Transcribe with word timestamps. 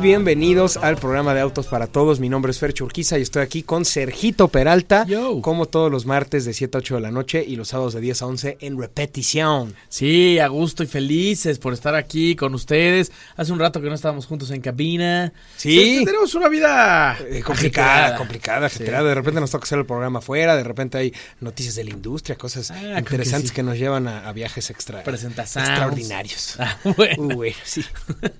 Bienvenidos 0.00 0.78
al 0.78 0.96
programa 0.96 1.34
de 1.34 1.40
Autos 1.40 1.66
para 1.66 1.86
Todos. 1.86 2.20
Mi 2.20 2.28
nombre 2.30 2.50
es 2.52 2.58
Fer 2.58 2.72
Churquiza 2.72 3.18
y 3.18 3.22
estoy 3.22 3.42
aquí 3.42 3.62
con 3.62 3.84
Sergito 3.84 4.48
Peralta, 4.48 5.04
Yo. 5.06 5.42
como 5.42 5.66
todos 5.66 5.90
los 5.92 6.06
martes 6.06 6.44
de 6.46 6.54
7 6.54 6.78
a 6.78 6.80
8 6.80 6.94
de 6.94 7.00
la 7.02 7.10
noche 7.10 7.44
y 7.46 7.56
los 7.56 7.68
sábados 7.68 7.92
de 7.92 8.00
10 8.00 8.22
a 8.22 8.26
11 8.26 8.56
en 8.60 8.78
repetición. 8.78 9.74
Sí, 9.90 10.38
a 10.38 10.48
gusto 10.48 10.82
y 10.82 10.86
felices 10.86 11.58
por 11.58 11.74
estar 11.74 11.94
aquí 11.94 12.34
con 12.34 12.54
ustedes. 12.54 13.12
Hace 13.36 13.52
un 13.52 13.58
rato 13.58 13.82
que 13.82 13.88
no 13.88 13.94
estábamos 13.94 14.24
juntos 14.26 14.50
en 14.52 14.62
cabina. 14.62 15.32
Sí. 15.56 16.02
tenemos 16.04 16.34
una 16.34 16.48
vida 16.48 17.18
Eh, 17.28 17.42
complicada, 17.42 18.16
complicada, 18.16 18.66
ajetreada. 18.66 19.06
De 19.08 19.14
repente 19.14 19.40
nos 19.40 19.50
toca 19.50 19.64
hacer 19.64 19.78
el 19.80 19.86
programa 19.86 20.20
afuera, 20.20 20.56
de 20.56 20.64
repente 20.64 20.96
hay 20.98 21.12
noticias 21.40 21.74
de 21.74 21.84
la 21.84 21.90
industria, 21.90 22.36
cosas 22.36 22.70
Ah, 22.70 22.74
que 22.94 22.98
interesantes 23.00 23.50
sí. 23.50 23.54
que, 23.54 23.62
nos 23.62 23.76
llevan 23.78 24.08
a, 24.08 24.26
a 24.28 24.32
viajes 24.32 24.70
extra, 24.70 25.02
extraordinarios. 25.02 26.56
Ah, 26.58 26.78
bueno. 26.96 27.22
Uh, 27.22 27.34
bueno, 27.34 27.56
sí. 27.64 27.84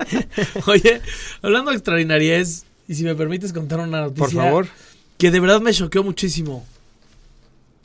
Oye, 0.66 1.00
hablando 1.50 1.70
de 1.70 1.76
extraordinariez, 1.76 2.64
y 2.88 2.94
si 2.94 3.04
me 3.04 3.14
permites 3.14 3.52
contar 3.52 3.80
una 3.80 4.00
noticia. 4.00 4.24
Por 4.24 4.32
favor. 4.32 4.66
Que 5.18 5.30
de 5.30 5.40
verdad 5.40 5.60
me 5.60 5.72
choqueó 5.72 6.02
muchísimo. 6.02 6.64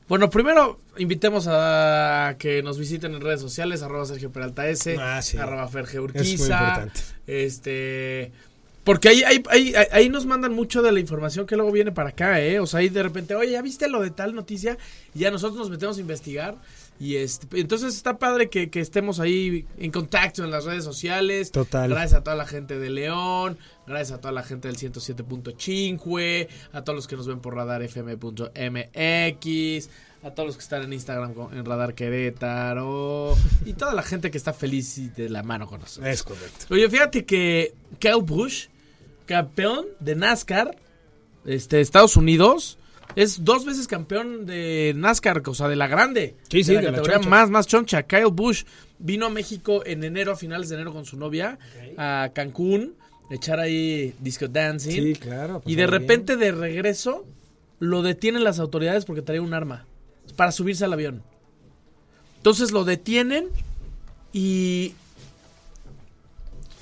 Bueno, 0.08 0.30
primero 0.30 0.80
invitemos 0.98 1.48
a 1.50 2.36
que 2.38 2.62
nos 2.62 2.78
visiten 2.78 3.16
en 3.16 3.22
redes 3.22 3.42
sociales, 3.42 3.82
arroba 3.82 4.06
Sergio 4.06 4.32
Peralta 4.32 4.68
S, 4.70 4.96
Ah, 5.00 5.22
sí. 5.22 5.38
arroba 5.38 5.68
Ferge 5.68 5.98
Es 6.14 6.28
muy 6.40 6.48
importante. 6.48 7.02
Este. 7.28 8.32
Porque 8.84 9.10
ahí, 9.10 9.24
ahí, 9.24 9.44
ahí, 9.50 9.74
ahí- 9.76 9.88
ahí 9.92 10.10
nos 10.10 10.28
mandan 10.28 10.54
mucho 10.54 10.84
de 10.84 10.92
la 10.92 11.00
información 11.00 11.48
que 11.48 11.56
luego 11.56 11.72
viene 11.72 11.92
para 11.92 12.10
acá, 12.10 12.40
¿eh? 12.40 12.60
O 12.60 12.68
sea, 12.68 12.82
ahí 12.82 12.90
de 12.90 13.02
repente, 13.02 13.34
oye, 13.34 13.54
¿ya 13.54 13.64
viste 13.64 13.88
lo 13.90 14.00
de 14.00 14.12
tal 14.12 14.36
noticia? 14.36 14.78
Y 15.16 15.20
ya 15.20 15.32
nosotros 15.32 15.58
nos 15.58 15.72
metemos 15.72 15.98
a 15.98 16.02
investigar. 16.02 16.56
Y 17.00 17.18
este, 17.18 17.60
entonces 17.60 17.94
está 17.96 18.18
padre 18.18 18.50
que, 18.50 18.70
que 18.70 18.80
estemos 18.80 19.20
ahí 19.20 19.66
en 19.78 19.92
contacto 19.92 20.46
en 20.46 20.52
las 20.52 20.64
redes 20.64 20.86
sociales. 20.86 21.52
Total. 21.52 21.90
Gracias 21.90 22.20
a 22.20 22.24
toda 22.24 22.38
la 22.38 22.46
gente 22.46 22.80
de 22.80 22.90
León, 22.90 23.58
gracias 23.86 24.18
a 24.18 24.22
toda 24.22 24.32
la 24.32 24.44
gente 24.44 24.70
del 24.70 24.78
107.5, 24.78 26.48
a 26.72 26.84
todos 26.84 26.96
los 26.96 27.08
que 27.08 27.18
nos 27.18 27.28
ven 27.28 27.42
por 27.42 27.56
radarfm.mx, 27.56 28.30
a 30.24 30.32
todos 30.32 30.48
los 30.48 30.56
que 30.56 30.64
están 30.64 30.84
en 30.84 30.94
Instagram 30.94 31.34
en 31.52 31.66
Radar 31.66 31.94
Querétaro 31.96 33.36
y 33.66 33.74
toda 33.74 33.94
la 33.94 34.02
gente 34.02 34.32
que 34.32 34.38
está 34.38 34.54
feliz 34.54 34.98
y 34.98 35.10
de 35.10 35.30
la 35.30 35.44
mano 35.44 35.68
con 35.68 35.82
nosotros. 35.82 36.08
Es 36.12 36.24
correcto. 36.24 36.68
Oye, 36.70 36.90
fíjate 36.90 37.26
que 37.26 37.74
Kyle 38.00 38.24
Busch, 38.24 38.70
campeón 39.26 39.86
de 40.00 40.16
NASCAR, 40.16 40.78
este, 41.46 41.82
Estados 41.82 42.16
Unidos, 42.16 42.80
es 43.16 43.44
dos 43.44 43.66
veces 43.66 43.88
campeón 43.88 44.46
de 44.46 44.94
NASCAR, 44.96 45.42
o 45.46 45.54
sea, 45.54 45.68
de 45.68 45.76
la 45.76 45.88
grande. 45.88 46.36
Sí, 46.50 46.64
sí, 46.64 46.74
de 46.74 46.82
la 46.82 46.92
de 46.92 46.98
categoría 46.98 47.30
más, 47.30 47.50
más 47.50 47.68
choncha. 47.68 48.04
Kyle 48.04 48.26
Busch 48.32 48.66
vino 49.00 49.28
a 49.28 49.30
México 49.30 49.86
en 49.86 50.04
enero, 50.04 50.34
a 50.34 50.36
finales 50.36 50.70
de 50.70 50.76
enero 50.76 50.94
con 50.94 51.06
su 51.06 51.18
novia, 51.18 51.58
a 51.98 52.32
Cancún, 52.34 52.96
echar 53.30 53.60
ahí 53.60 54.14
disco 54.20 54.48
dancing. 54.48 54.92
Sí, 54.92 55.16
claro. 55.16 55.62
y 55.66 55.76
de 55.76 55.84
pasarla 55.84 56.00
bien. 56.00 56.10
repente, 56.10 56.38
de 56.38 56.52
regreso, 56.52 57.26
lo 57.80 58.02
detienen 58.02 58.44
las 58.44 58.60
autoridades 58.60 59.06
porque 59.06 59.22
traía 59.22 59.42
un 59.42 59.54
arma 59.54 59.86
para 60.36 60.52
subirse 60.52 60.86
al 60.86 60.94
avión. 60.94 61.24
Entonces 62.38 62.72
lo 62.72 62.84
detienen 62.84 63.48
y 64.34 64.94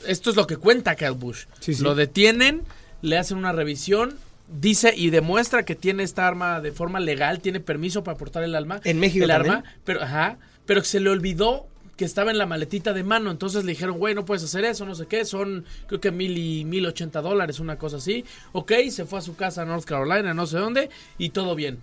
esto 0.08 0.29
es 0.29 0.35
lo 0.35 0.47
que 0.47 0.58
cuenta 0.58 0.96
Kyle 0.96 1.12
Busch. 1.12 1.46
Sí, 1.59 1.74
sí. 1.74 1.84
Lo 1.84 1.96
detienen, 1.96 2.63
le 3.02 3.18
hacen 3.18 3.38
una 3.38 3.52
revisión, 3.52 4.18
dice 4.59 4.94
y 4.96 5.09
demuestra 5.09 5.66
que 5.66 5.75
tiene 5.75 6.03
esta 6.03 6.28
arma 6.28 6.62
de 6.62 6.72
forma 6.72 7.00
legal, 7.00 7.40
tiene 7.40 7.59
permiso 7.59 8.03
para 8.03 8.18
portar 8.18 8.44
el 8.44 8.56
arma. 8.56 8.80
¿En 8.84 9.00
México 9.00 9.25
el 9.25 9.31
también? 9.31 9.56
arma, 9.56 9.69
pero 9.84 10.02
ajá, 10.02 10.38
pero 10.66 10.84
se 10.84 11.00
le 11.00 11.09
olvidó 11.09 11.68
que 11.97 12.06
estaba 12.06 12.31
en 12.31 12.38
la 12.38 12.46
maletita 12.46 12.91
de 12.91 13.03
mano, 13.03 13.30
entonces 13.30 13.66
le 13.66 13.74
dijeron, 13.74 13.97
güey, 14.00 14.16
no 14.16 14.25
puedes 14.25 14.44
hacer 14.44 14.66
eso, 14.66 14.86
no 14.86 14.96
sé 14.96 15.06
qué, 15.06 15.25
son 15.25 15.66
creo 15.88 16.02
que 16.02 16.12
mil 16.12 16.38
y 16.38 16.66
mil 16.66 16.86
ochenta 16.86 17.22
dólares, 17.22 17.59
una 17.59 17.78
cosa 17.78 17.97
así. 17.97 18.25
Ok, 18.52 18.72
se 18.90 19.06
fue 19.06 19.19
a 19.19 19.22
su 19.22 19.36
casa 19.36 19.62
a 19.62 19.66
North 19.66 19.86
Carolina, 19.86 20.34
no 20.34 20.47
sé 20.47 20.58
dónde, 20.58 20.90
y 21.18 21.30
todo 21.30 21.53
bien. 21.56 21.78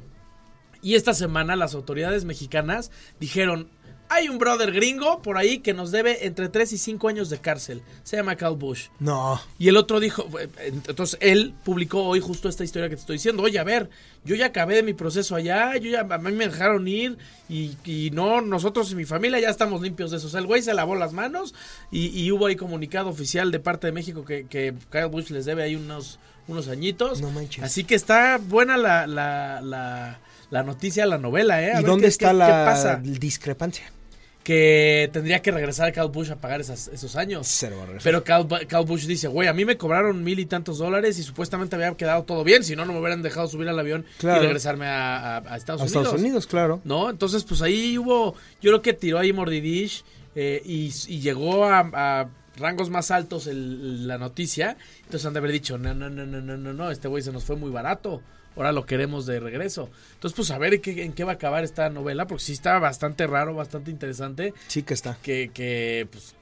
Y 0.82 0.94
esta 0.94 1.14
semana 1.14 1.56
las 1.56 1.74
autoridades 1.74 2.24
mexicanas 2.24 2.90
dijeron, 3.20 3.68
hay 4.12 4.28
un 4.28 4.38
brother 4.38 4.72
gringo 4.72 5.22
por 5.22 5.38
ahí 5.38 5.60
que 5.60 5.72
nos 5.72 5.90
debe 5.92 6.26
entre 6.26 6.48
3 6.48 6.72
y 6.72 6.78
5 6.78 7.08
años 7.08 7.30
de 7.30 7.38
cárcel. 7.38 7.80
Se 8.02 8.16
llama 8.16 8.34
Cal 8.36 8.56
Bush. 8.56 8.88
No. 8.98 9.40
Y 9.58 9.68
el 9.68 9.76
otro 9.76 10.00
dijo, 10.00 10.26
eh, 10.38 10.48
entonces 10.88 11.16
él 11.22 11.54
publicó 11.64 12.02
hoy 12.04 12.20
justo 12.20 12.48
esta 12.48 12.64
historia 12.64 12.88
que 12.88 12.96
te 12.96 13.00
estoy 13.00 13.16
diciendo. 13.16 13.42
Oye, 13.44 13.58
a 13.58 13.64
ver, 13.64 13.88
yo 14.24 14.34
ya 14.34 14.46
acabé 14.46 14.74
de 14.74 14.82
mi 14.82 14.94
proceso 14.94 15.34
allá, 15.36 15.76
yo 15.76 15.90
ya, 15.90 16.00
a 16.00 16.18
mí 16.18 16.32
me 16.32 16.48
dejaron 16.48 16.86
ir 16.88 17.16
y, 17.48 17.76
y 17.84 18.10
no, 18.10 18.40
nosotros 18.40 18.90
y 18.90 18.96
mi 18.96 19.04
familia 19.04 19.38
ya 19.40 19.48
estamos 19.48 19.80
limpios 19.80 20.10
de 20.10 20.16
eso. 20.16 20.26
O 20.26 20.30
sea, 20.30 20.40
el 20.40 20.46
güey 20.46 20.60
se 20.62 20.74
lavó 20.74 20.96
las 20.96 21.12
manos 21.12 21.54
y, 21.92 22.08
y 22.08 22.32
hubo 22.32 22.46
ahí 22.46 22.56
comunicado 22.56 23.08
oficial 23.10 23.50
de 23.52 23.60
parte 23.60 23.86
de 23.86 23.92
México 23.92 24.24
que, 24.24 24.44
que 24.46 24.74
Kyle 24.90 25.06
Bush 25.06 25.30
les 25.30 25.44
debe 25.44 25.62
ahí 25.62 25.76
unos, 25.76 26.18
unos 26.48 26.66
añitos. 26.68 27.20
No 27.20 27.30
manches. 27.30 27.62
Así 27.64 27.84
que 27.84 27.94
está 27.94 28.38
buena 28.42 28.76
la, 28.76 29.06
la, 29.06 29.60
la, 29.62 30.18
la 30.50 30.62
noticia, 30.64 31.06
la 31.06 31.16
novela, 31.18 31.62
¿eh? 31.62 31.68
A 31.70 31.74
¿Y 31.74 31.76
ver 31.76 31.86
dónde 31.86 32.02
qué- 32.02 32.08
está 32.08 32.28
qué- 32.32 32.34
la 32.38 32.46
qué 32.46 32.52
pasa. 32.52 32.96
discrepancia? 33.02 33.92
Que 34.42 35.10
tendría 35.12 35.42
que 35.42 35.50
regresar 35.50 35.92
Cal 35.92 36.08
Bush 36.08 36.30
a 36.30 36.36
pagar 36.36 36.62
esas- 36.62 36.88
esos 36.88 37.14
años. 37.14 37.46
Cero 37.46 37.76
a. 37.82 37.98
Pero 38.02 38.24
Cal 38.24 38.84
Bush 38.86 39.04
dice, 39.06 39.28
güey, 39.28 39.48
a 39.48 39.52
mí 39.52 39.66
me 39.66 39.76
cobraron 39.76 40.24
mil 40.24 40.38
y 40.38 40.46
tantos 40.46 40.78
dólares 40.78 41.18
y 41.18 41.22
supuestamente 41.22 41.76
había 41.76 41.94
quedado 41.94 42.22
todo 42.24 42.42
bien, 42.42 42.64
si 42.64 42.74
no, 42.74 42.86
no 42.86 42.94
me 42.94 43.00
hubieran 43.00 43.20
dejado 43.22 43.48
subir 43.48 43.68
al 43.68 43.78
avión 43.78 44.06
Claro. 44.18 44.40
y 44.42 44.46
regresarme 44.46 44.86
a, 44.86 45.36
a- 45.36 45.54
a 45.54 45.56
Estados 45.56 45.82
a 45.82 45.84
Unidos. 45.84 46.02
Estados 46.04 46.20
Unidos, 46.20 46.46
claro. 46.46 46.80
¿No? 46.84 47.10
Entonces, 47.10 47.44
pues 47.44 47.60
ahí 47.60 47.98
hubo, 47.98 48.34
yo 48.62 48.70
creo 48.70 48.82
que 48.82 48.94
tiró 48.94 49.18
ahí 49.18 49.32
Mordidish 49.32 50.04
eh, 50.34 50.62
y, 50.64 50.86
y 51.08 51.20
llegó 51.20 51.66
a, 51.66 51.90
a 51.92 52.28
rangos 52.56 52.88
más 52.88 53.10
altos 53.10 53.46
el- 53.46 54.08
la 54.08 54.16
noticia. 54.16 54.78
Entonces 55.04 55.26
han 55.26 55.34
de 55.34 55.38
haber 55.40 55.52
dicho, 55.52 55.76
no, 55.76 55.92
no, 55.92 56.08
no, 56.08 56.24
no, 56.24 56.40
no, 56.40 56.56
no, 56.56 56.72
no, 56.72 56.90
este 56.90 57.08
güey 57.08 57.22
se 57.22 57.30
nos 57.30 57.44
fue 57.44 57.56
muy 57.56 57.70
barato. 57.70 58.22
Ahora 58.56 58.72
lo 58.72 58.84
queremos 58.84 59.26
de 59.26 59.40
regreso. 59.40 59.88
Entonces, 60.14 60.34
pues 60.36 60.50
a 60.50 60.58
ver 60.58 60.74
en 60.74 60.80
qué, 60.82 61.04
en 61.04 61.12
qué 61.12 61.24
va 61.24 61.32
a 61.32 61.34
acabar 61.36 61.64
esta 61.64 61.88
novela, 61.88 62.26
porque 62.26 62.44
sí 62.44 62.52
está 62.52 62.78
bastante 62.78 63.26
raro, 63.26 63.54
bastante 63.54 63.90
interesante 63.90 64.52
Sí 64.66 64.82
que 64.82 64.94
está. 64.94 65.16
que, 65.22 65.50
que 65.54 66.08
pues 66.10 66.34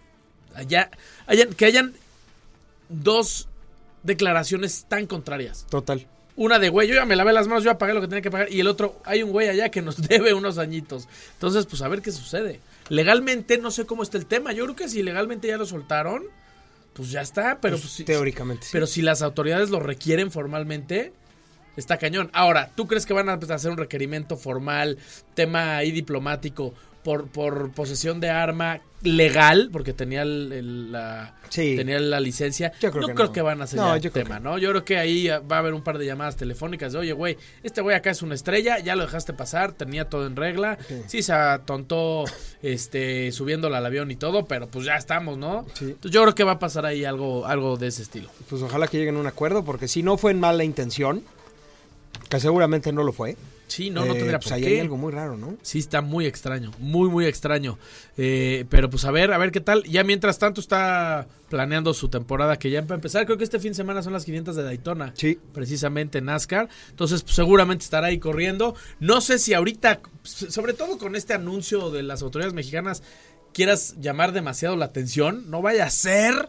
allá 0.54 0.90
hayan, 1.26 1.52
que 1.52 1.64
hayan 1.66 1.92
dos 2.88 3.48
declaraciones 4.02 4.86
tan 4.88 5.06
contrarias. 5.06 5.66
Total. 5.70 6.06
Una 6.36 6.58
de, 6.58 6.68
güey, 6.68 6.88
yo 6.88 6.94
ya 6.94 7.04
me 7.04 7.16
lavé 7.16 7.32
las 7.32 7.48
manos, 7.48 7.64
yo 7.64 7.70
ya 7.72 7.78
pagué 7.78 7.94
lo 7.94 8.00
que 8.00 8.06
tenía 8.08 8.22
que 8.22 8.30
pagar. 8.30 8.50
Y 8.52 8.60
el 8.60 8.68
otro, 8.68 9.00
hay 9.04 9.22
un 9.22 9.32
güey 9.32 9.48
allá 9.48 9.70
que 9.70 9.82
nos 9.82 9.96
debe 10.08 10.34
unos 10.34 10.58
añitos. 10.58 11.08
Entonces, 11.34 11.66
pues 11.66 11.82
a 11.82 11.88
ver 11.88 12.00
qué 12.00 12.12
sucede. 12.12 12.60
Legalmente 12.88 13.58
no 13.58 13.70
sé 13.70 13.86
cómo 13.86 14.02
está 14.02 14.18
el 14.18 14.26
tema. 14.26 14.52
Yo 14.52 14.64
creo 14.64 14.76
que 14.76 14.88
si 14.88 15.02
legalmente 15.02 15.48
ya 15.48 15.56
lo 15.58 15.66
soltaron, 15.66 16.22
pues 16.94 17.10
ya 17.10 17.20
está. 17.22 17.58
Pero, 17.60 17.76
Pues, 17.76 17.92
pues, 17.96 18.06
teóricamente. 18.06 18.64
sí. 18.64 18.70
pero 18.72 18.86
si 18.86 19.02
las 19.02 19.20
autoridades 19.20 19.70
lo 19.70 19.80
requieren 19.80 20.30
formalmente, 20.30 21.12
está 21.78 21.96
cañón. 21.96 22.28
Ahora, 22.32 22.70
¿tú 22.74 22.86
crees 22.86 23.06
que 23.06 23.14
van 23.14 23.28
a 23.28 23.34
hacer 23.34 23.70
un 23.70 23.76
requerimiento 23.78 24.36
formal, 24.36 24.98
tema 25.34 25.76
ahí 25.76 25.90
diplomático, 25.90 26.74
por, 27.04 27.28
por 27.28 27.70
posesión 27.72 28.20
de 28.20 28.28
arma 28.28 28.80
legal, 29.02 29.70
porque 29.72 29.92
tenía 29.94 30.22
el- 30.22 30.52
el- 30.52 30.92
la, 30.92 31.36
Sí. 31.48 31.76
tenía 31.76 31.98
la 32.00 32.18
licencia? 32.20 32.72
Yo 32.80 32.90
creo 32.90 33.02
no 33.02 33.06
que 33.08 33.14
creo 33.14 33.26
no. 33.28 33.32
que 33.32 33.40
van 33.40 33.60
a 33.60 33.64
hacer 33.64 33.78
No, 33.78 33.94
el 33.94 34.10
tema, 34.10 34.36
que- 34.38 34.42
¿no? 34.42 34.58
Yo 34.58 34.70
creo 34.70 34.84
que 34.84 34.98
ahí 34.98 35.28
va 35.28 35.56
a 35.56 35.58
haber 35.60 35.72
un 35.72 35.82
par 35.82 35.96
de 35.96 36.04
llamadas 36.04 36.36
telefónicas 36.36 36.92
de, 36.92 36.98
oye, 36.98 37.12
güey, 37.12 37.38
este 37.62 37.80
güey 37.80 37.96
acá 37.96 38.10
es 38.10 38.20
una 38.20 38.34
estrella, 38.34 38.78
ya 38.80 38.96
lo 38.96 39.04
dejaste 39.04 39.32
pasar, 39.32 39.72
tenía 39.72 40.06
todo 40.06 40.26
en 40.26 40.36
regla. 40.36 40.76
Sí. 40.86 40.96
Sí, 41.06 41.22
se 41.22 41.32
atontó 41.32 42.24
este, 42.62 43.30
subiéndola 43.32 43.78
al 43.78 43.86
avión 43.86 44.10
y 44.10 44.16
todo, 44.16 44.44
pero 44.46 44.66
pues 44.68 44.84
ya 44.84 44.96
estamos, 44.96 45.38
¿no? 45.38 45.64
Sí. 45.74 45.84
Entonces 45.86 46.10
yo 46.10 46.22
creo 46.22 46.34
que 46.34 46.44
va 46.44 46.52
a 46.52 46.58
pasar 46.58 46.84
ahí 46.84 47.04
algo, 47.04 47.46
algo 47.46 47.76
de 47.76 47.86
ese 47.86 48.02
estilo. 48.02 48.28
Pues 48.50 48.60
ojalá 48.62 48.88
que 48.88 48.98
lleguen 48.98 49.16
a 49.16 49.20
un 49.20 49.26
acuerdo, 49.26 49.64
porque 49.64 49.88
si 49.88 50.02
no 50.02 50.18
fue 50.18 50.32
en 50.32 50.40
mala 50.40 50.64
intención, 50.64 51.22
que 52.28 52.40
seguramente 52.40 52.92
no 52.92 53.02
lo 53.02 53.12
fue, 53.12 53.36
Sí, 53.68 53.90
no, 53.90 54.06
no 54.06 54.14
Eh, 54.14 54.16
tendría 54.16 54.38
pues 54.38 54.48
por 54.48 54.54
ahí 54.54 54.62
qué. 54.62 54.68
hay 54.68 54.80
algo 54.80 54.96
muy 54.96 55.12
raro, 55.12 55.36
¿no? 55.36 55.56
Sí, 55.60 55.78
está 55.78 56.00
muy 56.00 56.24
extraño, 56.24 56.70
muy, 56.78 57.10
muy 57.10 57.26
extraño. 57.26 57.78
Eh, 58.16 58.64
pero 58.70 58.88
pues 58.88 59.04
a 59.04 59.10
ver, 59.10 59.30
a 59.30 59.36
ver 59.36 59.50
qué 59.52 59.60
tal. 59.60 59.82
Ya 59.84 60.04
mientras 60.04 60.38
tanto 60.38 60.62
está 60.62 61.28
planeando 61.50 61.92
su 61.92 62.08
temporada 62.08 62.58
que 62.58 62.70
ya 62.70 62.80
va 62.80 62.94
a 62.94 62.96
empezar. 62.96 63.26
Creo 63.26 63.36
que 63.36 63.44
este 63.44 63.58
fin 63.60 63.72
de 63.72 63.74
semana 63.76 64.02
son 64.02 64.14
las 64.14 64.24
500 64.24 64.56
de 64.56 64.62
Daytona. 64.62 65.12
Sí. 65.16 65.38
Precisamente 65.52 66.22
NASCAR. 66.22 66.70
Entonces, 66.88 67.22
pues, 67.22 67.34
seguramente 67.36 67.84
estará 67.84 68.06
ahí 68.06 68.18
corriendo. 68.18 68.74
No 69.00 69.20
sé 69.20 69.38
si 69.38 69.52
ahorita, 69.52 70.00
sobre 70.22 70.72
todo 70.72 70.96
con 70.96 71.14
este 71.14 71.34
anuncio 71.34 71.90
de 71.90 72.02
las 72.02 72.22
autoridades 72.22 72.54
mexicanas, 72.54 73.02
quieras 73.52 73.96
llamar 74.00 74.32
demasiado 74.32 74.76
la 74.76 74.86
atención. 74.86 75.50
No 75.50 75.60
vaya 75.60 75.84
a 75.84 75.90
ser. 75.90 76.48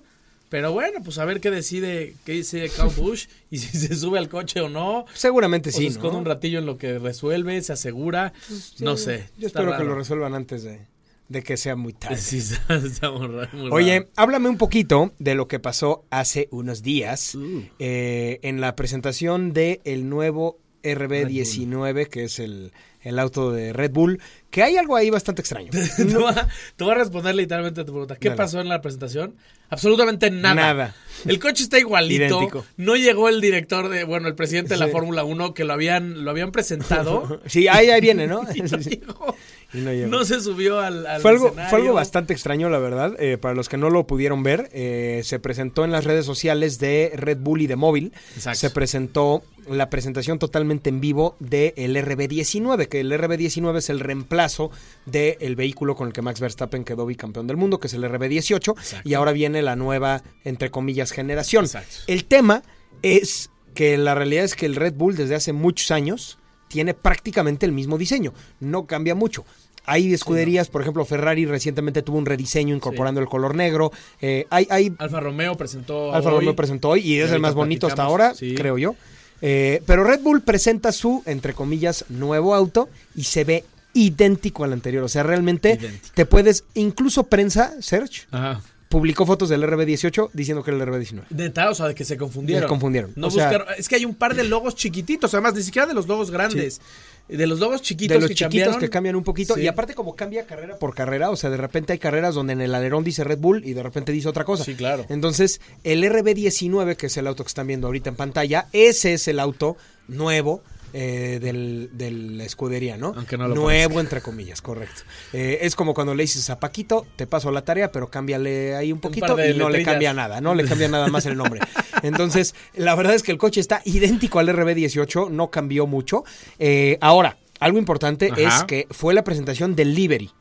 Pero 0.50 0.72
bueno, 0.74 1.01
pues 1.04 1.18
a 1.19 1.25
ver 1.25 1.40
qué 1.42 1.51
decide, 1.51 2.16
qué 2.25 2.31
dice 2.34 2.69
Kyle 2.75 2.90
Busch 2.98 3.28
y 3.51 3.60
si 3.60 3.78
se 3.78 3.96
sube 3.96 4.18
al 4.18 4.30
coche 4.30 4.62
o 4.62 4.69
no. 4.69 5.06
Seguramente 5.13 5.69
O 5.69 5.72
sí, 5.74 5.84
se 5.84 5.88
esconde 5.88 6.13
¿no? 6.13 6.19
un 6.19 6.25
ratillo 6.25 6.57
en 6.60 6.66
lo 6.66 6.78
que 6.78 6.98
resuelve, 7.00 7.62
se 7.62 7.74
asegura. 7.74 8.34
no 8.80 8.98
sé. 8.98 9.30
Yo 9.38 9.48
espero 9.48 9.78
que 9.78 9.84
lo 9.84 9.94
resuelvan 9.96 10.34
antes 10.34 10.63
de, 10.63 10.80
de 11.28 11.44
que 11.44 11.56
sea 11.56 11.75
muy 11.75 11.94
tarde. 11.94 12.18
Sí, 12.18 12.38
está, 12.40 12.75
está 12.78 13.12
muy 13.12 13.28
raro, 13.28 13.50
muy 13.54 13.69
Oye, 13.72 14.00
raro. 14.00 14.12
háblame 14.16 14.50
un 14.50 14.57
poquito 14.57 15.13
de 15.19 15.36
lo 15.36 15.48
que 15.48 15.60
pasó 15.60 16.04
hace 16.10 16.48
unos 16.52 16.81
días 16.81 17.36
Uh. 17.36 17.62
eh, 17.78 18.40
en 18.42 18.60
la 18.60 18.75
presentación 18.75 19.54
de 19.54 19.81
el 19.84 20.10
nuevo 20.10 20.57
RB19, 20.84 22.07
que 22.07 22.24
es 22.24 22.40
el, 22.40 22.72
el 23.01 23.19
auto 23.19 23.51
de 23.51 23.74
Red 23.74 23.92
Bull, 23.92 24.22
que 24.50 24.63
hay 24.63 24.78
algo 24.78 24.96
ahí 24.96 25.10
bastante 25.10 25.42
extraño. 25.42 25.69
te, 25.98 26.04
voy 26.06 26.34
a, 26.34 26.48
te 26.75 26.84
voy 26.84 26.94
a 26.94 26.98
responder 26.98 27.36
literalmente 27.36 27.81
a 27.81 27.86
tu 27.86 27.92
pregunta. 27.92 28.16
¿Qué 28.16 28.31
pasó 28.31 28.60
en 28.60 28.69
la 28.69 28.81
presentación? 28.81 29.36
Absolutamente 29.72 30.31
nada. 30.31 30.56
Nada. 30.56 30.96
El 31.25 31.40
coche 31.40 31.63
está 31.63 31.78
igualito. 31.78 32.24
Idéntico. 32.24 32.66
No 32.78 32.96
llegó 32.96 33.30
el 33.30 33.40
director 33.40 33.90
de, 33.90 34.04
bueno, 34.04 34.28
el 34.28 34.34
presidente 34.36 34.74
de 34.74 34.80
la. 34.80 34.88
Fórmula 34.88 35.24
1 35.24 35.54
que 35.54 35.63
lo 35.63 35.74
habían, 35.74 36.24
lo 36.24 36.31
habían 36.31 36.51
presentado. 36.51 37.42
Sí, 37.50 37.68
ahí, 37.68 37.90
ahí 37.90 38.01
viene, 38.01 38.25
¿no? 38.25 38.42
y 38.56 38.62
no, 38.62 38.78
llegó. 38.78 39.36
Y 39.74 39.78
no 39.80 39.94
llegó. 39.94 40.07
No 40.07 40.25
se 40.25 40.42
subió 40.42 40.80
al, 40.80 41.06
al 41.06 41.22
Fue 41.22 41.31
algo, 41.31 41.48
escenario. 41.48 41.69
fue 41.69 41.80
algo 41.80 41.94
bastante 41.94 42.34
extraño, 42.34 42.69
la 42.69 42.80
verdad. 42.80 43.16
Eh, 43.19 43.38
para 43.38 43.54
los 43.54 43.69
que 43.69 43.78
no 43.78 43.92
lo 43.92 44.07
pudieron 44.07 44.42
ver, 44.42 44.69
eh, 44.74 45.22
se 45.24 45.40
presentó 45.40 45.86
en 45.86 45.92
las 45.92 46.06
redes 46.06 46.25
sociales 46.25 46.80
de 46.80 47.12
Red 47.16 47.38
Bull 47.38 47.62
y 47.62 47.68
de 47.68 47.75
Móvil. 47.75 48.13
Exacto. 48.36 48.60
Se 48.60 48.69
presentó 48.72 49.44
la 49.69 49.90
presentación 49.90 50.40
totalmente 50.40 50.90
en 50.90 51.00
vivo 51.00 51.36
del 51.40 51.95
RB19, 51.95 52.88
que 52.88 52.99
el 53.00 53.12
RB19 53.12 53.78
es 53.78 53.90
el 53.90 54.00
reemplazo 54.00 54.72
del 55.06 55.56
vehículo 55.56 55.96
con 55.96 56.07
el 56.07 56.13
que 56.13 56.22
Max 56.22 56.40
Verstappen 56.40 56.84
quedó 56.84 57.06
bicampeón 57.06 57.48
del 57.48 57.57
mundo, 57.57 57.80
que 57.80 57.88
es 57.88 57.94
el 57.94 58.04
RB18. 58.04 58.78
Exacto. 58.78 59.10
Y 59.10 59.13
ahora 59.13 59.31
viene 59.31 59.62
la 59.62 59.75
nueva, 59.75 60.24
entre 60.44 60.72
comillas, 60.72 61.12
generación. 61.12 61.66
Exacto. 61.66 61.98
El 62.07 62.25
tema 62.25 62.63
es 63.01 63.50
que 63.74 63.98
la 63.98 64.16
realidad 64.16 64.44
es 64.44 64.56
que 64.56 64.66
el 64.66 64.75
Red 64.75 64.94
Bull 64.96 65.16
desde 65.16 65.36
hace 65.36 65.54
muchos 65.54 65.92
años 65.92 66.38
tiene 66.68 66.94
prácticamente 66.94 67.66
el 67.66 67.72
mismo 67.72 67.98
diseño, 67.98 68.34
no 68.60 68.86
cambia 68.86 69.16
mucho. 69.16 69.45
Hay 69.86 70.13
escuderías, 70.13 70.69
por 70.69 70.81
ejemplo, 70.81 71.04
Ferrari 71.04 71.45
recientemente 71.45 72.04
tuvo 72.04 72.19
un 72.19 72.25
rediseño 72.28 72.75
incorporando 72.75 73.22
el 73.22 73.28
color 73.28 73.56
negro. 73.56 73.92
Eh, 74.22 74.45
hay, 74.52 74.68
hay 74.69 74.94
Alfa 75.00 75.19
Romeo 75.19 75.57
presentó 75.57 76.13
Alfa 76.13 76.30
hoy. 76.30 76.36
Romeo 76.36 76.56
presentó 76.56 76.90
hoy 76.90 77.02
y 77.02 77.19
es 77.19 77.31
el 77.31 77.40
más 77.40 77.56
bonito 77.56 77.88
hasta 77.88 78.04
ahora, 78.04 78.36
sí. 78.36 78.54
creo 78.54 78.78
yo. 78.78 78.95
Eh, 79.42 79.82
pero 79.86 80.04
Red 80.04 80.22
Bull 80.22 80.42
presenta 80.42 80.92
su, 80.92 81.24
entre 81.26 81.54
comillas, 81.54 82.06
nuevo 82.10 82.54
auto 82.56 82.90
y 83.16 83.24
se 83.24 83.44
ve 83.44 83.66
idéntico 83.94 84.64
al 84.64 84.74
anterior. 84.74 85.04
O 85.04 85.10
sea, 85.10 85.24
realmente 85.24 85.74
Idéntico. 85.74 86.14
te 86.14 86.26
puedes, 86.26 86.64
incluso 86.76 87.24
prensa, 87.24 87.74
Search, 87.82 88.28
Ajá. 88.32 88.62
Publicó 88.90 89.26
fotos 89.26 89.48
del 89.50 89.64
RB18 89.64 90.32
diciendo 90.34 90.64
que 90.64 90.72
era 90.72 90.84
el 90.84 90.90
RB19. 90.90 91.22
Neta, 91.30 91.70
o 91.70 91.76
sea, 91.76 91.88
de 91.88 91.96
que 91.96 92.04
se 92.04 92.18
confundieron. 92.18 92.64
Se 92.64 92.68
confundieron. 92.68 93.14
No 93.16 93.28
O 93.28 93.32
sea- 93.32 93.48
buscaron. 93.50 93.68
Es 93.78 93.88
que 93.88 93.96
hay 93.96 94.04
un 94.06 94.16
par 94.16 94.36
de 94.36 94.44
logos 94.44 94.76
chiquititos, 94.76 95.34
además, 95.34 95.54
ni 95.54 95.62
siquiera 95.62 95.88
de 95.88 95.94
los 95.94 96.08
logos 96.08 96.32
grandes. 96.32 96.82
De 97.28 97.46
los 97.46 97.60
logos 97.60 97.84
chiquitos 97.84 98.16
de 98.16 98.22
los 98.22 98.28
que 98.30 98.34
chiquitos 98.34 98.50
cambiaron. 98.64 98.80
que 98.80 98.90
cambian 98.90 99.16
un 99.16 99.24
poquito. 99.24 99.54
Sí. 99.54 99.62
Y 99.62 99.68
aparte, 99.68 99.94
como 99.94 100.16
cambia 100.16 100.48
carrera 100.48 100.78
por 100.80 100.96
carrera, 100.96 101.30
o 101.30 101.36
sea, 101.36 101.52
de 101.52 101.58
repente 101.58 101.94
hay 101.94 102.00
carreras 102.00 102.34
donde 102.34 102.54
en 102.54 102.62
el 102.62 102.74
alerón 102.74 103.04
dice 103.04 103.24
Red 103.24 103.38
Bull 103.38 103.64
y 103.64 103.74
de 103.74 103.84
repente 103.84 104.12
dice 104.12 104.28
otra 104.28 104.44
cosa. 104.46 104.64
Sí, 104.64 104.74
claro. 104.74 105.06
Entonces, 105.10 105.62
el 105.84 106.04
RB19, 106.04 106.96
que 106.96 107.06
es 107.06 107.18
el 107.18 107.28
auto 107.28 107.44
que 107.44 107.50
están 107.50 107.68
viendo 107.68 107.86
ahorita 107.86 108.10
en 108.10 108.16
pantalla, 108.16 108.66
ese 108.74 109.14
es 109.14 109.28
el 109.28 109.40
auto 109.40 109.78
nuevo. 110.08 110.64
Eh, 110.94 111.40
del, 111.42 111.90
de 111.94 112.12
la 112.12 112.44
escudería, 112.44 112.98
¿no? 112.98 113.14
Aunque 113.16 113.38
no 113.38 113.48
lo 113.48 113.56
Nuevo, 113.56 114.00
entre 114.00 114.22
comillas, 114.22 114.62
correcto. 114.62 115.02
Eh, 115.34 115.60
es 115.62 115.76
como 115.76 115.94
cuando 115.94 116.14
le 116.14 116.24
dices 116.24 116.50
a 116.50 116.60
Paquito, 116.60 117.06
te 117.16 117.28
paso 117.28 117.52
la 117.52 117.64
tarea, 117.64 117.92
pero 117.92 118.10
cámbiale 118.10 118.76
ahí 118.76 118.92
un 118.92 119.00
poquito 119.00 119.38
y 119.44 119.54
no 119.56 119.70
le 119.70 119.84
cambia 119.84 120.14
nada, 120.14 120.42
no 120.42 120.56
le 120.56 120.66
cambia 120.66 120.88
nada 120.88 121.08
más 121.08 121.26
el 121.26 121.38
nombre. 121.38 121.62
Entonces, 122.04 122.56
la 122.76 122.96
verdad 122.96 123.16
es 123.16 123.24
que 123.24 123.32
el 123.32 123.38
coche 123.38 123.60
está 123.60 123.82
idéntico 123.86 124.40
al 124.40 124.50
RB18, 124.50 125.30
no 125.30 125.50
cambió 125.50 125.88
mucho. 125.88 126.24
Eh, 126.58 126.98
ahora, 127.02 127.38
algo 127.60 127.78
importante 127.78 128.30
Ajá. 128.32 128.42
es 128.42 128.64
que 128.64 128.88
fue 128.92 129.14
la 129.14 129.24
presentación 129.24 129.76
del 129.76 129.94
livery, 129.94 130.32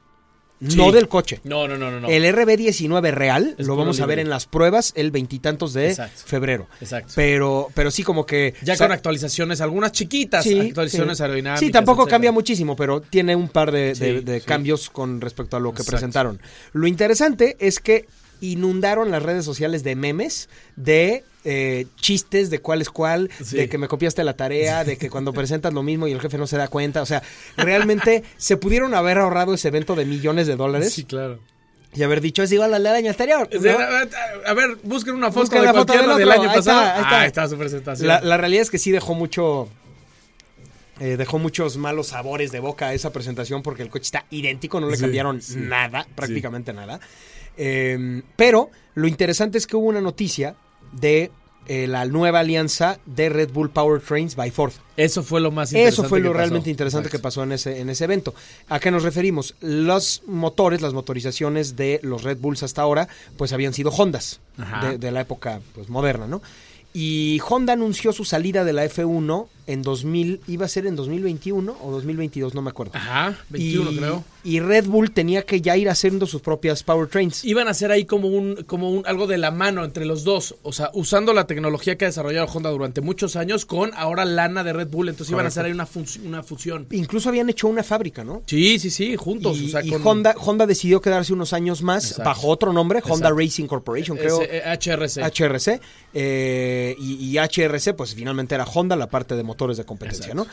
Sí. 0.66 0.76
no 0.76 0.90
del 0.90 1.08
coche. 1.08 1.40
No, 1.44 1.68
no, 1.68 1.78
no, 1.78 1.90
no. 1.90 2.00
no. 2.00 2.08
El 2.08 2.24
RB19 2.24 3.12
real 3.12 3.54
Es 3.58 3.66
lo 3.66 3.76
vamos 3.76 4.00
a 4.00 4.06
ver 4.06 4.18
en 4.18 4.28
las 4.28 4.46
pruebas 4.46 4.92
el 4.96 5.10
veintitantos 5.10 5.72
de 5.72 5.90
Exacto. 5.90 6.22
febrero. 6.24 6.66
Exacto. 6.80 7.12
Pero, 7.14 7.68
pero 7.74 7.90
sí 7.90 8.02
como 8.02 8.26
que... 8.26 8.54
ya 8.62 8.74
o 8.74 8.76
sea, 8.76 8.86
con 8.88 8.94
actualizaciones, 8.94 9.60
algunas 9.60 9.92
chiquitas 9.92 10.42
sí, 10.42 10.58
actualizaciones 10.58 11.18
sí. 11.18 11.22
aerodinámicas. 11.22 11.60
Sí, 11.60 11.70
tampoco 11.70 12.02
etcétera. 12.02 12.14
cambia 12.14 12.32
muchísimo, 12.32 12.74
pero 12.74 13.00
tiene 13.00 13.36
un 13.36 13.48
par 13.48 13.70
de, 13.70 14.42
cambios 14.44 14.90
con 14.90 15.20
respecto 15.20 15.56
a 15.56 15.60
lo 15.60 15.70
que 15.70 15.82
Exacto. 15.82 15.92
presentaron. 15.92 16.40
Lo 16.72 16.86
interesante 16.86 17.56
es 17.60 17.78
que 17.78 18.06
inundaron 18.40 19.10
las 19.10 19.22
redes 19.22 19.44
sociales 19.44 19.84
de 19.84 19.96
memes, 19.96 20.48
de 20.76 21.24
eh, 21.50 21.86
chistes 21.96 22.50
de 22.50 22.58
cuál 22.60 22.82
es 22.82 22.90
cuál, 22.90 23.30
Sí. 23.42 23.56
de 23.56 23.68
que 23.70 23.78
me 23.78 23.88
copiaste 23.88 24.22
la 24.22 24.34
tarea, 24.36 24.84
de 24.84 24.98
que 24.98 25.08
cuando 25.08 25.32
presentas 25.32 25.72
lo 25.72 25.82
mismo 25.82 26.06
y 26.06 26.12
el 26.12 26.20
jefe 26.20 26.36
no 26.36 26.46
se 26.46 26.56
da 26.58 26.68
cuenta. 26.68 27.00
O 27.00 27.06
sea, 27.06 27.22
realmente 27.56 28.22
se 28.36 28.56
pudieron 28.58 28.92
haber 28.92 29.16
ahorrado 29.18 29.54
ese 29.54 29.68
evento 29.68 29.94
de 29.94 30.04
millones 30.04 30.46
de 30.46 30.56
dólares 30.56 30.92
Sí, 30.92 31.04
claro. 31.04 31.38
y 31.94 32.02
haber 32.02 32.20
dicho 32.20 32.42
es 32.42 32.52
igual 32.52 32.74
al 32.74 32.82
del 32.82 32.94
año 32.94 33.10
anterior. 33.10 33.48
¿no? 33.50 33.70
A 34.46 34.52
ver, 34.54 34.76
busquen 34.82 35.14
una 35.14 35.28
foto 35.28 35.40
Busquen 35.40 35.60
de 35.60 35.66
la 35.66 35.72
foto 35.72 35.92
del 36.16 36.30
año 36.30 36.50
Ahí 36.50 36.56
pasado. 36.56 36.80
está, 36.82 36.94
ahí 36.96 37.02
está. 37.02 37.20
Ah, 37.20 37.26
está 37.26 37.48
su 37.48 37.56
presentación. 37.56 38.06
La, 38.08 38.20
la 38.20 38.36
realidad 38.36 38.62
es 38.62 38.70
que 38.70 38.78
sí 38.78 38.90
dejó 38.90 39.14
mucho. 39.14 39.68
eh, 41.00 41.16
dejó 41.16 41.38
muchos 41.38 41.76
malos 41.76 42.08
sabores 42.08 42.50
de 42.52 42.58
boca 42.60 42.88
a 42.88 42.92
esa 42.94 43.10
presentación 43.12 43.62
porque 43.62 43.82
el 43.84 43.88
coche 43.88 44.02
está 44.04 44.26
idéntico, 44.30 44.80
no 44.80 44.90
le 44.90 44.96
Sí, 44.96 45.02
cambiaron 45.02 45.40
sí. 45.40 45.54
nada, 45.56 46.06
prácticamente 46.14 46.72
nada. 46.72 46.98
Eh, 47.56 48.22
pero 48.36 48.70
lo 48.94 49.06
interesante 49.08 49.58
es 49.58 49.66
que 49.66 49.76
hubo 49.76 49.86
una 49.86 50.00
noticia 50.00 50.56
de 50.92 51.30
eh, 51.66 51.86
la 51.86 52.06
nueva 52.06 52.40
alianza 52.40 52.98
de 53.04 53.28
Red 53.28 53.50
Bull 53.50 53.70
Powertrains 53.70 54.36
by 54.36 54.50
Ford. 54.50 54.72
Eso 54.96 55.22
fue 55.22 55.40
lo 55.40 55.50
más 55.50 55.70
interesante. 55.70 56.00
Eso 56.00 56.08
fue 56.08 56.20
lo 56.20 56.24
que 56.24 56.28
pasó. 56.30 56.38
realmente 56.38 56.70
interesante 56.70 57.10
que 57.10 57.18
pasó 57.18 57.42
en 57.42 57.52
ese, 57.52 57.80
en 57.80 57.90
ese 57.90 58.04
evento. 58.04 58.34
¿A 58.70 58.80
qué 58.80 58.90
nos 58.90 59.02
referimos? 59.02 59.54
Los 59.60 60.22
motores, 60.26 60.80
las 60.80 60.94
motorizaciones 60.94 61.76
de 61.76 62.00
los 62.02 62.22
Red 62.22 62.38
Bulls 62.38 62.62
hasta 62.62 62.80
ahora, 62.80 63.08
pues 63.36 63.52
habían 63.52 63.74
sido 63.74 63.90
Hondas 63.90 64.40
de, 64.82 64.96
de 64.96 65.10
la 65.12 65.20
época 65.20 65.60
pues, 65.74 65.90
moderna, 65.90 66.26
¿no? 66.26 66.40
Y 66.94 67.38
Honda 67.46 67.74
anunció 67.74 68.14
su 68.14 68.24
salida 68.24 68.64
de 68.64 68.72
la 68.72 68.86
F1 68.86 69.46
en 69.68 69.82
2000, 69.82 70.40
iba 70.48 70.64
a 70.64 70.68
ser 70.68 70.86
en 70.86 70.96
2021 70.96 71.76
o 71.82 71.90
2022, 71.90 72.54
no 72.54 72.62
me 72.62 72.70
acuerdo. 72.70 72.92
Ajá, 72.94 73.36
21 73.50 73.92
y, 73.92 73.96
creo. 73.98 74.24
Y 74.42 74.60
Red 74.60 74.86
Bull 74.86 75.10
tenía 75.10 75.42
que 75.42 75.60
ya 75.60 75.76
ir 75.76 75.90
haciendo 75.90 76.26
sus 76.26 76.40
propias 76.40 76.82
powertrains. 76.82 77.44
Iban 77.44 77.68
a 77.68 77.72
hacer 77.72 77.90
ahí 77.90 78.06
como 78.06 78.28
un, 78.28 78.64
como 78.66 78.90
un 78.90 79.06
algo 79.06 79.26
de 79.26 79.36
la 79.36 79.50
mano 79.50 79.84
entre 79.84 80.06
los 80.06 80.24
dos. 80.24 80.54
O 80.62 80.72
sea, 80.72 80.90
usando 80.94 81.34
la 81.34 81.46
tecnología 81.46 81.98
que 81.98 82.06
ha 82.06 82.08
desarrollado 82.08 82.46
Honda 82.46 82.70
durante 82.70 83.02
muchos 83.02 83.36
años 83.36 83.66
con 83.66 83.92
ahora 83.94 84.24
lana 84.24 84.64
de 84.64 84.72
Red 84.72 84.88
Bull. 84.88 85.10
Entonces 85.10 85.32
iban 85.32 85.44
a 85.44 85.48
hacer 85.48 85.66
ahí 85.66 85.72
una, 85.72 85.86
una 86.24 86.42
fusión. 86.42 86.86
Incluso 86.90 87.28
habían 87.28 87.50
hecho 87.50 87.68
una 87.68 87.82
fábrica, 87.82 88.24
¿no? 88.24 88.42
Sí, 88.46 88.78
sí, 88.78 88.88
sí, 88.88 89.16
juntos. 89.16 89.58
Y, 89.58 89.66
o 89.66 89.68
sea, 89.68 89.84
y 89.84 89.90
con 89.90 90.06
Honda, 90.06 90.34
Honda 90.38 90.66
decidió 90.66 91.02
quedarse 91.02 91.34
unos 91.34 91.52
años 91.52 91.82
más 91.82 92.12
Exacto. 92.12 92.30
bajo 92.30 92.48
otro 92.48 92.72
nombre, 92.72 93.02
Honda. 93.06 93.30
Racing 93.30 93.66
Corporation, 93.66 94.16
creo. 94.16 94.40
ese, 94.40 94.56
eh, 94.56 94.62
HRC. 94.62 95.22
HRC 95.22 95.80
eh, 96.14 96.96
y, 96.98 97.36
y 97.36 97.38
HRC 97.38 97.94
pues 97.94 98.14
finalmente 98.14 98.54
era 98.54 98.64
Honda 98.64 98.96
la 98.96 99.10
parte 99.10 99.36
de 99.36 99.42
motores 99.58 99.76
de 99.76 99.84
competencia, 99.84 100.26
Exacto. 100.32 100.44
¿no? 100.44 100.50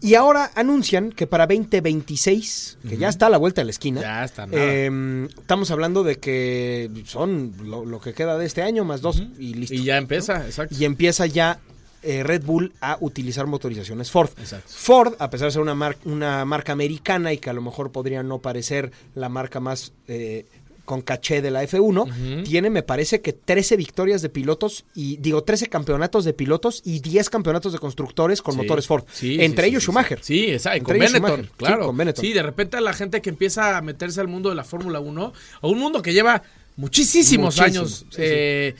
Y 0.00 0.14
ahora 0.16 0.50
anuncian 0.54 1.10
que 1.10 1.26
para 1.26 1.46
2026, 1.46 2.78
que 2.88 2.96
ya 2.96 3.08
está 3.08 3.26
a 3.26 3.30
la 3.30 3.38
vuelta 3.38 3.60
de 3.62 3.64
la 3.66 3.70
esquina, 3.70 4.00
Ya 4.00 4.24
está, 4.24 4.46
nada. 4.46 4.58
eh, 4.62 5.28
estamos 5.38 5.70
hablando 5.70 6.04
de 6.04 6.16
que 6.16 6.90
son 7.06 7.52
lo, 7.64 7.84
lo 7.84 8.00
que 8.00 8.12
queda 8.12 8.36
de 8.38 8.46
este 8.46 8.62
año 8.62 8.84
más 8.84 9.00
dos 9.00 9.22
y 9.38 9.54
listo. 9.54 9.74
y 9.74 9.84
ya 9.84 9.96
empieza, 9.96 10.44
exacto. 10.46 10.74
Y 10.78 10.84
empieza 10.84 11.26
ya 11.26 11.58
eh, 12.02 12.22
Red 12.22 12.44
Bull 12.44 12.72
a 12.82 12.98
utilizar 13.00 13.46
motorizaciones 13.46 14.10
Ford. 14.10 14.30
Exacto. 14.38 14.68
Ford, 14.68 15.14
a 15.18 15.30
pesar 15.30 15.46
de 15.48 15.52
ser 15.52 15.62
una, 15.62 15.74
mar- 15.74 15.96
una 16.04 16.44
marca 16.44 16.72
americana 16.72 17.32
y 17.32 17.38
que 17.38 17.48
a 17.50 17.54
lo 17.54 17.62
mejor 17.62 17.90
podría 17.92 18.22
no 18.22 18.38
parecer 18.40 18.92
la 19.14 19.28
marca 19.30 19.58
más 19.60 19.92
eh, 20.06 20.44
con 20.84 21.00
caché 21.02 21.40
de 21.42 21.50
la 21.50 21.62
F1, 21.64 22.44
tiene, 22.44 22.70
me 22.70 22.82
parece 22.82 23.20
que 23.20 23.32
13 23.32 23.76
victorias 23.76 24.22
de 24.22 24.28
pilotos 24.28 24.84
y, 24.94 25.16
digo, 25.16 25.42
13 25.42 25.68
campeonatos 25.68 26.24
de 26.24 26.32
pilotos 26.34 26.82
y 26.84 27.00
10 27.00 27.30
campeonatos 27.30 27.72
de 27.72 27.78
constructores 27.78 28.42
con 28.42 28.54
Sí, 28.54 28.60
motores 28.60 28.86
Ford. 28.86 29.04
sí, 29.12 29.38
Entre 29.40 29.64
sí, 29.64 29.70
ellos 29.70 29.82
Schumacher. 29.84 30.18
Sí, 30.22 30.46
exacto. 30.50 30.78
Entre 30.78 30.94
Con 30.94 30.96
ellos 31.02 31.12
Benetton, 31.12 31.30
Schumacher. 31.30 31.50
Sí, 31.50 31.56
claro. 31.58 31.86
con 31.86 31.96
Benetton. 31.96 32.24
Sí, 32.24 32.32
de 32.32 32.42
repente 32.42 32.80
la 32.80 32.92
gente 32.92 33.22
que 33.22 33.30
empieza 33.30 33.76
a 33.76 33.82
meterse 33.82 34.20
al 34.20 34.28
mundo 34.28 34.48
de 34.50 34.54
la 34.54 34.64
Fórmula 34.64 35.00
1, 35.00 35.32
a 35.62 35.66
un 35.66 35.78
mundo 35.78 36.02
que 36.02 36.12
lleva 36.12 36.42
muchísimos 36.76 37.56
Muchísimo, 37.56 37.80
años 37.82 38.04
sí, 38.10 38.16
eh, 38.18 38.74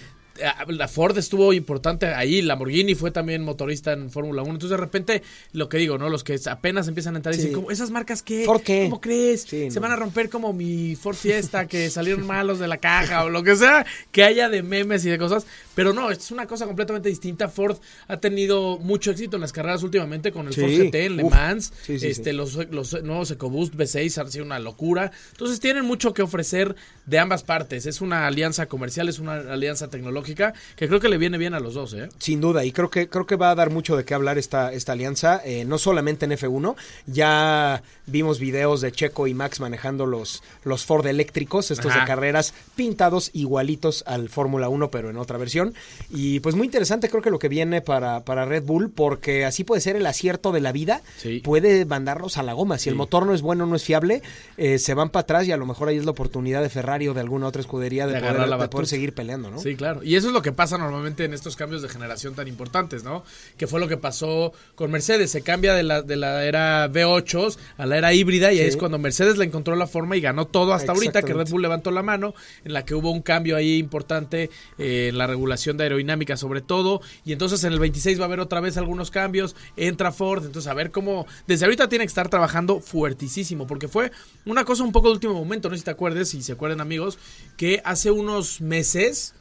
la 0.69 0.89
Ford 0.89 1.17
estuvo 1.17 1.53
importante 1.53 2.07
ahí, 2.07 2.43
Lamborghini 2.43 2.95
fue 2.95 3.11
también 3.11 3.43
motorista 3.45 3.93
en 3.93 4.11
Fórmula 4.11 4.43
1. 4.43 4.53
Entonces, 4.53 4.71
de 4.71 4.77
repente, 4.77 5.23
lo 5.53 5.69
que 5.69 5.79
digo, 5.79 5.99
¿no? 5.99 6.09
Los 6.09 6.25
que 6.25 6.39
apenas 6.51 6.89
empiezan 6.89 7.15
a 7.15 7.19
entrar 7.19 7.35
dicen, 7.35 7.53
como, 7.53 7.71
¿esas 7.71 7.91
marcas 7.91 8.23
qué? 8.23 8.45
¿Por 8.45 8.63
qué? 8.63 8.85
¿Cómo 8.85 9.01
crees? 9.01 9.43
Se 9.43 9.81
van 9.81 9.93
a 9.93 9.97
romper 9.97 10.29
como 10.29 10.53
mi 10.53 10.97
Ford 10.97 11.17
Fiesta, 11.17 11.67
que 11.67 11.91
salieron 11.91 12.27
malos 12.27 12.59
de 12.59 12.69
la 12.69 12.79
caja 12.79 13.25
o 13.25 13.31
lo 13.31 13.43
que 13.43 13.57
sea, 13.57 13.87
que 14.11 14.25
haya 14.25 14.49
de 14.49 14.63
memes 14.63 15.05
y 15.05 15.11
de 15.11 15.19
cosas. 15.19 15.47
Pero 15.75 15.93
no, 15.93 16.11
es 16.11 16.31
una 16.31 16.47
cosa 16.47 16.67
completamente 16.67 17.09
distinta. 17.09 17.49
Ford 17.49 17.77
ha 18.09 18.19
tenido 18.19 18.79
mucho 18.79 19.11
éxito 19.11 19.37
en 19.37 19.41
las 19.43 19.53
carreras 19.53 19.83
últimamente 19.83 20.33
con 20.33 20.47
el 20.47 20.55
Ford 20.55 20.71
GT 20.71 20.95
en 21.07 21.17
Le 21.17 21.25
Mans. 21.25 21.73
este, 21.89 22.33
Los, 22.33 22.55
los 22.71 23.03
nuevos 23.03 23.31
EcoBoost 23.31 23.75
V6 23.75 24.19
han 24.21 24.31
sido 24.31 24.45
una 24.45 24.59
locura. 24.59 25.11
Entonces, 25.33 25.61
tienen 25.61 25.85
mucho 25.85 26.15
que 26.15 26.23
ofrecer 26.23 26.77
de 27.07 27.19
ambas 27.19 27.43
partes. 27.43 27.87
Es 27.87 28.01
una 28.01 28.27
alianza 28.27 28.67
comercial, 28.67 29.09
es 29.09 29.19
una 29.19 29.35
alianza 29.35 29.89
tecnológica 29.89 30.55
que 30.77 30.89
creo 30.89 31.01
que 31.01 31.09
le 31.09 31.19
viene 31.19 31.39
bien 31.39 31.55
a 31.55 31.61
los 31.61 31.75
dos. 31.75 31.95
¿eh? 31.95 32.09
Sin 32.19 32.41
duda, 32.41 32.65
y 32.65 32.73
creo 32.73 32.91
que, 32.91 33.09
creo 33.09 33.27
que 33.27 33.37
va 33.37 33.51
a 33.51 33.55
dar 33.55 33.71
mucho 33.71 33.97
de 33.97 34.05
qué 34.05 34.15
hablar 34.15 34.39
esta, 34.39 34.73
esta 34.73 34.93
alianza, 34.93 35.41
eh, 35.45 35.65
no 35.65 35.79
solamente 35.79 36.25
en 36.25 36.33
F1, 36.33 36.77
ya 37.07 37.83
vimos 38.07 38.39
videos 38.39 38.81
de 38.81 38.93
Checo 38.93 39.27
y 39.27 39.35
Max 39.35 39.61
manejando 39.61 40.07
los, 40.07 40.43
los 40.65 40.85
Ford 40.85 41.07
eléctricos, 41.07 41.71
estos 41.71 41.95
de 41.95 42.05
carreras 42.05 42.55
pintados 42.77 43.31
igualitos 43.33 44.05
al 44.07 44.29
Fórmula 44.29 44.69
1, 44.69 44.91
pero 44.91 45.11
en 45.11 45.17
otra 45.17 45.39
versión. 45.39 45.75
Y 46.11 46.41
pues 46.41 46.55
muy 46.55 46.67
interesante 46.67 47.09
creo 47.09 47.23
que 47.23 47.31
lo 47.31 47.39
que 47.39 47.49
viene 47.49 47.81
para, 47.81 48.25
para 48.25 48.45
Red 48.45 48.65
Bull, 48.65 48.91
porque 48.91 49.45
así 49.45 49.65
puede 49.65 49.81
ser 49.81 49.97
el 49.97 50.07
acierto 50.07 50.53
de 50.53 50.61
la 50.61 50.73
vida, 50.73 51.03
puede 51.43 51.85
mandarlos 51.85 52.39
a 52.39 52.43
la 52.43 52.53
goma. 52.53 52.79
Si 52.79 52.89
el 52.89 52.95
motor 52.95 53.27
no 53.27 53.35
es 53.35 53.43
bueno, 53.43 53.67
no 53.67 53.77
es 53.77 53.85
fiable, 53.85 54.23
eh, 54.57 54.79
se 54.79 54.95
van 54.95 55.11
para 55.11 55.23
atrás 55.23 55.47
y 55.47 55.53
a 55.53 55.57
lo 55.57 55.67
mejor 55.67 55.89
ahí 55.89 55.97
es 55.97 56.05
la 56.05 56.11
oportunidad 56.11 56.63
de 56.63 56.71
Ferrari 56.71 57.05
de 57.13 57.21
alguna 57.21 57.49
otra 57.49 57.61
escudería 57.61 58.07
de, 58.07 58.21
poder, 58.69 58.87
seguir 58.87 59.15
peleando, 59.15 59.51
¿no? 59.51 59.59
Sí, 59.59 59.77
claro. 59.77 60.03
Y 60.03 60.17
eso 60.17 60.29
es 60.29 60.33
lo 60.33 60.43
que 60.43 60.53
pasa 60.53 60.79
normalmente 60.79 61.25
en 61.25 61.35
estos 61.35 61.57
cambios 61.57 61.83
de 61.83 61.89
generación 61.89 62.35
tan 62.35 62.49
importantes, 62.49 63.05
¿no? 63.05 63.25
Que 63.57 63.67
fue 63.67 63.81
lo 63.81 63.89
que 63.89 63.97
pasó 63.97 64.53
con 64.75 64.91
Mercedes. 64.91 65.31
Se 65.31 65.43
cambia 65.43 65.75
de 65.75 65.83
la, 65.83 66.03
de 66.03 66.17
la 66.17 66.45
era 66.45 66.89
V8 66.89 67.57
a 67.77 67.87
la 67.87 67.94
era 67.97 68.13
híbrida 68.13 68.53
y 68.53 68.59
ahí 68.59 68.67
es 68.67 68.77
cuando 68.77 68.99
Mercedes 68.99 69.37
le 69.37 69.45
encontró 69.45 69.77
la 69.77 69.87
forma 69.87 70.17
y 70.17 70.21
ganó 70.21 70.47
todo 70.47 70.73
hasta 70.73 70.93
ahorita, 70.93 71.23
que 71.23 71.35
Red 71.35 71.49
Bull 71.49 71.63
levantó 71.63 71.91
la 71.91 72.03
mano, 72.03 72.35
en 72.65 72.73
la 72.73 72.85
que 72.85 72.95
hubo 72.95 73.11
un 73.11 73.23
cambio 73.23 73.57
ahí 73.57 73.79
importante 73.79 74.51
eh, 74.79 75.09
en 75.09 75.19
la 75.19 75.27
regulación 75.27 75.77
de 75.77 75.85
aerodinámica 75.85 76.37
sobre 76.37 76.61
todo. 76.61 77.01
Y 77.25 77.33
entonces 77.33 77.65
en 77.65 77.73
el 77.73 77.79
26 77.79 78.19
va 78.19 78.25
a 78.25 78.27
haber 78.27 78.41
otra 78.41 78.61
vez 78.61 78.77
algunos 78.77 79.11
cambios. 79.11 79.57
Entra 79.77 80.13
Ford, 80.13 80.45
entonces 80.45 80.71
a 80.71 80.75
ver 80.75 80.91
cómo... 80.91 81.27
Desde 81.47 81.65
ahorita 81.65 81.89
tiene 81.89 82.05
que 82.05 82.09
estar 82.09 82.29
trabajando 82.29 82.81
fuertísimo, 82.81 83.67
porque 83.67 83.89
fue 83.89 84.13
una 84.47 84.65
cosa 84.65 84.83
un 84.83 84.93
poco 84.93 85.09
de 85.09 85.15
último 85.15 85.35
momento, 85.35 85.69
no 85.69 85.75
sé 85.75 85.81
si 85.81 85.85
te 85.85 85.91
acuerdes, 85.91 86.29
si 86.29 86.43
se 86.43 86.53
acuerdan 86.53 86.81
amigos, 86.81 87.19
que 87.57 87.81
hace 87.85 88.11
unos 88.11 88.61
meses 88.61 89.35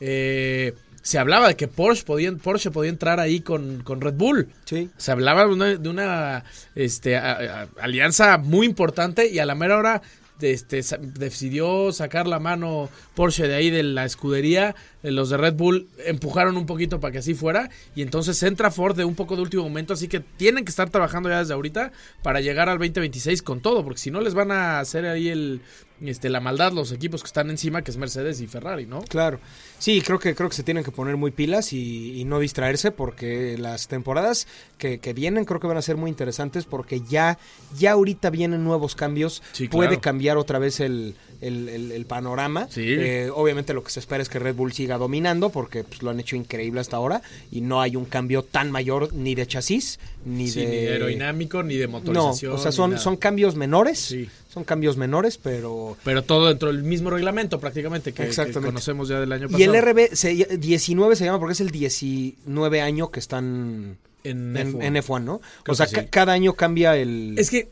eh, 0.00 0.74
se 1.02 1.18
hablaba 1.18 1.48
de 1.48 1.56
que 1.56 1.68
Porsche 1.68 2.04
podía, 2.04 2.32
Porsche 2.32 2.70
podía 2.70 2.90
entrar 2.90 3.20
ahí 3.20 3.40
con, 3.40 3.84
Red 3.84 4.14
Bull. 4.14 4.48
Sí. 4.64 4.90
Se 4.96 5.12
hablaba 5.12 5.46
de 5.46 5.88
una, 5.88 6.44
este, 6.74 7.16
alianza 7.16 8.38
muy 8.38 8.66
importante 8.66 9.28
y 9.28 9.38
a 9.38 9.46
la 9.46 9.54
mera 9.54 9.78
hora 9.78 10.02
este, 10.40 10.82
decidió 11.00 11.92
sacar 11.92 12.26
la 12.26 12.38
mano 12.38 12.88
Porsche 13.14 13.46
de 13.46 13.54
ahí 13.54 13.70
de 13.70 13.82
la 13.82 14.04
escudería. 14.04 14.74
Eh, 15.02 15.10
los 15.10 15.30
de 15.30 15.36
Red 15.36 15.54
Bull 15.54 15.88
empujaron 16.04 16.56
un 16.56 16.66
poquito 16.66 17.00
para 17.00 17.12
que 17.12 17.18
así 17.18 17.34
fuera. 17.34 17.70
Y 17.94 18.02
entonces 18.02 18.42
entra 18.42 18.70
Ford 18.70 18.96
de 18.96 19.04
un 19.04 19.14
poco 19.14 19.36
de 19.36 19.42
último 19.42 19.64
momento. 19.64 19.94
Así 19.94 20.08
que 20.08 20.20
tienen 20.20 20.64
que 20.64 20.70
estar 20.70 20.90
trabajando 20.90 21.28
ya 21.28 21.40
desde 21.40 21.54
ahorita 21.54 21.92
para 22.22 22.40
llegar 22.40 22.68
al 22.68 22.78
2026 22.78 23.42
con 23.42 23.60
todo. 23.60 23.84
Porque 23.84 24.00
si 24.00 24.10
no 24.10 24.20
les 24.20 24.34
van 24.34 24.50
a 24.50 24.80
hacer 24.80 25.06
ahí 25.06 25.28
el, 25.28 25.60
este, 26.04 26.30
la 26.30 26.40
maldad 26.40 26.72
los 26.72 26.92
equipos 26.92 27.22
que 27.22 27.26
están 27.26 27.50
encima, 27.50 27.82
que 27.82 27.90
es 27.90 27.96
Mercedes 27.96 28.40
y 28.40 28.46
Ferrari, 28.46 28.86
¿no? 28.86 29.02
Claro. 29.02 29.40
Sí, 29.78 30.02
creo 30.02 30.18
que, 30.18 30.34
creo 30.34 30.48
que 30.48 30.56
se 30.56 30.62
tienen 30.62 30.84
que 30.84 30.90
poner 30.90 31.16
muy 31.16 31.30
pilas 31.30 31.72
y, 31.72 32.24
no 32.24 32.38
distraerse 32.38 32.92
porque 32.92 33.56
las 33.58 33.88
temporadas 33.88 34.46
que, 34.78 34.98
vienen 35.14 35.44
creo 35.44 35.58
que 35.58 35.66
van 35.66 35.76
a 35.76 35.82
ser 35.82 35.96
muy 35.96 36.10
interesantes 36.10 36.64
porque 36.64 37.00
ya, 37.00 37.38
ya 37.76 37.92
ahorita 37.92 38.30
vienen 38.30 38.62
nuevos 38.62 38.94
cambios. 38.94 39.42
Puede 39.70 39.98
cambiar 39.98 40.36
otra 40.36 40.58
vez 40.58 40.80
el, 40.80 41.14
el, 41.40 42.04
panorama. 42.06 42.68
Eh, 42.76 43.30
obviamente 43.34 43.74
lo 43.74 43.82
que 43.82 43.90
se 43.90 44.00
espera 44.00 44.22
es 44.22 44.28
que 44.28 44.38
Red 44.38 44.54
Bull 44.54 44.72
siga 44.72 44.98
dominando 44.98 45.50
porque 45.50 45.84
pues, 45.84 46.02
lo 46.02 46.10
han 46.10 46.20
hecho 46.20 46.36
increíble 46.36 46.80
hasta 46.80 46.96
ahora 46.96 47.22
y 47.50 47.60
no 47.60 47.80
hay 47.80 47.96
un 47.96 48.04
cambio 48.04 48.42
tan 48.42 48.70
mayor 48.70 49.12
ni 49.14 49.34
de 49.34 49.46
chasis 49.46 49.98
ni, 50.24 50.50
de... 50.50 50.90
aerodinámico 50.90 51.62
ni 51.62 51.76
de 51.76 51.86
motorización. 51.86 52.52
No, 52.52 52.58
o 52.58 52.60
sea, 52.60 52.72
son, 52.72 52.98
son 52.98 53.16
cambios 53.16 53.56
menores. 53.56 54.14
Son 54.52 54.64
cambios 54.64 54.96
menores, 54.96 55.38
pero... 55.38 55.96
Pero 56.02 56.24
todo 56.24 56.48
dentro 56.48 56.72
del 56.72 56.82
mismo 56.82 57.10
reglamento 57.10 57.60
prácticamente 57.60 58.12
que, 58.12 58.30
conocemos 58.52 59.08
ya 59.08 59.20
del 59.20 59.30
año 59.30 59.48
pasado. 59.48 59.60
Y 59.60 59.62
el 59.62 59.80
RB 59.80 60.58
19 60.58 61.16
se 61.16 61.24
llama 61.24 61.38
porque 61.38 61.52
es 61.52 61.60
el 61.60 61.70
19 61.70 62.80
año 62.80 63.10
que 63.12 63.20
están 63.20 63.96
en, 64.24 64.54
F1. 64.54 65.22
¿no? 65.22 65.40
o 65.66 65.74
sea, 65.74 65.86
cada 66.10 66.32
año 66.32 66.54
cambia 66.54 66.96
el... 66.96 67.36
Es 67.38 67.48
que 67.48 67.68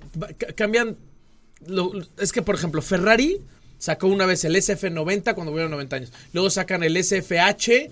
cambian... 0.54 0.96
es 2.16 2.32
que, 2.32 2.42
por 2.42 2.54
ejemplo, 2.54 2.80
Ferrari 2.80 3.42
Sacó 3.78 4.08
una 4.08 4.26
vez 4.26 4.44
el 4.44 4.56
SF90 4.56 5.34
cuando 5.34 5.52
hubieron 5.52 5.70
90 5.70 5.96
años. 5.96 6.12
Luego 6.32 6.50
sacan 6.50 6.82
el 6.82 7.02
SFH 7.02 7.88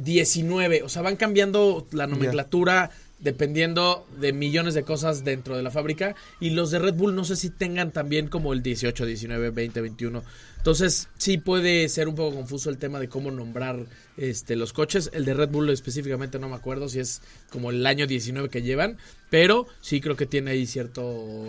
19. 0.00 0.76
Eh, 0.76 0.82
o 0.82 0.90
sea, 0.90 1.00
van 1.00 1.16
cambiando 1.16 1.86
la 1.90 2.06
nomenclatura 2.06 2.90
dependiendo 3.22 4.06
de 4.20 4.32
millones 4.32 4.74
de 4.74 4.82
cosas 4.82 5.24
dentro 5.24 5.56
de 5.56 5.62
la 5.62 5.70
fábrica. 5.70 6.14
Y 6.40 6.50
los 6.50 6.70
de 6.70 6.78
Red 6.78 6.94
Bull 6.94 7.14
no 7.14 7.24
sé 7.24 7.36
si 7.36 7.50
tengan 7.50 7.92
también 7.92 8.28
como 8.28 8.52
el 8.52 8.62
18, 8.62 9.06
19, 9.06 9.50
20, 9.50 9.80
21. 9.80 10.22
Entonces 10.58 11.08
sí 11.18 11.38
puede 11.38 11.88
ser 11.88 12.08
un 12.08 12.14
poco 12.14 12.36
confuso 12.36 12.70
el 12.70 12.78
tema 12.78 13.00
de 13.00 13.08
cómo 13.08 13.30
nombrar 13.30 13.86
este, 14.16 14.56
los 14.56 14.72
coches. 14.72 15.10
El 15.12 15.24
de 15.24 15.34
Red 15.34 15.48
Bull 15.48 15.70
específicamente 15.70 16.38
no 16.38 16.48
me 16.48 16.56
acuerdo 16.56 16.88
si 16.88 17.00
es 17.00 17.22
como 17.50 17.70
el 17.70 17.86
año 17.86 18.06
19 18.06 18.48
que 18.48 18.62
llevan. 18.62 18.98
Pero 19.30 19.66
sí 19.80 20.00
creo 20.00 20.16
que 20.16 20.26
tiene 20.26 20.50
ahí 20.50 20.66
cierta 20.66 21.02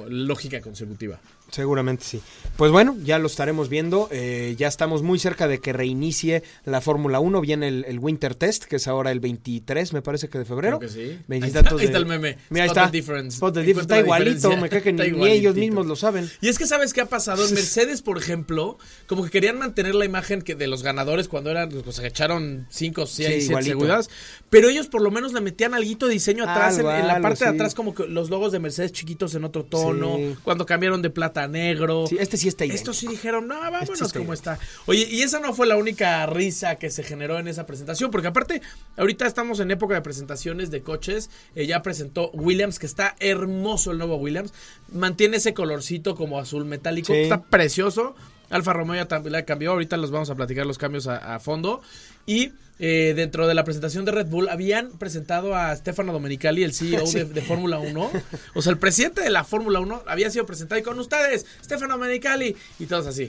lógica 0.07 0.61
consecutiva. 0.61 1.19
Seguramente 1.53 2.03
sí. 2.03 2.19
Pues 2.57 2.71
bueno, 2.71 2.97
ya 3.03 3.19
lo 3.19 3.27
estaremos 3.27 3.69
viendo. 3.69 4.09
Eh, 4.11 4.55
ya 4.57 4.67
estamos 4.67 5.03
muy 5.03 5.19
cerca 5.19 5.47
de 5.47 5.59
que 5.59 5.71
reinicie 5.71 6.41
la 6.65 6.81
Fórmula 6.81 7.19
1. 7.19 7.41
Viene 7.41 7.67
el, 7.67 7.99
Winter 7.99 8.33
Test, 8.33 8.63
que 8.63 8.77
es 8.77 8.87
ahora 8.87 9.11
el 9.11 9.19
23, 9.19 9.93
me 9.93 10.01
parece 10.01 10.29
que 10.29 10.39
de 10.39 10.45
febrero. 10.45 10.79
Creo 10.79 10.89
que 10.89 10.95
sí. 10.95 11.19
Ahí 11.29 11.41
está, 11.43 11.59
ahí 11.59 11.85
está, 11.85 11.99
el 11.99 12.07
meme. 12.07 12.39
Mira, 12.49 12.63
ahí 12.63 12.69
está. 12.69 12.87
Difference. 12.89 13.39
Está 13.69 13.99
igualito, 13.99 14.57
me 14.57 14.67
creo 14.67 14.81
que 14.81 14.93
ni, 14.93 15.27
ellos 15.27 15.53
mismos 15.53 15.85
lo 15.85 15.95
saben. 15.95 16.27
Y 16.41 16.47
es 16.47 16.57
que 16.57 16.65
sabes 16.65 16.91
qué 16.91 17.01
ha 17.01 17.05
pasado. 17.05 17.47
En 17.47 17.53
Mercedes, 17.53 18.01
por 18.01 18.17
ejemplo, 18.17 18.79
como 19.05 19.23
que 19.23 19.29
querían 19.29 19.59
mantener 19.59 19.93
la 19.93 20.05
imagen 20.05 20.41
que 20.41 20.55
de 20.55 20.65
los 20.65 20.81
ganadores 20.81 21.27
cuando 21.27 21.51
eran, 21.51 21.69
pues 21.69 21.99
echaron 21.99 22.65
5, 22.71 23.05
6, 23.05 23.45
7 23.45 23.63
segundos. 23.63 24.09
Pero 24.53 24.69
ellos 24.69 24.85
por 24.85 25.01
lo 25.01 25.09
menos 25.09 25.33
le 25.33 25.41
metían 25.41 25.73
algo 25.73 26.05
de 26.05 26.13
diseño 26.13 26.43
atrás, 26.43 26.77
en, 26.77 26.85
la 26.85 27.19
parte 27.21 27.43
de 27.43 27.49
atrás, 27.49 27.73
como 27.73 27.95
que 27.95 28.05
los 28.05 28.29
logos 28.29 28.51
de 28.51 28.59
Mercedes 28.59 28.91
chiquitos 28.91 29.33
en 29.33 29.45
otro 29.45 29.63
tono. 29.63 30.19
Cuando 30.43 30.67
cambiaron 30.67 31.01
de 31.01 31.09
plata 31.09 31.47
negro. 31.47 32.05
Sí, 32.07 32.17
este 32.19 32.37
sí 32.37 32.49
está 32.49 32.63
Estos 32.63 32.97
sí 32.97 33.07
dijeron, 33.07 33.47
no, 33.47 33.59
vámonos 33.59 33.99
este 33.99 34.19
como 34.19 34.31
está. 34.31 34.59
Oye, 34.85 35.07
y 35.09 35.23
esa 35.23 35.39
no 35.39 35.55
fue 35.55 35.65
la 35.65 35.75
única 35.75 36.23
risa 36.27 36.75
que 36.75 36.91
se 36.91 37.01
generó 37.01 37.39
en 37.39 37.47
esa 37.47 37.65
presentación, 37.65 38.11
porque 38.11 38.27
aparte, 38.27 38.61
ahorita 38.95 39.25
estamos 39.25 39.59
en 39.59 39.71
época 39.71 39.95
de 39.95 40.01
presentaciones 40.01 40.69
de 40.69 40.83
coches. 40.83 41.31
Eh, 41.55 41.65
ya 41.65 41.81
presentó 41.81 42.29
Williams, 42.33 42.77
que 42.77 42.85
está 42.85 43.15
hermoso 43.19 43.89
el 43.89 43.97
nuevo 43.97 44.17
Williams. 44.17 44.53
Mantiene 44.91 45.37
ese 45.37 45.55
colorcito 45.55 46.13
como 46.13 46.37
azul 46.37 46.63
metálico, 46.65 47.11
está 47.11 47.41
precioso. 47.41 48.13
Alfa 48.49 48.73
Romeo 48.73 48.95
ya 48.95 49.07
también 49.07 49.33
la 49.33 49.43
cambió, 49.45 49.71
ahorita 49.71 49.97
los 49.97 50.11
vamos 50.11 50.29
a 50.29 50.35
platicar 50.35 50.65
los 50.65 50.77
cambios 50.77 51.07
a, 51.07 51.39
fondo. 51.39 51.81
Y 52.25 52.51
eh, 52.79 53.13
dentro 53.15 53.47
de 53.47 53.53
la 53.53 53.63
presentación 53.63 54.05
de 54.05 54.11
Red 54.11 54.27
Bull 54.27 54.49
habían 54.49 54.91
presentado 54.91 55.55
a 55.55 55.75
Stefano 55.75 56.13
Domenicali, 56.13 56.63
el 56.63 56.73
CEO 56.73 57.05
de, 57.11 57.41
Fórmula 57.41 57.79
1. 57.79 58.11
O 58.55 58.61
sea, 58.61 58.71
el 58.71 58.77
presidente 58.77 59.21
de 59.21 59.29
la 59.29 59.43
Fórmula 59.43 59.79
1 59.79 60.03
había 60.07 60.29
sido 60.29 60.45
presentado 60.45 60.79
y 60.79 60.83
con 60.83 60.99
ustedes, 60.99 61.45
Stefano 61.63 61.97
Domenicali, 61.97 62.55
y 62.79 62.85
todos 62.85 63.07
así. 63.07 63.27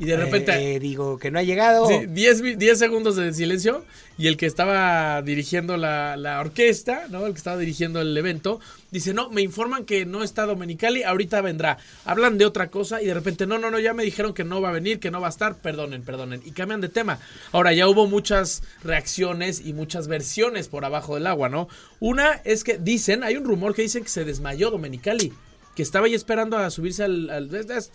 Y 0.00 0.06
de 0.06 0.16
repente. 0.16 0.74
Eh, 0.74 0.80
digo 0.80 1.18
que 1.18 1.30
no 1.30 1.38
ha 1.38 1.42
llegado. 1.42 1.86
10 1.88 2.78
segundos 2.78 3.16
de 3.16 3.32
silencio. 3.34 3.84
Y 4.16 4.26
el 4.26 4.36
que 4.36 4.46
estaba 4.46 5.22
dirigiendo 5.22 5.76
la, 5.76 6.16
la, 6.16 6.40
orquesta, 6.40 7.06
¿no? 7.10 7.26
El 7.26 7.32
que 7.32 7.38
estaba 7.38 7.56
dirigiendo 7.58 8.00
el 8.00 8.16
evento, 8.16 8.60
dice: 8.90 9.14
No, 9.14 9.30
me 9.30 9.42
informan 9.42 9.84
que 9.84 10.06
no 10.06 10.22
está 10.22 10.46
Domenicali, 10.46 11.02
ahorita 11.02 11.40
vendrá. 11.42 11.78
Hablan 12.04 12.38
de 12.38 12.46
otra 12.46 12.70
cosa 12.70 13.02
y 13.02 13.06
de 13.06 13.14
repente, 13.14 13.46
no, 13.46 13.58
no, 13.58 13.70
no, 13.70 13.78
ya 13.78 13.94
me 13.94 14.02
dijeron 14.02 14.34
que 14.34 14.44
no 14.44 14.60
va 14.60 14.70
a 14.70 14.72
venir, 14.72 15.00
que 15.00 15.10
no 15.10 15.20
va 15.20 15.28
a 15.28 15.30
estar, 15.30 15.56
perdonen, 15.56 16.02
perdonen. 16.02 16.42
Y 16.44 16.52
cambian 16.52 16.80
de 16.80 16.88
tema. 16.88 17.18
Ahora, 17.52 17.72
ya 17.72 17.88
hubo 17.88 18.06
muchas 18.06 18.62
reacciones 18.82 19.60
y 19.64 19.74
muchas 19.74 20.08
versiones 20.08 20.68
por 20.68 20.84
abajo 20.84 21.14
del 21.14 21.26
agua, 21.26 21.48
¿no? 21.48 21.68
Una 21.98 22.40
es 22.44 22.64
que 22.64 22.78
dicen, 22.78 23.22
hay 23.22 23.36
un 23.36 23.44
rumor 23.44 23.74
que 23.74 23.82
dicen 23.82 24.02
que 24.02 24.10
se 24.10 24.24
desmayó 24.24 24.70
Domenicali 24.70 25.32
que 25.74 25.82
estaba 25.82 26.06
ahí 26.06 26.14
esperando 26.14 26.56
a 26.56 26.70
subirse 26.70 27.04
al, 27.04 27.30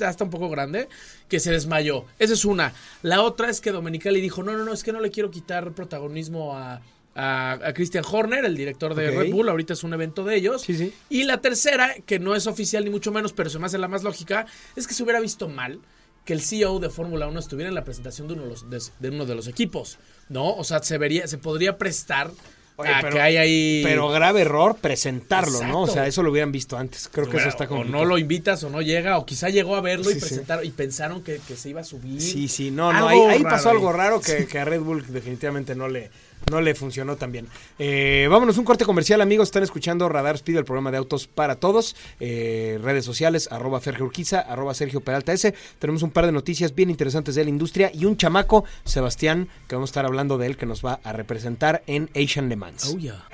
hasta 0.02 0.24
un 0.24 0.30
poco 0.30 0.50
grande, 0.50 0.88
que 1.28 1.40
se 1.40 1.52
desmayó. 1.52 2.06
Esa 2.20 2.34
es 2.34 2.46
una. 2.46 2.74
La 3.02 3.22
otra 3.22 3.50
es 3.50 3.62
que 3.62 3.72
Domenicali 3.72 4.22
dijo, 4.22 4.44
no, 4.44 4.54
no, 4.54 4.64
no, 4.64 4.74
es 4.74 4.84
que 4.84 4.94
no 4.94 5.00
le 5.00 5.12
quiero 5.12 5.32
quitar 5.32 5.74
protagonismo 5.74 6.58
a, 6.58 6.82
a, 7.16 7.74
Christian 7.74 8.04
Horner, 8.10 8.46
el 8.46 8.56
director 8.56 8.96
de 8.96 9.12
Red 9.12 9.32
Bull, 9.32 9.50
ahorita 9.50 9.74
es 9.74 9.84
un 9.84 9.94
evento 9.94 10.24
de 10.24 10.36
ellos. 10.36 10.62
Sí, 10.62 10.76
sí. 10.76 10.94
Y 11.10 11.24
la 11.24 11.42
tercera, 11.42 11.96
que 12.06 12.20
no 12.20 12.36
es 12.36 12.48
oficial 12.48 12.84
ni 12.84 12.90
mucho 12.90 13.12
menos, 13.12 13.34
pero 13.34 13.50
se 13.50 13.60
me 13.60 13.66
hace 13.66 13.78
la 13.78 13.88
más 13.88 14.04
lógica, 14.04 14.46
es 14.76 14.88
que 14.88 14.94
se 14.94 15.04
hubiera 15.04 15.20
visto 15.20 15.48
mal 15.48 15.80
que 16.26 16.34
el 16.34 16.42
CEO 16.42 16.80
de 16.80 16.90
Fórmula 16.90 17.28
1 17.28 17.40
estuviera 17.40 17.70
en 17.70 17.76
la 17.76 17.84
presentación 17.84 18.28
de 18.28 18.34
uno 18.34 18.44
de 18.44 18.50
los, 18.50 18.70
de, 18.70 18.82
de 19.00 19.10
uno 19.16 19.26
de 19.26 19.36
los 19.36 19.48
equipos, 19.48 20.00
¿no? 20.28 20.56
O 20.56 20.64
sea, 20.64 20.82
se 20.82 20.98
vería, 20.98 21.28
se 21.28 21.38
podría 21.38 21.78
prestar 21.78 22.32
Oye, 22.78 22.90
a 22.94 23.00
pero- 23.02 23.14
que 23.16 23.22
hay 23.22 23.38
ahí. 23.38 23.82
Pero 23.86 24.10
grave 24.10 24.42
error 24.42 24.76
presentarlo, 24.76 25.64
¿no? 25.66 25.84
O 25.84 25.88
sea, 25.88 26.08
eso 26.08 26.22
lo 26.24 26.32
hubieran 26.32 26.52
visto 26.52 26.78
antes. 26.78 27.08
Creo 27.12 27.30
que 27.30 27.38
eso 27.38 27.48
está 27.50 27.66
o 27.66 27.68
complicado. 27.70 28.04
no 28.04 28.06
lo 28.06 28.18
invitas 28.18 28.64
o 28.64 28.70
no 28.70 28.82
llega, 28.82 29.18
o 29.18 29.26
quizá 29.26 29.50
llegó 29.50 29.76
a 29.76 29.82
verlo 29.82 30.06
Sí, 30.06 30.12
y 30.12 30.14
sí. 30.16 30.20
presentaron 30.20 30.66
y 30.66 30.72
pensaron 30.72 31.24
que, 31.24 31.40
que 31.48 31.56
se 31.56 31.70
iba 31.70 31.82
a 31.82 31.86
subir. 31.86 32.22
Sí, 32.22 32.48
sí, 32.50 32.72
no, 32.72 32.92
no, 32.92 33.08
ahí, 33.08 33.44
pasó 33.44 33.70
algo 33.70 33.94
raro 33.94 34.20
que, 34.20 34.46
que 34.46 34.60
a 34.60 34.66
Red 34.66 34.82
Bull 34.82 35.06
definitivamente 35.08 35.74
no 35.76 35.88
le, 35.88 36.10
no 36.52 36.62
le 36.62 36.76
funcionó 36.76 37.16
tan 37.16 37.32
bien. 37.32 37.48
Eh, 37.80 38.28
vámonos, 38.30 38.58
un 38.58 38.66
corte 38.66 38.86
comercial, 38.86 39.22
amigos. 39.22 39.48
Están 39.48 39.64
escuchando 39.64 40.08
Radar 40.10 40.36
Speed, 40.36 40.58
el 40.58 40.66
programa 40.66 40.92
de 40.92 40.98
autos 40.98 41.28
para 41.28 41.56
todos. 41.56 41.96
Eh, 42.20 42.80
redes 42.82 43.06
sociales, 43.06 43.50
arroba 43.52 43.80
Fergio 43.80 44.06
Urquiza, 44.06 44.40
arroba 44.40 44.74
Sergio 44.74 45.02
Peralta 45.02 45.34
S. 45.34 45.54
Tenemos 45.80 46.04
un 46.04 46.12
par 46.12 46.26
de 46.26 46.32
noticias 46.32 46.74
bien 46.76 46.90
interesantes 46.90 47.36
de 47.36 47.44
la 47.44 47.50
industria 47.50 47.92
y 47.94 48.06
un 48.06 48.18
chamaco, 48.18 48.66
Sebastián, 48.84 49.50
que 49.68 49.76
vamos 49.76 49.90
a 49.90 49.92
estar 49.92 50.06
hablando 50.06 50.38
de 50.38 50.48
él, 50.48 50.58
que 50.58 50.66
nos 50.66 50.86
va 50.86 51.00
a 51.04 51.14
representar 51.14 51.84
en 51.88 52.10
Asian 52.16 52.50
Le 52.50 52.56
Mans. 52.56 52.94
Oh, 52.94 52.98
yeah. 52.98 53.26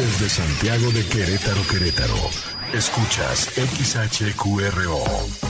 Desde 0.00 0.30
Santiago 0.30 0.90
de 0.92 1.04
Querétaro, 1.06 1.60
Querétaro. 1.70 2.30
Escuchas 2.72 3.50
XHQRO. 3.54 5.49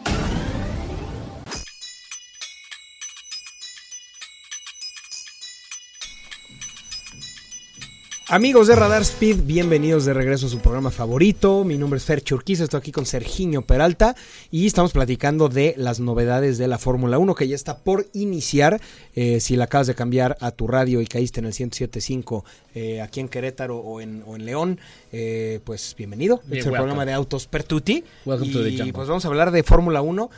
Amigos 8.31 8.67
de 8.67 8.77
Radar 8.77 9.01
Speed, 9.01 9.41
bienvenidos 9.43 10.05
de 10.05 10.13
regreso 10.13 10.45
a 10.45 10.49
su 10.49 10.59
programa 10.59 10.89
favorito. 10.89 11.65
Mi 11.65 11.77
nombre 11.77 11.97
es 11.97 12.05
Fer 12.05 12.21
Churquiza, 12.21 12.63
estoy 12.63 12.77
aquí 12.77 12.93
con 12.93 13.05
Sergiño 13.05 13.61
Peralta 13.61 14.15
y 14.49 14.67
estamos 14.67 14.93
platicando 14.93 15.49
de 15.49 15.73
las 15.75 15.99
novedades 15.99 16.57
de 16.57 16.69
la 16.69 16.77
Fórmula 16.77 17.17
1 17.17 17.35
que 17.35 17.49
ya 17.49 17.55
está 17.55 17.79
por 17.79 18.07
iniciar. 18.13 18.79
Eh, 19.17 19.41
si 19.41 19.57
la 19.57 19.65
acabas 19.65 19.87
de 19.87 19.95
cambiar 19.95 20.37
a 20.39 20.51
tu 20.51 20.65
radio 20.67 21.01
y 21.01 21.07
caíste 21.07 21.41
en 21.41 21.47
el 21.47 21.51
107.5 21.51 22.43
eh, 22.73 23.01
aquí 23.01 23.19
en 23.19 23.27
Querétaro 23.27 23.77
o 23.79 23.99
en, 23.99 24.23
o 24.25 24.37
en 24.37 24.45
León, 24.45 24.79
eh, 25.11 25.59
pues 25.65 25.93
bienvenido. 25.97 26.39
Este 26.45 26.59
es 26.59 26.65
el 26.67 26.71
programa 26.71 27.05
de 27.05 27.11
Autos 27.11 27.47
Pertuti. 27.47 28.01
Welcome 28.25 28.49
y 28.49 28.53
to 28.53 28.63
the 28.63 28.69
jungle. 28.69 28.93
pues 28.93 29.09
vamos 29.09 29.25
a 29.25 29.27
hablar 29.27 29.51
de 29.51 29.61
Fórmula 29.63 30.01
1. 30.01 30.29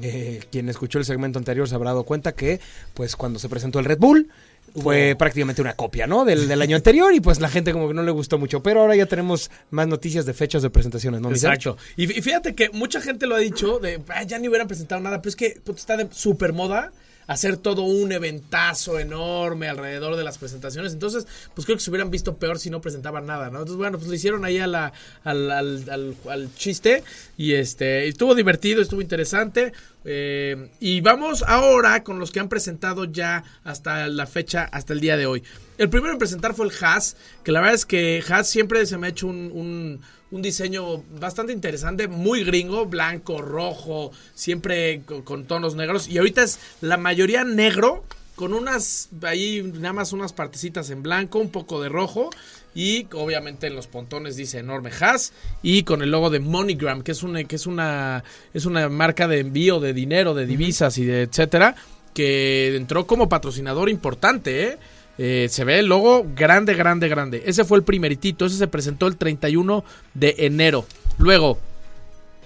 Eh, 0.00 0.40
quien 0.50 0.70
escuchó 0.70 0.98
el 0.98 1.04
segmento 1.04 1.38
anterior 1.38 1.68
se 1.68 1.74
habrá 1.74 1.90
dado 1.90 2.04
cuenta 2.04 2.32
que 2.32 2.60
pues 2.94 3.14
cuando 3.14 3.38
se 3.38 3.50
presentó 3.50 3.78
el 3.78 3.84
Red 3.84 3.98
Bull 3.98 4.30
fue 4.74 5.14
prácticamente 5.18 5.60
una 5.60 5.74
copia, 5.74 6.06
¿no? 6.06 6.24
Del, 6.24 6.48
del 6.48 6.62
año 6.62 6.76
anterior 6.76 7.12
y 7.14 7.20
pues 7.20 7.40
la 7.40 7.48
gente 7.48 7.72
como 7.72 7.88
que 7.88 7.94
no 7.94 8.02
le 8.02 8.10
gustó 8.10 8.38
mucho. 8.38 8.62
Pero 8.62 8.80
ahora 8.80 8.96
ya 8.96 9.06
tenemos 9.06 9.50
más 9.70 9.86
noticias 9.86 10.24
de 10.26 10.32
fechas 10.34 10.62
de 10.62 10.70
presentaciones, 10.70 11.20
¿no? 11.20 11.30
Exacto. 11.30 11.76
Y 11.96 12.06
fí- 12.06 12.22
fíjate 12.22 12.54
que 12.54 12.70
mucha 12.70 13.00
gente 13.00 13.26
lo 13.26 13.34
ha 13.34 13.38
dicho 13.38 13.78
de 13.78 14.00
"Ah, 14.08 14.22
ya 14.22 14.38
ni 14.38 14.48
hubieran 14.48 14.68
presentado 14.68 15.00
nada, 15.00 15.20
pero 15.20 15.28
es 15.30 15.36
que 15.36 15.60
puta, 15.62 15.78
está 15.78 15.96
de 15.96 16.08
super 16.10 16.52
moda 16.52 16.92
hacer 17.26 17.56
todo 17.56 17.82
un 17.82 18.12
eventazo 18.12 18.98
enorme 18.98 19.68
alrededor 19.68 20.16
de 20.16 20.24
las 20.24 20.38
presentaciones. 20.38 20.92
Entonces, 20.92 21.26
pues 21.54 21.64
creo 21.66 21.76
que 21.76 21.82
se 21.82 21.90
hubieran 21.90 22.10
visto 22.10 22.36
peor 22.36 22.58
si 22.58 22.70
no 22.70 22.80
presentaban 22.80 23.26
nada, 23.26 23.46
¿no? 23.50 23.58
Entonces, 23.58 23.76
bueno, 23.76 23.98
pues 23.98 24.10
le 24.10 24.16
hicieron 24.16 24.44
ahí 24.44 24.58
la, 24.58 24.92
al, 25.24 25.50
al- 25.50 26.48
chiste 26.56 27.04
y 27.36 27.54
este 27.54 28.08
estuvo 28.08 28.34
divertido, 28.34 28.82
estuvo 28.82 29.00
interesante. 29.00 29.72
eh, 30.04 30.68
y 30.80 31.00
vamos 31.00 31.44
ahora 31.46 32.02
con 32.02 32.18
los 32.18 32.30
que 32.32 32.40
han 32.40 32.48
presentado 32.48 33.04
ya 33.04 33.44
hasta 33.64 34.08
la 34.08 34.26
fecha, 34.26 34.64
hasta 34.64 34.92
el 34.92 35.00
día 35.00 35.16
de 35.16 35.26
hoy. 35.26 35.42
El 35.78 35.88
primero 35.90 36.12
en 36.12 36.18
presentar 36.18 36.54
fue 36.54 36.66
el 36.66 36.72
Haas, 36.80 37.16
que 37.44 37.52
la 37.52 37.60
verdad 37.60 37.74
es 37.76 37.86
que 37.86 38.22
Haas 38.28 38.48
siempre 38.48 38.84
se 38.86 38.98
me 38.98 39.06
ha 39.06 39.10
hecho 39.10 39.26
un- 39.28 40.00
un 40.32 40.42
diseño 40.42 41.04
bastante 41.20 41.52
interesante, 41.52 42.08
muy 42.08 42.42
gringo, 42.42 42.86
blanco, 42.86 43.40
rojo, 43.40 44.10
siempre 44.34 45.02
con, 45.24 45.44
tonos 45.44 45.76
negros. 45.76 46.08
Y 46.08 46.18
ahorita 46.18 46.42
es 46.42 46.58
la 46.80 46.96
mayoría 46.96 47.44
negro, 47.44 48.04
con 48.34 48.54
unas, 48.54 49.10
ahí 49.22 49.62
nada 49.62 49.92
más 49.92 50.14
unas 50.14 50.32
partecitas 50.32 50.88
en 50.88 51.02
blanco, 51.02 51.38
un 51.38 51.50
poco 51.50 51.82
de 51.82 51.90
rojo. 51.90 52.30
Y 52.74 53.06
obviamente 53.12 53.66
en 53.66 53.76
los 53.76 53.86
pontones 53.86 54.34
dice 54.36 54.58
enorme 54.58 54.90
Haas 54.98 55.34
y 55.62 55.82
con 55.82 56.00
el 56.00 56.10
logo 56.10 56.30
de 56.30 56.40
MoneyGram, 56.40 57.02
que 57.02 57.12
es 57.12 57.22
una, 57.22 57.44
que 57.44 57.56
es 57.56 57.66
una, 57.66 58.24
es 58.54 58.64
una 58.64 58.88
marca 58.88 59.28
de 59.28 59.40
envío 59.40 59.78
de 59.78 59.92
dinero, 59.92 60.32
de 60.32 60.46
divisas 60.46 60.96
y 60.96 61.04
de 61.04 61.22
etcétera, 61.22 61.76
que 62.14 62.74
entró 62.74 63.06
como 63.06 63.28
patrocinador 63.28 63.90
importante, 63.90 64.64
¿eh? 64.64 64.78
Eh, 65.18 65.46
se 65.50 65.64
ve 65.64 65.78
el 65.78 65.86
logo 65.86 66.26
grande, 66.34 66.74
grande, 66.74 67.08
grande. 67.08 67.42
Ese 67.46 67.64
fue 67.64 67.78
el 67.78 67.84
primeritito. 67.84 68.46
Ese 68.46 68.56
se 68.56 68.68
presentó 68.68 69.06
el 69.06 69.16
31 69.16 69.84
de 70.14 70.34
enero. 70.38 70.86
Luego, 71.18 71.58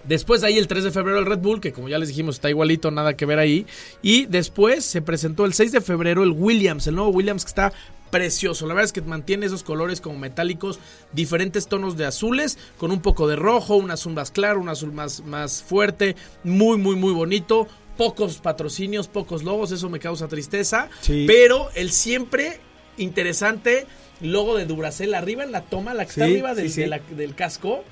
después 0.04 0.40
de 0.40 0.48
ahí 0.48 0.58
el 0.58 0.66
3 0.66 0.84
de 0.84 0.90
febrero 0.90 1.18
el 1.18 1.26
Red 1.26 1.38
Bull, 1.38 1.60
que 1.60 1.72
como 1.72 1.88
ya 1.88 1.98
les 1.98 2.08
dijimos 2.08 2.36
está 2.36 2.50
igualito, 2.50 2.90
nada 2.90 3.16
que 3.16 3.26
ver 3.26 3.38
ahí. 3.38 3.66
Y 4.02 4.26
después 4.26 4.84
se 4.84 5.02
presentó 5.02 5.44
el 5.44 5.54
6 5.54 5.72
de 5.72 5.80
febrero 5.80 6.22
el 6.22 6.32
Williams, 6.32 6.86
el 6.86 6.96
nuevo 6.96 7.10
Williams 7.10 7.44
que 7.44 7.48
está 7.48 7.72
precioso. 8.10 8.66
La 8.66 8.74
verdad 8.74 8.86
es 8.86 8.92
que 8.92 9.02
mantiene 9.02 9.46
esos 9.46 9.62
colores 9.62 10.00
como 10.00 10.18
metálicos, 10.18 10.78
diferentes 11.12 11.66
tonos 11.66 11.96
de 11.96 12.06
azules, 12.06 12.58
con 12.78 12.90
un 12.90 13.00
poco 13.00 13.28
de 13.28 13.36
rojo, 13.36 13.76
un 13.76 13.90
azul 13.90 14.14
más 14.14 14.30
claro, 14.30 14.60
un 14.60 14.68
azul 14.68 14.92
más, 14.92 15.24
más 15.24 15.62
fuerte. 15.62 16.16
Muy, 16.44 16.78
muy, 16.78 16.96
muy 16.96 17.12
bonito. 17.12 17.68
Pocos 17.96 18.38
patrocinios, 18.38 19.08
pocos 19.08 19.42
logos, 19.42 19.72
eso 19.72 19.88
me 19.88 19.98
causa 19.98 20.28
tristeza. 20.28 20.88
Sí. 21.00 21.24
Pero 21.26 21.70
el 21.74 21.90
siempre 21.92 22.60
interesante 22.98 23.86
logo 24.20 24.56
de 24.56 24.64
Duracell 24.66 25.14
arriba 25.14 25.44
en 25.44 25.52
la 25.52 25.62
toma, 25.62 25.94
la 25.94 26.04
que 26.04 26.10
está 26.10 26.24
arriba 26.24 26.54
del, 26.54 26.68
sí, 26.68 26.74
sí. 26.76 26.80
de 26.82 26.86
la- 26.88 27.00
del 27.10 27.34
casco, 27.34 27.84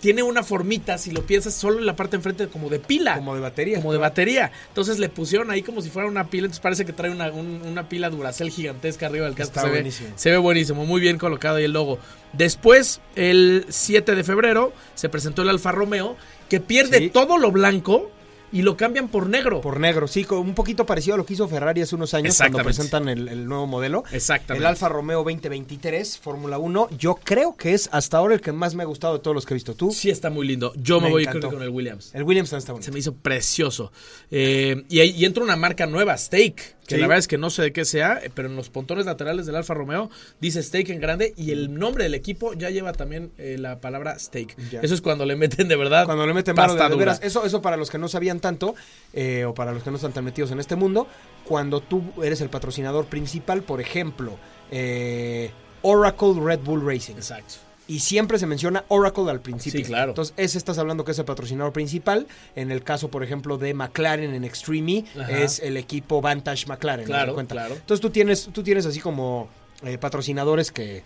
tiene 0.00 0.22
una 0.22 0.42
formita, 0.42 0.96
si 0.96 1.10
lo 1.10 1.26
piensas, 1.26 1.52
solo 1.52 1.78
en 1.78 1.84
la 1.84 1.94
parte 1.94 2.12
de 2.12 2.16
enfrente 2.16 2.48
como 2.48 2.70
de 2.70 2.78
pila. 2.78 3.16
Como 3.16 3.34
de 3.34 3.40
batería. 3.42 3.76
Como 3.76 3.92
de 3.92 3.98
batería. 3.98 4.50
Entonces 4.68 4.98
le 4.98 5.10
pusieron 5.10 5.50
ahí 5.50 5.60
como 5.62 5.82
si 5.82 5.90
fuera 5.90 6.08
una 6.08 6.28
pila. 6.28 6.46
Entonces 6.46 6.62
parece 6.62 6.86
que 6.86 6.94
trae 6.94 7.10
una, 7.10 7.30
un- 7.30 7.60
una 7.66 7.86
pila 7.86 8.08
Duracell 8.08 8.50
gigantesca 8.50 9.04
arriba 9.06 9.26
del 9.26 9.34
casco. 9.34 9.50
Está 9.58 9.60
se, 9.60 9.66
ve, 9.68 9.72
buenísimo. 9.74 10.08
se 10.16 10.30
ve 10.30 10.38
buenísimo. 10.38 10.86
Muy 10.86 11.02
bien 11.02 11.18
colocado 11.18 11.56
ahí 11.56 11.64
el 11.64 11.72
logo. 11.72 11.98
Después, 12.32 13.02
el 13.14 13.66
7 13.68 14.14
de 14.14 14.24
febrero, 14.24 14.72
se 14.94 15.10
presentó 15.10 15.42
el 15.42 15.50
Alfa 15.50 15.70
Romeo, 15.72 16.16
que 16.48 16.60
pierde 16.60 16.96
Sí. 16.98 17.10
todo 17.10 17.36
lo 17.36 17.50
blanco 17.52 18.10
y 18.52 18.62
lo 18.62 18.76
cambian 18.76 19.08
por 19.08 19.28
negro. 19.28 19.60
Por 19.60 19.78
negro, 19.80 20.06
sí, 20.08 20.24
con 20.24 20.38
un 20.38 20.54
poquito 20.54 20.84
parecido 20.86 21.14
a 21.14 21.16
lo 21.18 21.26
que 21.26 21.34
hizo 21.34 21.46
Ferrari 21.48 21.82
hace 21.82 21.94
unos 21.94 22.14
años 22.14 22.36
cuando 22.36 22.58
presentan 22.64 23.08
el, 23.08 23.28
el 23.28 23.46
nuevo 23.46 23.66
modelo. 23.66 24.04
Exactamente. 24.12 24.62
El 24.64 24.66
Alfa 24.66 24.88
Romeo 24.88 25.18
2023, 25.24 26.18
Fórmula 26.18 26.58
1. 26.58 26.88
Yo 26.98 27.14
creo 27.22 27.56
que 27.56 27.74
es 27.74 27.88
hasta 27.92 28.18
ahora 28.18 28.34
el 28.34 28.40
que 28.40 28.52
más 28.52 28.74
me 28.74 28.82
ha 28.82 28.86
gustado 28.86 29.14
de 29.14 29.20
todos 29.20 29.34
los 29.34 29.46
que 29.46 29.54
he 29.54 29.56
visto 29.56 29.74
tú. 29.74 29.90
Sí 29.92 30.10
está 30.10 30.30
muy 30.30 30.46
lindo. 30.46 30.72
Yo 30.76 31.00
me, 31.00 31.06
Me 31.06 31.12
voy 31.12 31.26
que 31.26 31.40
con 31.40 31.62
el 31.62 31.68
Williams. 31.70 32.14
El 32.14 32.22
Williams 32.24 32.52
está 32.52 32.72
bonito. 32.72 32.86
Se 32.86 32.92
me 32.92 32.98
hizo 32.98 33.14
precioso. 33.14 33.92
Eh, 34.30 34.84
y, 34.88 35.00
ahí- 35.00 35.10
y 35.16 35.24
entra 35.24 35.42
una 35.44 35.56
marca 35.56 35.86
nueva, 35.86 36.16
Steak. 36.16 36.76
Que 36.90 36.96
Sí. 36.96 37.00
la 37.00 37.06
verdad 37.06 37.20
es 37.20 37.28
que 37.28 37.38
no 37.38 37.50
sé 37.50 37.62
de 37.62 37.72
qué 37.72 37.84
sea, 37.84 38.20
eh, 38.22 38.30
pero 38.34 38.48
en 38.48 38.56
los 38.56 38.68
pontones 38.68 39.06
laterales 39.06 39.46
del 39.46 39.54
Alfa 39.56 39.74
Romeo 39.74 40.10
dice 40.40 40.62
Steak 40.62 40.90
en 40.90 41.00
grande 41.00 41.32
y 41.36 41.52
el 41.52 41.72
nombre 41.72 42.04
del 42.04 42.14
equipo 42.14 42.52
ya 42.52 42.68
lleva 42.70 42.92
también 42.92 43.30
eh, 43.38 43.56
la 43.58 43.80
palabra 43.80 44.18
Steak. 44.18 44.56
Ya. 44.70 44.80
Eso 44.80 44.94
es 44.94 45.00
cuando 45.00 45.24
le 45.24 45.36
meten 45.36 45.68
de 45.68 45.76
verdad. 45.76 46.04
Cuando 46.04 46.26
le 46.26 46.34
meten 46.34 46.54
de, 46.54 46.60
pasta 46.60 46.88
de 46.88 46.96
veras. 46.96 47.20
Eso, 47.22 47.44
eso 47.44 47.62
para 47.62 47.76
los 47.76 47.90
que 47.90 47.98
no 47.98 48.08
sabían 48.08 48.40
tanto, 48.40 48.74
eh, 49.12 49.44
o 49.44 49.54
para 49.54 49.72
los 49.72 49.82
que 49.82 49.90
no 49.90 49.96
están 49.96 50.12
tan 50.12 50.24
metidos 50.24 50.50
en 50.50 50.60
este 50.60 50.76
mundo, 50.76 51.06
cuando 51.44 51.80
tú 51.80 52.02
eres 52.22 52.40
el 52.40 52.50
patrocinador 52.50 53.06
principal, 53.06 53.62
por 53.62 53.80
ejemplo, 53.80 54.36
eh, 54.70 55.50
Oracle 55.82 56.34
Red 56.42 56.60
Bull 56.60 56.84
Racing. 56.84 57.14
Exacto. 57.14 57.69
Y 57.90 57.98
siempre 57.98 58.38
se 58.38 58.46
menciona 58.46 58.84
Oracle 58.86 59.28
al 59.30 59.40
principio. 59.40 59.80
Sí, 59.80 59.84
claro. 59.84 60.12
Entonces, 60.12 60.32
ese 60.36 60.58
estás 60.58 60.78
hablando 60.78 61.04
que 61.04 61.10
es 61.10 61.18
el 61.18 61.24
patrocinador 61.24 61.72
principal. 61.72 62.28
En 62.54 62.70
el 62.70 62.84
caso, 62.84 63.10
por 63.10 63.24
ejemplo, 63.24 63.58
de 63.58 63.74
McLaren 63.74 64.32
en 64.32 64.44
Extreme 64.44 64.98
E, 64.98 65.04
Ajá. 65.20 65.38
es 65.38 65.58
el 65.58 65.76
equipo 65.76 66.20
Vantage 66.20 66.66
McLaren. 66.68 67.04
Claro, 67.04 67.34
cuenta. 67.34 67.54
claro. 67.56 67.74
Entonces, 67.74 68.00
tú 68.00 68.10
tienes, 68.10 68.48
tú 68.52 68.62
tienes 68.62 68.86
así 68.86 69.00
como 69.00 69.48
eh, 69.82 69.98
patrocinadores 69.98 70.70
que, 70.70 71.02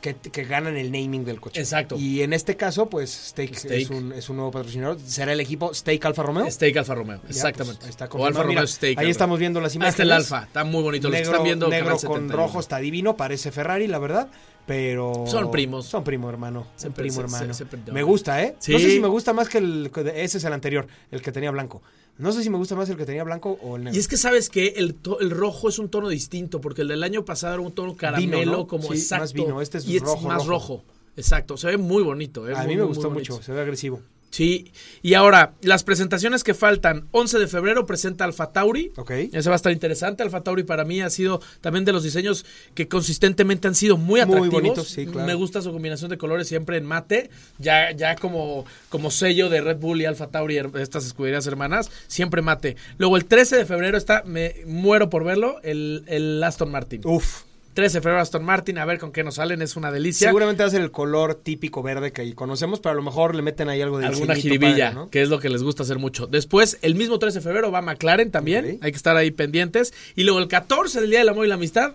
que, 0.00 0.16
que 0.16 0.44
ganan 0.44 0.76
el 0.76 0.90
naming 0.90 1.24
del 1.24 1.40
coche. 1.40 1.60
Exacto. 1.60 1.94
Y 1.96 2.22
en 2.22 2.32
este 2.32 2.56
caso, 2.56 2.90
pues, 2.90 3.10
Stake, 3.28 3.54
Stake. 3.54 3.82
Es, 3.82 3.90
un, 3.90 4.12
es 4.12 4.28
un 4.28 4.36
nuevo 4.36 4.50
patrocinador. 4.50 4.98
¿Será 5.06 5.34
el 5.34 5.40
equipo 5.40 5.72
Stake 5.72 6.04
Alfa 6.04 6.24
Romeo? 6.24 6.50
Steak 6.50 6.76
Alfa 6.78 6.96
Romeo. 6.96 7.20
Ya, 7.22 7.28
Exactamente. 7.30 7.76
pues, 7.76 7.84
ahí 7.86 7.90
está 7.90 8.08
o. 8.10 8.26
Alfa 8.26 8.42
Romeo 8.42 8.56
Mira, 8.56 8.66
Steak. 8.66 8.98
Ahí 8.98 9.08
estamos 9.08 9.38
viendo 9.38 9.60
las 9.60 9.72
imágenes. 9.76 9.94
está 9.94 10.02
el 10.02 10.10
Alfa. 10.12 10.42
Está 10.44 10.64
muy 10.64 10.82
bonito. 10.82 11.08
Que 11.10 11.18
Negro, 11.18 11.30
están 11.30 11.44
viendo 11.44 11.68
negro 11.68 11.90
con 11.90 12.00
71. 12.00 12.36
rojo 12.36 12.58
está 12.58 12.78
divino, 12.78 13.16
parece 13.16 13.52
Ferrari, 13.52 13.86
la 13.86 13.98
verdad. 14.00 14.28
Pero 14.66 15.24
Son 15.26 15.50
primos. 15.50 15.86
Son 15.86 16.02
primo 16.04 16.28
hermano, 16.30 16.60
son 16.62 16.78
Siempre 16.78 17.02
primo 17.04 17.14
se- 17.16 17.20
hermano. 17.22 17.54
se- 17.54 17.64
se- 17.66 17.92
me 17.92 18.02
gusta, 18.02 18.42
¿eh? 18.42 18.56
Sí. 18.58 18.72
No 18.72 18.78
sé 18.78 18.90
si 18.90 19.00
me 19.00 19.08
gusta 19.08 19.32
más 19.32 19.48
que 19.48 19.58
el 19.58 19.90
ese 20.14 20.38
es 20.38 20.44
el 20.44 20.52
anterior, 20.52 20.86
el 21.10 21.22
que 21.22 21.32
tenía 21.32 21.50
blanco. 21.50 21.82
No 22.16 22.30
sé 22.32 22.42
si 22.44 22.50
me 22.50 22.56
gusta 22.56 22.76
más 22.76 22.88
el 22.88 22.96
que 22.96 23.04
tenía 23.06 23.24
blanco 23.24 23.58
o 23.60 23.76
el 23.76 23.84
negro. 23.84 23.96
Y 23.96 23.98
es 24.00 24.06
que 24.08 24.16
sabes 24.16 24.48
que 24.48 24.68
el, 24.76 24.94
to- 24.94 25.18
el 25.20 25.30
rojo 25.30 25.68
es 25.68 25.78
un 25.80 25.88
tono 25.88 26.08
distinto, 26.08 26.60
porque 26.60 26.82
el 26.82 26.88
del 26.88 27.02
año 27.02 27.24
pasado 27.24 27.54
era 27.54 27.62
un 27.62 27.72
tono 27.72 27.96
caramelo, 27.96 28.38
Vino, 28.38 28.52
¿no? 28.52 28.66
como 28.68 28.84
Sí, 28.92 28.98
exacto. 28.98 29.22
más 29.22 29.32
vino. 29.32 29.60
Este 29.60 29.78
es 29.78 29.88
y 29.88 29.98
rojo, 29.98 30.28
más 30.28 30.46
rojo. 30.46 30.76
rojo. 30.76 30.84
Exacto, 31.16 31.56
se 31.56 31.68
ve 31.68 31.76
muy 31.76 32.02
bonito. 32.02 32.48
eh, 32.48 32.54
a 32.54 32.58
muy, 32.62 32.68
mí 32.68 32.76
me 32.76 32.82
gustó 32.84 33.10
mucho, 33.10 33.42
se 33.42 33.52
ve 33.52 33.60
agresivo. 33.60 34.00
Sí, 34.34 34.72
y 35.00 35.14
ahora, 35.14 35.52
las 35.60 35.84
presentaciones 35.84 36.42
que 36.42 36.54
faltan. 36.54 37.06
11 37.12 37.38
de 37.38 37.46
febrero 37.46 37.86
presenta 37.86 38.24
Alfa 38.24 38.50
Tauri. 38.50 38.90
Ok. 38.96 39.12
Ese 39.32 39.48
va 39.48 39.54
a 39.54 39.56
estar 39.56 39.70
interesante. 39.70 40.24
Alfa 40.24 40.40
Tauri 40.42 40.64
para 40.64 40.84
mí 40.84 41.00
ha 41.02 41.08
sido 41.08 41.40
también 41.60 41.84
de 41.84 41.92
los 41.92 42.02
diseños 42.02 42.44
que 42.74 42.88
consistentemente 42.88 43.68
han 43.68 43.76
sido 43.76 43.96
muy 43.96 44.14
Muy 44.14 44.20
atractivos. 44.22 44.52
bonitos, 44.54 44.88
sí, 44.88 45.06
claro. 45.06 45.24
Me 45.28 45.34
gusta 45.34 45.62
su 45.62 45.70
combinación 45.70 46.10
de 46.10 46.18
colores 46.18 46.48
siempre 46.48 46.78
en 46.78 46.84
mate. 46.84 47.30
Ya, 47.60 47.92
ya 47.92 48.16
como, 48.16 48.64
como 48.88 49.12
sello 49.12 49.48
de 49.50 49.60
Red 49.60 49.76
Bull 49.76 50.00
y 50.00 50.04
Alfa 50.04 50.26
Tauri, 50.26 50.60
estas 50.80 51.06
escuderías 51.06 51.46
hermanas, 51.46 51.92
siempre 52.08 52.42
mate. 52.42 52.74
Luego 52.98 53.16
el 53.16 53.26
13 53.26 53.58
de 53.58 53.66
febrero 53.66 53.96
está, 53.96 54.24
me 54.26 54.56
muero 54.66 55.10
por 55.10 55.22
verlo, 55.22 55.60
el, 55.62 56.02
el 56.08 56.42
Aston 56.42 56.72
Martin. 56.72 57.02
Uf. 57.04 57.42
13 57.74 57.98
de 57.98 58.02
febrero 58.02 58.20
Aston 58.20 58.44
Martin, 58.44 58.78
a 58.78 58.84
ver 58.84 58.98
con 58.98 59.12
qué 59.12 59.24
nos 59.24 59.34
salen, 59.34 59.60
es 59.60 59.76
una 59.76 59.90
delicia. 59.90 60.28
Seguramente 60.28 60.62
va 60.62 60.68
a 60.68 60.70
ser 60.70 60.80
el 60.80 60.90
color 60.92 61.34
típico 61.34 61.82
verde 61.82 62.12
que 62.12 62.22
ahí 62.22 62.32
conocemos, 62.32 62.80
pero 62.80 62.92
a 62.92 62.94
lo 62.94 63.02
mejor 63.02 63.34
le 63.34 63.42
meten 63.42 63.68
ahí 63.68 63.82
algo 63.82 63.98
de 63.98 64.06
Alguna 64.06 64.34
jiribilla, 64.36 64.86
padre, 64.90 64.94
¿no? 64.94 65.10
que 65.10 65.22
es 65.22 65.28
lo 65.28 65.40
que 65.40 65.48
les 65.48 65.62
gusta 65.62 65.82
hacer 65.82 65.98
mucho. 65.98 66.26
Después, 66.26 66.78
el 66.82 66.94
mismo 66.94 67.18
13 67.18 67.38
de 67.38 67.42
febrero 67.42 67.70
va 67.72 67.82
McLaren 67.82 68.30
también. 68.30 68.78
Hay 68.80 68.90
que 68.92 68.96
estar 68.96 69.16
ahí 69.16 69.30
pendientes. 69.32 69.92
Y 70.14 70.22
luego 70.24 70.38
el 70.38 70.48
14 70.48 71.00
del 71.00 71.10
Día 71.10 71.18
del 71.18 71.28
Amor 71.28 71.46
y 71.46 71.48
la 71.48 71.56
Amistad, 71.56 71.94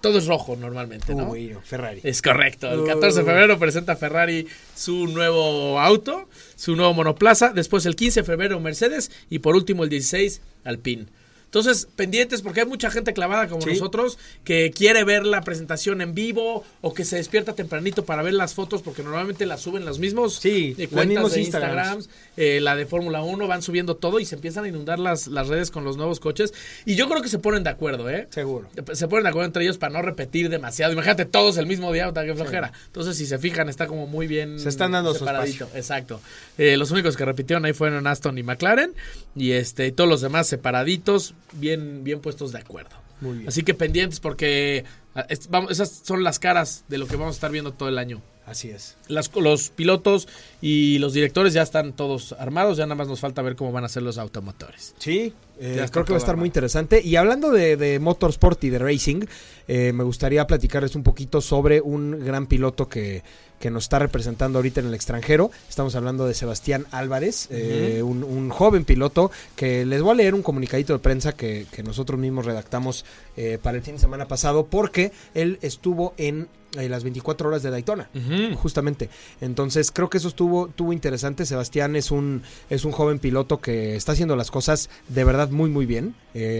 todo 0.00 0.18
es 0.18 0.26
rojo 0.26 0.54
normalmente, 0.56 1.14
¿no? 1.14 1.30
Uy, 1.30 1.56
Ferrari. 1.64 2.00
Es 2.04 2.22
correcto. 2.22 2.70
El 2.70 2.80
Uh. 2.80 2.86
14 2.86 3.20
de 3.20 3.24
febrero 3.24 3.58
presenta 3.58 3.96
Ferrari 3.96 4.46
su 4.74 5.06
nuevo 5.08 5.80
auto, 5.80 6.28
su 6.56 6.76
nuevo 6.76 6.94
monoplaza. 6.94 7.52
Después 7.52 7.84
el 7.86 7.96
15 7.96 8.20
de 8.20 8.24
febrero 8.24 8.60
Mercedes. 8.60 9.10
Y 9.30 9.40
por 9.40 9.56
último 9.56 9.82
el 9.84 9.90
16 9.90 10.40
Alpine. 10.64 11.06
Entonces, 11.48 11.88
pendientes 11.96 12.42
porque 12.42 12.60
hay 12.60 12.66
mucha 12.66 12.90
gente 12.90 13.14
clavada 13.14 13.48
como 13.48 13.62
Sí. 13.62 13.70
nosotros 13.70 14.18
que 14.44 14.70
quiere 14.70 15.02
ver 15.04 15.24
la 15.24 15.40
presentación 15.40 16.02
en 16.02 16.14
vivo 16.14 16.62
o 16.82 16.92
que 16.92 17.06
se 17.06 17.16
despierta 17.16 17.54
tempranito 17.54 18.04
para 18.04 18.22
ver 18.22 18.34
las 18.34 18.52
fotos 18.52 18.82
porque 18.82 19.02
normalmente 19.02 19.46
las 19.46 19.62
suben 19.62 19.86
los 19.86 19.98
mismos 19.98 20.34
Sí, 20.34 20.74
los 20.78 20.88
cuentas 20.88 21.06
mismos 21.06 21.32
de 21.32 21.40
Instagrams. 21.40 21.76
Instagrams, 22.06 22.10
eh, 22.36 22.60
la 22.60 22.76
de 22.76 22.84
Fórmula 22.84 23.22
1, 23.22 23.46
van 23.46 23.62
subiendo 23.62 23.96
todo 23.96 24.20
y 24.20 24.26
se 24.26 24.34
empiezan 24.34 24.64
a 24.64 24.68
inundar 24.68 24.98
las, 24.98 25.26
las 25.26 25.48
redes 25.48 25.70
con 25.70 25.84
los 25.84 25.96
nuevos 25.96 26.20
coches. 26.20 26.52
Y 26.84 26.96
yo 26.96 27.08
creo 27.08 27.22
que 27.22 27.28
se 27.30 27.38
ponen 27.38 27.64
de 27.64 27.70
acuerdo, 27.70 28.10
¿eh? 28.10 28.28
Seguro. 28.30 28.68
Se 28.92 29.08
ponen 29.08 29.22
de 29.24 29.30
acuerdo 29.30 29.46
entre 29.46 29.62
ellos 29.64 29.78
para 29.78 29.92
no 29.94 30.02
repetir 30.02 30.50
demasiado. 30.50 30.92
Imagínate 30.92 31.24
todos 31.24 31.56
el 31.56 31.66
mismo 31.66 31.90
día, 31.92 32.06
puta, 32.08 32.26
qué 32.26 32.34
flojera. 32.34 32.72
Entonces, 32.86 33.16
si 33.16 33.24
se 33.24 33.38
fijan, 33.38 33.68
está 33.70 33.86
como 33.86 34.06
muy 34.06 34.26
bien 34.26 34.58
Se 34.60 34.68
están 34.68 34.92
dando 34.92 35.12
su 35.14 35.20
separadito. 35.20 35.68
Exacto. 35.74 36.20
Eh, 36.58 36.76
los 36.76 36.90
únicos 36.90 37.16
que 37.16 37.24
repitieron 37.24 37.64
ahí 37.64 37.72
fueron 37.72 38.06
Aston 38.06 38.36
y 38.36 38.42
McLaren. 38.42 38.92
Y 39.34 39.52
este, 39.52 39.86
y 39.86 39.92
todos 39.92 40.10
los 40.10 40.20
demás 40.20 40.46
separaditos, 40.48 41.34
bien, 41.52 42.04
bien 42.04 42.20
puestos 42.20 42.52
de 42.52 42.58
acuerdo. 42.58 42.96
Muy 43.20 43.38
bien. 43.38 43.48
Así 43.48 43.62
que 43.64 43.74
pendientes 43.74 44.20
porque 44.20 44.84
ah, 45.14 45.26
es- 45.28 45.48
vamos, 45.48 45.72
esas 45.72 45.90
son 46.04 46.22
las 46.22 46.38
caras 46.38 46.84
de 46.88 46.98
lo 46.98 47.06
que 47.06 47.16
vamos 47.16 47.34
a 47.34 47.36
estar 47.36 47.50
viendo 47.50 47.72
todo 47.72 47.88
el 47.88 47.98
año. 47.98 48.22
Así 48.46 48.70
es. 48.70 48.96
Las- 49.08 49.30
los 49.36 49.68
pilotos 49.68 50.26
y 50.62 50.98
los 51.00 51.12
directores 51.12 51.52
ya 51.52 51.60
están 51.62 51.92
todos 51.92 52.32
armados, 52.38 52.78
ya 52.78 52.86
nada 52.86 52.94
más 52.94 53.08
nos 53.08 53.20
falta 53.20 53.42
ver 53.42 53.56
cómo 53.56 53.72
van 53.72 53.84
a 53.84 53.88
ser 53.90 54.02
los 54.04 54.16
automotores. 54.16 54.94
Sí, 54.98 55.34
eh, 55.60 55.84
creo 55.90 56.04
que 56.06 56.12
va 56.12 56.16
a 56.16 56.20
estar 56.20 56.36
muy 56.38 56.46
interesante. 56.46 57.02
Y 57.02 57.16
hablando 57.16 57.50
de, 57.50 57.76
de 57.76 57.98
motorsport 57.98 58.62
y 58.64 58.70
de 58.70 58.78
racing, 58.78 59.26
eh, 59.66 59.92
me 59.92 60.02
gustaría 60.04 60.46
platicarles 60.46 60.94
un 60.96 61.02
poquito 61.02 61.42
sobre 61.42 61.82
un 61.82 62.24
gran 62.24 62.46
piloto 62.46 62.88
que, 62.88 63.22
que 63.58 63.70
nos 63.70 63.84
está 63.84 63.98
representando 63.98 64.58
ahorita 64.58 64.80
en 64.80 64.86
el 64.86 64.94
extranjero. 64.94 65.50
Estamos 65.68 65.94
hablando 65.94 66.26
de 66.26 66.34
Sebastián 66.34 66.86
Álvarez, 66.90 67.48
eh, 67.50 68.02
un, 68.02 68.24
un 68.24 68.50
joven 68.50 68.84
piloto 68.84 69.30
que 69.56 69.84
les 69.84 70.02
voy 70.02 70.12
a 70.12 70.14
leer 70.14 70.34
un 70.34 70.42
comunicadito 70.42 70.92
de 70.92 70.98
prensa 70.98 71.32
que, 71.32 71.66
que 71.70 71.82
nosotros 71.82 72.18
mismos 72.18 72.46
redactamos 72.46 73.04
eh, 73.36 73.58
para 73.62 73.76
el 73.76 73.82
fin 73.82 73.94
de 73.94 74.00
semana 74.00 74.28
pasado 74.28 74.66
porque 74.66 75.12
él 75.34 75.58
estuvo 75.62 76.14
en 76.16 76.48
eh, 76.78 76.88
las 76.88 77.02
24 77.02 77.48
horas 77.48 77.62
de 77.62 77.70
Daytona 77.70 78.10
justamente. 78.56 79.08
Entonces 79.40 79.90
creo 79.90 80.10
que 80.10 80.18
eso 80.18 80.28
estuvo, 80.28 80.68
estuvo 80.68 80.92
interesante. 80.92 81.46
Sebastián 81.46 81.96
es 81.96 82.10
un, 82.10 82.42
es 82.70 82.84
un 82.84 82.92
joven 82.92 83.18
piloto 83.18 83.60
que 83.60 83.96
está 83.96 84.12
haciendo 84.12 84.36
las 84.36 84.50
cosas 84.50 84.90
de 85.08 85.24
verdad 85.24 85.50
muy 85.50 85.70
muy 85.70 85.86
bien. 85.86 86.14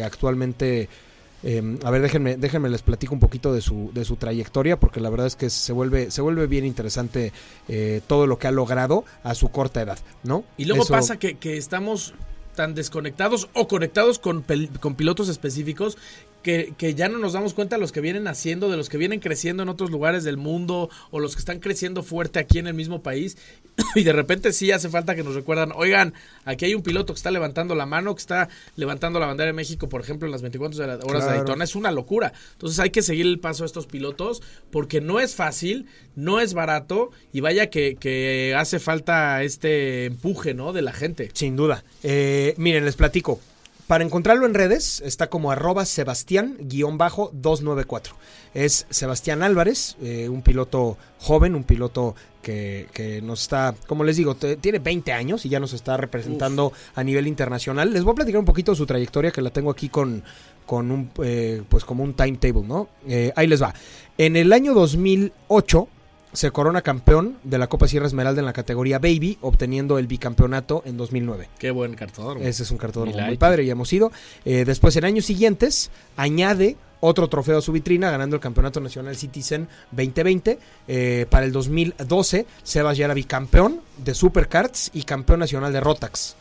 Actualmente, 0.04 0.88
eh, 1.42 1.78
a 1.84 1.90
ver, 1.90 2.02
déjenme, 2.02 2.36
déjenme 2.36 2.68
les 2.68 2.82
platico 2.82 3.14
un 3.14 3.20
poquito 3.20 3.52
de 3.52 3.60
su, 3.60 3.90
de 3.94 4.04
su 4.04 4.16
trayectoria, 4.16 4.78
porque 4.78 5.00
la 5.00 5.10
verdad 5.10 5.26
es 5.26 5.36
que 5.36 5.50
se 5.50 5.72
vuelve, 5.72 6.10
se 6.10 6.20
vuelve 6.22 6.46
bien 6.46 6.64
interesante 6.64 7.32
eh, 7.68 8.00
todo 8.06 8.26
lo 8.26 8.38
que 8.38 8.46
ha 8.48 8.50
logrado 8.52 9.04
a 9.22 9.34
su 9.34 9.48
corta 9.50 9.80
edad, 9.82 9.98
¿no? 10.24 10.44
Y 10.56 10.64
luego 10.64 10.82
Eso- 10.84 10.92
pasa 10.94 11.18
que, 11.18 11.36
que 11.36 11.56
estamos 11.56 12.14
tan 12.56 12.74
desconectados 12.74 13.48
o 13.54 13.68
conectados 13.68 14.18
con, 14.18 14.44
con 14.80 14.96
pilotos 14.96 15.28
específicos 15.28 15.96
que, 16.42 16.72
que 16.78 16.94
ya 16.94 17.08
no 17.08 17.18
nos 17.18 17.32
damos 17.32 17.52
cuenta 17.54 17.76
de 17.76 17.80
los 17.80 17.92
que 17.92 18.00
vienen 18.00 18.26
haciendo, 18.28 18.70
de 18.70 18.76
los 18.76 18.88
que 18.88 18.96
vienen 18.98 19.20
creciendo 19.20 19.62
en 19.62 19.68
otros 19.68 19.90
lugares 19.90 20.24
del 20.24 20.36
mundo 20.36 20.88
o 21.10 21.20
los 21.20 21.34
que 21.34 21.40
están 21.40 21.58
creciendo 21.60 22.02
fuerte 22.02 22.38
aquí 22.38 22.58
en 22.58 22.66
el 22.66 22.74
mismo 22.74 23.02
país. 23.02 23.36
Y 23.94 24.02
de 24.02 24.12
repente 24.12 24.52
sí 24.52 24.72
hace 24.72 24.88
falta 24.88 25.14
que 25.14 25.22
nos 25.22 25.34
recuerdan, 25.34 25.70
oigan, 25.74 26.12
aquí 26.44 26.64
hay 26.64 26.74
un 26.74 26.82
piloto 26.82 27.12
que 27.12 27.18
está 27.18 27.30
levantando 27.30 27.74
la 27.74 27.86
mano, 27.86 28.14
que 28.14 28.20
está 28.20 28.48
levantando 28.76 29.20
la 29.20 29.26
bandera 29.26 29.46
de 29.48 29.52
México, 29.52 29.88
por 29.88 30.00
ejemplo, 30.00 30.26
en 30.26 30.32
las 30.32 30.42
24 30.42 30.78
de 30.80 30.86
la- 30.86 30.96
horas 31.04 31.24
de. 31.26 31.30
Daytona. 31.36 31.64
Es 31.64 31.74
una 31.76 31.90
locura. 31.92 32.32
Entonces 32.52 32.78
hay 32.80 32.90
que 32.90 33.02
seguir 33.02 33.26
el 33.26 33.38
paso 33.38 33.62
a 33.62 33.66
estos 33.66 33.86
pilotos 33.86 34.42
porque 34.70 35.00
no 35.00 35.20
es 35.20 35.34
fácil, 35.36 35.86
no 36.16 36.40
es 36.40 36.54
barato 36.54 37.10
y 37.32 37.40
vaya 37.40 37.70
que, 37.70 37.96
que 37.96 38.54
hace 38.56 38.78
falta 38.80 39.42
este 39.42 40.06
empuje, 40.06 40.54
¿no? 40.54 40.72
De 40.72 40.82
la 40.82 40.92
gente. 40.92 41.30
Sin 41.34 41.54
duda. 41.56 41.84
Eh, 42.02 42.54
miren, 42.56 42.84
les 42.84 42.96
platico. 42.96 43.40
Para 43.88 44.04
encontrarlo 44.04 44.44
en 44.44 44.52
redes 44.52 45.00
está 45.00 45.30
como 45.30 45.50
arroba 45.50 45.86
Sebastián-294. 45.86 48.10
Es 48.52 48.86
Sebastián 48.90 49.42
Álvarez, 49.42 49.96
eh, 50.02 50.28
un 50.28 50.42
piloto 50.42 50.98
joven, 51.18 51.54
un 51.54 51.64
piloto 51.64 52.14
que, 52.42 52.86
que 52.92 53.22
nos 53.22 53.40
está, 53.40 53.74
como 53.86 54.04
les 54.04 54.18
digo, 54.18 54.36
tiene 54.36 54.78
20 54.78 55.10
años 55.14 55.46
y 55.46 55.48
ya 55.48 55.58
nos 55.58 55.72
está 55.72 55.96
representando 55.96 56.74
a 56.94 57.02
nivel 57.02 57.26
internacional. 57.26 57.90
Les 57.90 58.04
voy 58.04 58.12
a 58.12 58.16
platicar 58.16 58.40
un 58.40 58.44
poquito 58.44 58.72
de 58.72 58.76
su 58.76 58.84
trayectoria 58.84 59.30
que 59.30 59.40
la 59.40 59.48
tengo 59.48 59.70
aquí 59.70 59.88
con, 59.88 60.22
con 60.66 60.90
un, 60.90 61.10
eh, 61.24 61.62
pues 61.66 61.86
como 61.86 62.04
un 62.04 62.12
timetable, 62.12 62.68
¿no? 62.68 62.90
Eh, 63.08 63.32
ahí 63.36 63.46
les 63.46 63.62
va. 63.62 63.72
En 64.18 64.36
el 64.36 64.52
año 64.52 64.74
2008 64.74 65.88
se 66.32 66.50
corona 66.50 66.82
campeón 66.82 67.38
de 67.44 67.58
la 67.58 67.68
Copa 67.68 67.88
Sierra 67.88 68.06
Esmeralda 68.06 68.40
en 68.40 68.46
la 68.46 68.52
categoría 68.52 68.98
Baby, 68.98 69.38
obteniendo 69.40 69.98
el 69.98 70.06
bicampeonato 70.06 70.82
en 70.84 70.96
2009. 70.96 71.48
Qué 71.58 71.70
buen 71.70 71.94
cartador. 71.94 72.38
Ese 72.42 72.62
es 72.62 72.70
un 72.70 72.78
cartón 72.78 73.08
Mi 73.08 73.20
muy 73.20 73.36
padre 73.36 73.64
y 73.64 73.70
hemos 73.70 73.92
ido. 73.92 74.12
Eh, 74.44 74.64
después, 74.64 74.96
en 74.96 75.04
años 75.04 75.24
siguientes, 75.24 75.90
añade 76.16 76.76
otro 77.00 77.28
trofeo 77.28 77.58
a 77.58 77.62
su 77.62 77.72
vitrina, 77.72 78.10
ganando 78.10 78.36
el 78.36 78.42
Campeonato 78.42 78.80
Nacional 78.80 79.16
Citizen 79.16 79.68
2020. 79.92 80.58
Eh, 80.88 81.26
para 81.30 81.46
el 81.46 81.52
2012, 81.52 82.46
Sebas 82.62 82.96
ya 82.96 83.04
era 83.06 83.14
bicampeón 83.14 83.80
de 83.98 84.14
Supercards 84.14 84.90
y 84.92 85.04
campeón 85.04 85.40
nacional 85.40 85.72
de 85.72 85.80
Rotax. 85.80 86.36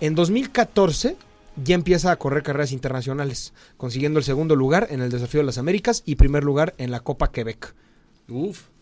En 0.00 0.14
2014 0.14 1.16
ya 1.64 1.74
empieza 1.74 2.10
a 2.10 2.16
correr 2.16 2.42
carreras 2.42 2.72
internacionales, 2.72 3.52
consiguiendo 3.76 4.18
el 4.18 4.24
segundo 4.24 4.54
lugar 4.54 4.88
en 4.90 5.00
el 5.00 5.10
Desafío 5.10 5.40
de 5.40 5.46
las 5.46 5.58
Américas 5.58 6.02
y 6.04 6.16
primer 6.16 6.44
lugar 6.44 6.74
en 6.78 6.90
la 6.90 7.00
Copa 7.00 7.32
Quebec. 7.32 7.74
Uf. 8.28 8.75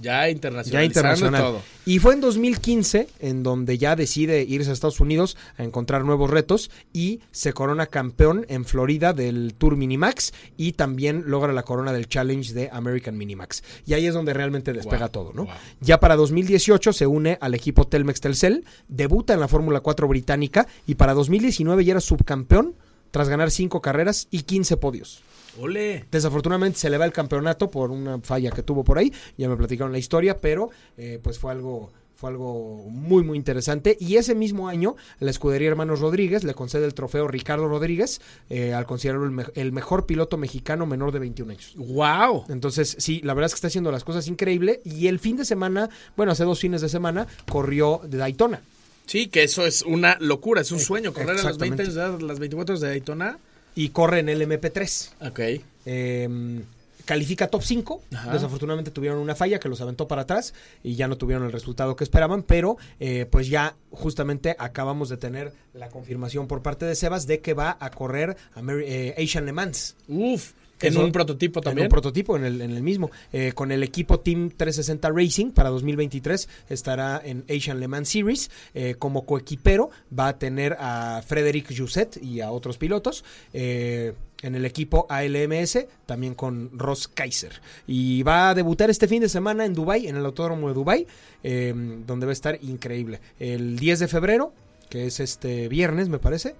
Ya 0.00 0.22
Ya 0.22 0.30
internacional. 0.30 0.84
internacional. 0.84 1.42
Todo. 1.42 1.62
Y 1.84 1.98
fue 1.98 2.14
en 2.14 2.20
2015 2.20 3.08
en 3.20 3.42
donde 3.42 3.78
ya 3.78 3.96
decide 3.96 4.42
irse 4.42 4.70
a 4.70 4.72
Estados 4.72 5.00
Unidos 5.00 5.36
a 5.56 5.64
encontrar 5.64 6.04
nuevos 6.04 6.30
retos 6.30 6.70
y 6.92 7.20
se 7.32 7.52
corona 7.52 7.86
campeón 7.86 8.46
en 8.48 8.64
Florida 8.64 9.12
del 9.12 9.54
Tour 9.54 9.76
Minimax 9.76 10.32
y 10.56 10.72
también 10.72 11.24
logra 11.26 11.52
la 11.52 11.62
corona 11.62 11.92
del 11.92 12.08
Challenge 12.08 12.52
de 12.52 12.70
American 12.72 13.16
Minimax. 13.16 13.62
Y 13.86 13.94
ahí 13.94 14.06
es 14.06 14.14
donde 14.14 14.34
realmente 14.34 14.72
despega 14.72 15.06
Wow, 15.06 15.10
todo, 15.10 15.32
¿no? 15.32 15.44
wow. 15.46 15.54
Ya 15.80 15.98
para 16.00 16.16
2018 16.16 16.92
se 16.92 17.06
une 17.06 17.38
al 17.40 17.54
equipo 17.54 17.86
Telmex 17.86 18.20
Telcel, 18.20 18.64
debuta 18.88 19.34
en 19.34 19.40
la 19.40 19.48
Fórmula 19.48 19.80
4 19.80 20.06
británica 20.08 20.66
y 20.86 20.94
para 20.94 21.14
2019 21.14 21.84
ya 21.84 21.92
era 21.92 22.00
subcampeón 22.00 22.74
tras 23.10 23.28
ganar 23.28 23.50
5 23.50 23.80
carreras 23.80 24.28
y 24.30 24.42
15 24.42 24.76
podios. 24.76 25.22
Ole. 25.58 26.04
Desafortunadamente 26.10 26.78
se 26.78 26.90
le 26.90 26.98
va 26.98 27.04
el 27.04 27.12
campeonato 27.12 27.70
por 27.70 27.90
una 27.90 28.18
falla 28.20 28.50
que 28.50 28.62
tuvo 28.62 28.84
por 28.84 28.98
ahí. 28.98 29.12
Ya 29.36 29.48
me 29.48 29.56
platicaron 29.56 29.92
la 29.92 29.98
historia, 29.98 30.38
pero 30.40 30.70
eh, 30.96 31.18
pues 31.22 31.38
fue 31.38 31.52
algo 31.52 31.92
fue 32.16 32.30
algo 32.30 32.84
muy 32.90 33.22
muy 33.22 33.38
interesante 33.38 33.96
y 34.00 34.16
ese 34.16 34.34
mismo 34.34 34.66
año 34.68 34.96
la 35.20 35.30
escudería 35.30 35.68
Hermanos 35.68 36.00
Rodríguez 36.00 36.42
le 36.42 36.52
concede 36.52 36.84
el 36.84 36.92
trofeo 36.92 37.28
Ricardo 37.28 37.68
Rodríguez 37.68 38.20
eh, 38.50 38.74
al 38.74 38.86
considerarlo 38.86 39.24
el, 39.26 39.30
me- 39.30 39.44
el 39.54 39.70
mejor 39.70 40.04
piloto 40.04 40.36
mexicano 40.36 40.84
menor 40.84 41.12
de 41.12 41.20
21 41.20 41.52
años. 41.52 41.74
Wow. 41.76 42.46
Entonces, 42.48 42.96
sí, 42.98 43.20
la 43.22 43.34
verdad 43.34 43.46
es 43.46 43.52
que 43.52 43.58
está 43.58 43.68
haciendo 43.68 43.92
las 43.92 44.02
cosas 44.02 44.26
increíble 44.26 44.80
y 44.84 45.06
el 45.06 45.20
fin 45.20 45.36
de 45.36 45.44
semana, 45.44 45.90
bueno, 46.16 46.32
hace 46.32 46.42
dos 46.42 46.58
fines 46.58 46.80
de 46.80 46.88
semana, 46.88 47.28
corrió 47.48 48.00
de 48.04 48.18
Daytona. 48.18 48.62
Sí, 49.06 49.28
que 49.28 49.44
eso 49.44 49.64
es 49.64 49.82
una 49.82 50.16
locura, 50.20 50.60
es 50.60 50.72
un 50.72 50.80
sueño. 50.80 51.12
Correr 51.14 51.30
a 51.38 51.42
los 51.44 51.56
20 51.56 51.82
exactamente. 51.82 51.82
años 51.84 51.94
de 51.94 52.00
edad, 52.02 52.20
las 52.28 52.38
24 52.40 52.72
horas 52.74 52.80
de 52.80 52.88
Daytona. 52.88 53.38
Y 53.74 53.90
corre 53.90 54.20
en 54.20 54.28
el 54.28 54.42
MP3. 54.42 55.10
Ok. 55.28 55.40
Eh, 55.86 56.60
califica 57.04 57.48
top 57.48 57.62
5. 57.62 58.02
Ajá. 58.14 58.32
Desafortunadamente 58.32 58.90
tuvieron 58.90 59.18
una 59.18 59.34
falla 59.34 59.58
que 59.58 59.68
los 59.70 59.80
aventó 59.80 60.06
para 60.06 60.22
atrás 60.22 60.52
y 60.82 60.94
ya 60.94 61.08
no 61.08 61.16
tuvieron 61.16 61.44
el 61.46 61.52
resultado 61.52 61.96
que 61.96 62.04
esperaban, 62.04 62.42
pero 62.42 62.76
eh, 63.00 63.26
pues 63.30 63.48
ya 63.48 63.76
justamente 63.90 64.54
acabamos 64.58 65.08
de 65.08 65.16
tener 65.16 65.52
la 65.72 65.88
confirmación 65.88 66.46
por 66.48 66.60
parte 66.62 66.84
de 66.84 66.94
Sebas 66.94 67.26
de 67.26 67.40
que 67.40 67.54
va 67.54 67.78
a 67.80 67.90
correr 67.90 68.36
Ameri- 68.54 68.84
eh, 68.86 69.14
Asian 69.16 69.46
Le 69.46 69.52
Mans. 69.52 69.96
Uf, 70.06 70.52
en 70.80 70.96
un 70.96 71.12
prototipo 71.12 71.60
también. 71.60 71.84
En 71.84 71.86
un 71.86 71.90
prototipo, 71.90 72.36
en 72.36 72.44
el, 72.44 72.60
en 72.60 72.70
el 72.72 72.82
mismo. 72.82 73.10
Eh, 73.32 73.52
con 73.54 73.72
el 73.72 73.82
equipo 73.82 74.20
Team 74.20 74.50
360 74.50 75.10
Racing 75.10 75.50
para 75.50 75.70
2023 75.70 76.48
estará 76.68 77.20
en 77.24 77.44
Asian 77.48 77.80
Le 77.80 77.88
Mans 77.88 78.08
Series. 78.08 78.50
Eh, 78.74 78.96
como 78.98 79.24
coequipero 79.26 79.90
va 80.16 80.28
a 80.28 80.38
tener 80.38 80.76
a 80.78 81.22
Frederic 81.26 81.74
Jousset 81.76 82.22
y 82.22 82.40
a 82.40 82.50
otros 82.50 82.78
pilotos. 82.78 83.24
Eh, 83.52 84.14
en 84.42 84.54
el 84.54 84.64
equipo 84.64 85.06
ALMS, 85.08 85.86
también 86.06 86.34
con 86.34 86.70
Ross 86.78 87.08
Kaiser. 87.08 87.60
Y 87.86 88.22
va 88.22 88.50
a 88.50 88.54
debutar 88.54 88.90
este 88.90 89.08
fin 89.08 89.20
de 89.20 89.28
semana 89.28 89.64
en 89.64 89.74
Dubai, 89.74 90.06
en 90.06 90.16
el 90.16 90.24
Autódromo 90.24 90.68
de 90.68 90.74
Dubai, 90.74 91.06
eh, 91.42 91.74
donde 92.06 92.26
va 92.26 92.30
a 92.30 92.34
estar 92.34 92.58
increíble. 92.62 93.20
El 93.38 93.78
10 93.78 94.00
de 94.00 94.08
febrero, 94.08 94.52
que 94.88 95.06
es 95.06 95.20
este 95.20 95.68
viernes, 95.68 96.08
me 96.08 96.18
parece. 96.18 96.54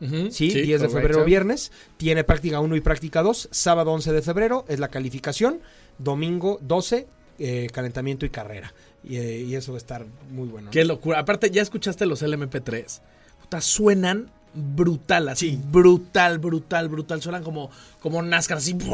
Sí, 0.00 0.50
10 0.50 0.54
de 0.54 0.86
correcto. 0.86 0.90
febrero 0.90 1.24
viernes. 1.24 1.72
Tiene 1.96 2.24
práctica 2.24 2.60
1 2.60 2.76
y 2.76 2.80
práctica 2.80 3.22
2. 3.22 3.48
Sábado 3.50 3.92
11 3.92 4.12
de 4.12 4.22
febrero 4.22 4.64
es 4.68 4.78
la 4.78 4.88
calificación. 4.88 5.60
Domingo 5.98 6.58
12, 6.62 7.06
eh, 7.38 7.66
calentamiento 7.72 8.24
y 8.26 8.30
carrera. 8.30 8.72
Y, 9.02 9.16
eh, 9.16 9.40
y 9.40 9.54
eso 9.54 9.72
va 9.72 9.76
a 9.76 9.78
estar 9.78 10.06
muy 10.30 10.48
bueno. 10.48 10.66
¿no? 10.66 10.70
Qué 10.70 10.84
locura. 10.84 11.18
Aparte, 11.18 11.50
ya 11.50 11.62
escuchaste 11.62 12.06
los 12.06 12.22
LMP3. 12.22 13.00
Puta, 13.40 13.60
suenan 13.60 14.30
brutal, 14.58 15.28
así. 15.28 15.58
Brutal, 15.70 16.38
brutal, 16.38 16.88
brutal. 16.88 17.22
Suenan 17.22 17.42
como, 17.42 17.70
como 18.00 18.22
NASCAR, 18.22 18.58
así. 18.58 18.72
Sí, 18.72 18.88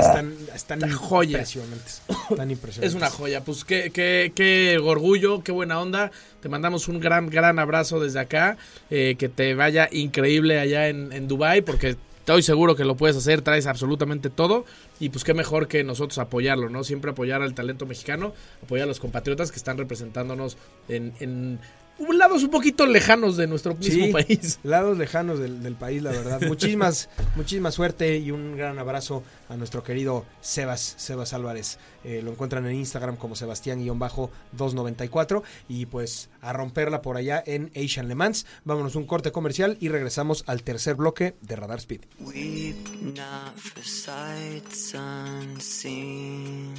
están, 0.00 0.34
están 0.54 0.82
Una 0.84 0.94
joya. 0.94 1.38
impresionantes. 1.38 2.02
Están 2.30 2.50
impresionantes. 2.50 2.90
Es 2.90 2.94
una 2.94 3.10
joya. 3.10 3.44
Pues 3.44 3.64
qué, 3.64 3.90
qué, 3.92 4.32
qué 4.34 4.78
orgullo, 4.82 5.42
qué 5.42 5.52
buena 5.52 5.80
onda. 5.80 6.10
Te 6.40 6.48
mandamos 6.48 6.88
un 6.88 7.00
gran, 7.00 7.28
gran 7.30 7.58
abrazo 7.58 8.00
desde 8.00 8.20
acá. 8.20 8.56
Eh, 8.90 9.16
que 9.18 9.28
te 9.28 9.54
vaya 9.54 9.88
increíble 9.90 10.58
allá 10.58 10.88
en, 10.88 11.12
en 11.12 11.28
Dubai 11.28 11.62
porque 11.62 11.96
estoy 12.18 12.42
seguro 12.42 12.74
que 12.76 12.84
lo 12.84 12.96
puedes 12.96 13.16
hacer. 13.16 13.42
Traes 13.42 13.66
absolutamente 13.66 14.30
todo. 14.30 14.64
Y 15.00 15.10
pues 15.10 15.24
qué 15.24 15.34
mejor 15.34 15.68
que 15.68 15.84
nosotros 15.84 16.18
apoyarlo, 16.18 16.70
¿no? 16.70 16.84
Siempre 16.84 17.10
apoyar 17.10 17.42
al 17.42 17.54
talento 17.54 17.84
mexicano, 17.86 18.32
apoyar 18.62 18.84
a 18.84 18.88
los 18.88 19.00
compatriotas 19.00 19.50
que 19.50 19.56
están 19.58 19.76
representándonos 19.76 20.56
en, 20.88 21.12
en 21.20 21.58
lados 21.98 22.42
un 22.42 22.50
poquito 22.50 22.86
lejanos 22.86 23.36
de 23.36 23.46
nuestro 23.46 23.74
mismo 23.74 24.06
Sí, 24.06 24.12
país. 24.12 24.58
lados 24.62 24.98
lejanos 24.98 25.38
del, 25.38 25.62
del 25.62 25.74
país, 25.74 26.02
la 26.02 26.10
verdad. 26.10 26.40
Muchísimas, 26.42 27.08
muchísima 27.36 27.70
suerte 27.70 28.18
y 28.18 28.30
un 28.30 28.56
gran 28.56 28.78
abrazo 28.78 29.22
a 29.48 29.56
nuestro 29.56 29.82
querido 29.82 30.24
Sebas, 30.40 30.94
Sebas 30.98 31.32
Álvarez. 31.32 31.78
Eh, 32.04 32.20
lo 32.22 32.30
encuentran 32.32 32.66
en 32.66 32.74
Instagram 32.76 33.16
como 33.16 33.36
Sebastián-294 33.36 35.42
y 35.68 35.86
pues 35.86 36.28
a 36.40 36.52
romperla 36.52 37.02
por 37.02 37.16
allá 37.16 37.42
en 37.46 37.70
Asian 37.76 38.08
Le 38.08 38.14
Mans. 38.14 38.46
Vámonos 38.64 38.96
un 38.96 39.06
corte 39.06 39.32
comercial 39.32 39.76
y 39.80 39.88
regresamos 39.88 40.44
al 40.46 40.62
tercer 40.62 40.94
bloque 40.96 41.34
de 41.40 41.56
Radar 41.56 41.78
Speed. 41.78 42.02
Weep 42.20 42.76
not 43.02 43.56
for 43.56 43.82
sights 43.84 44.94
unseen. 44.94 46.74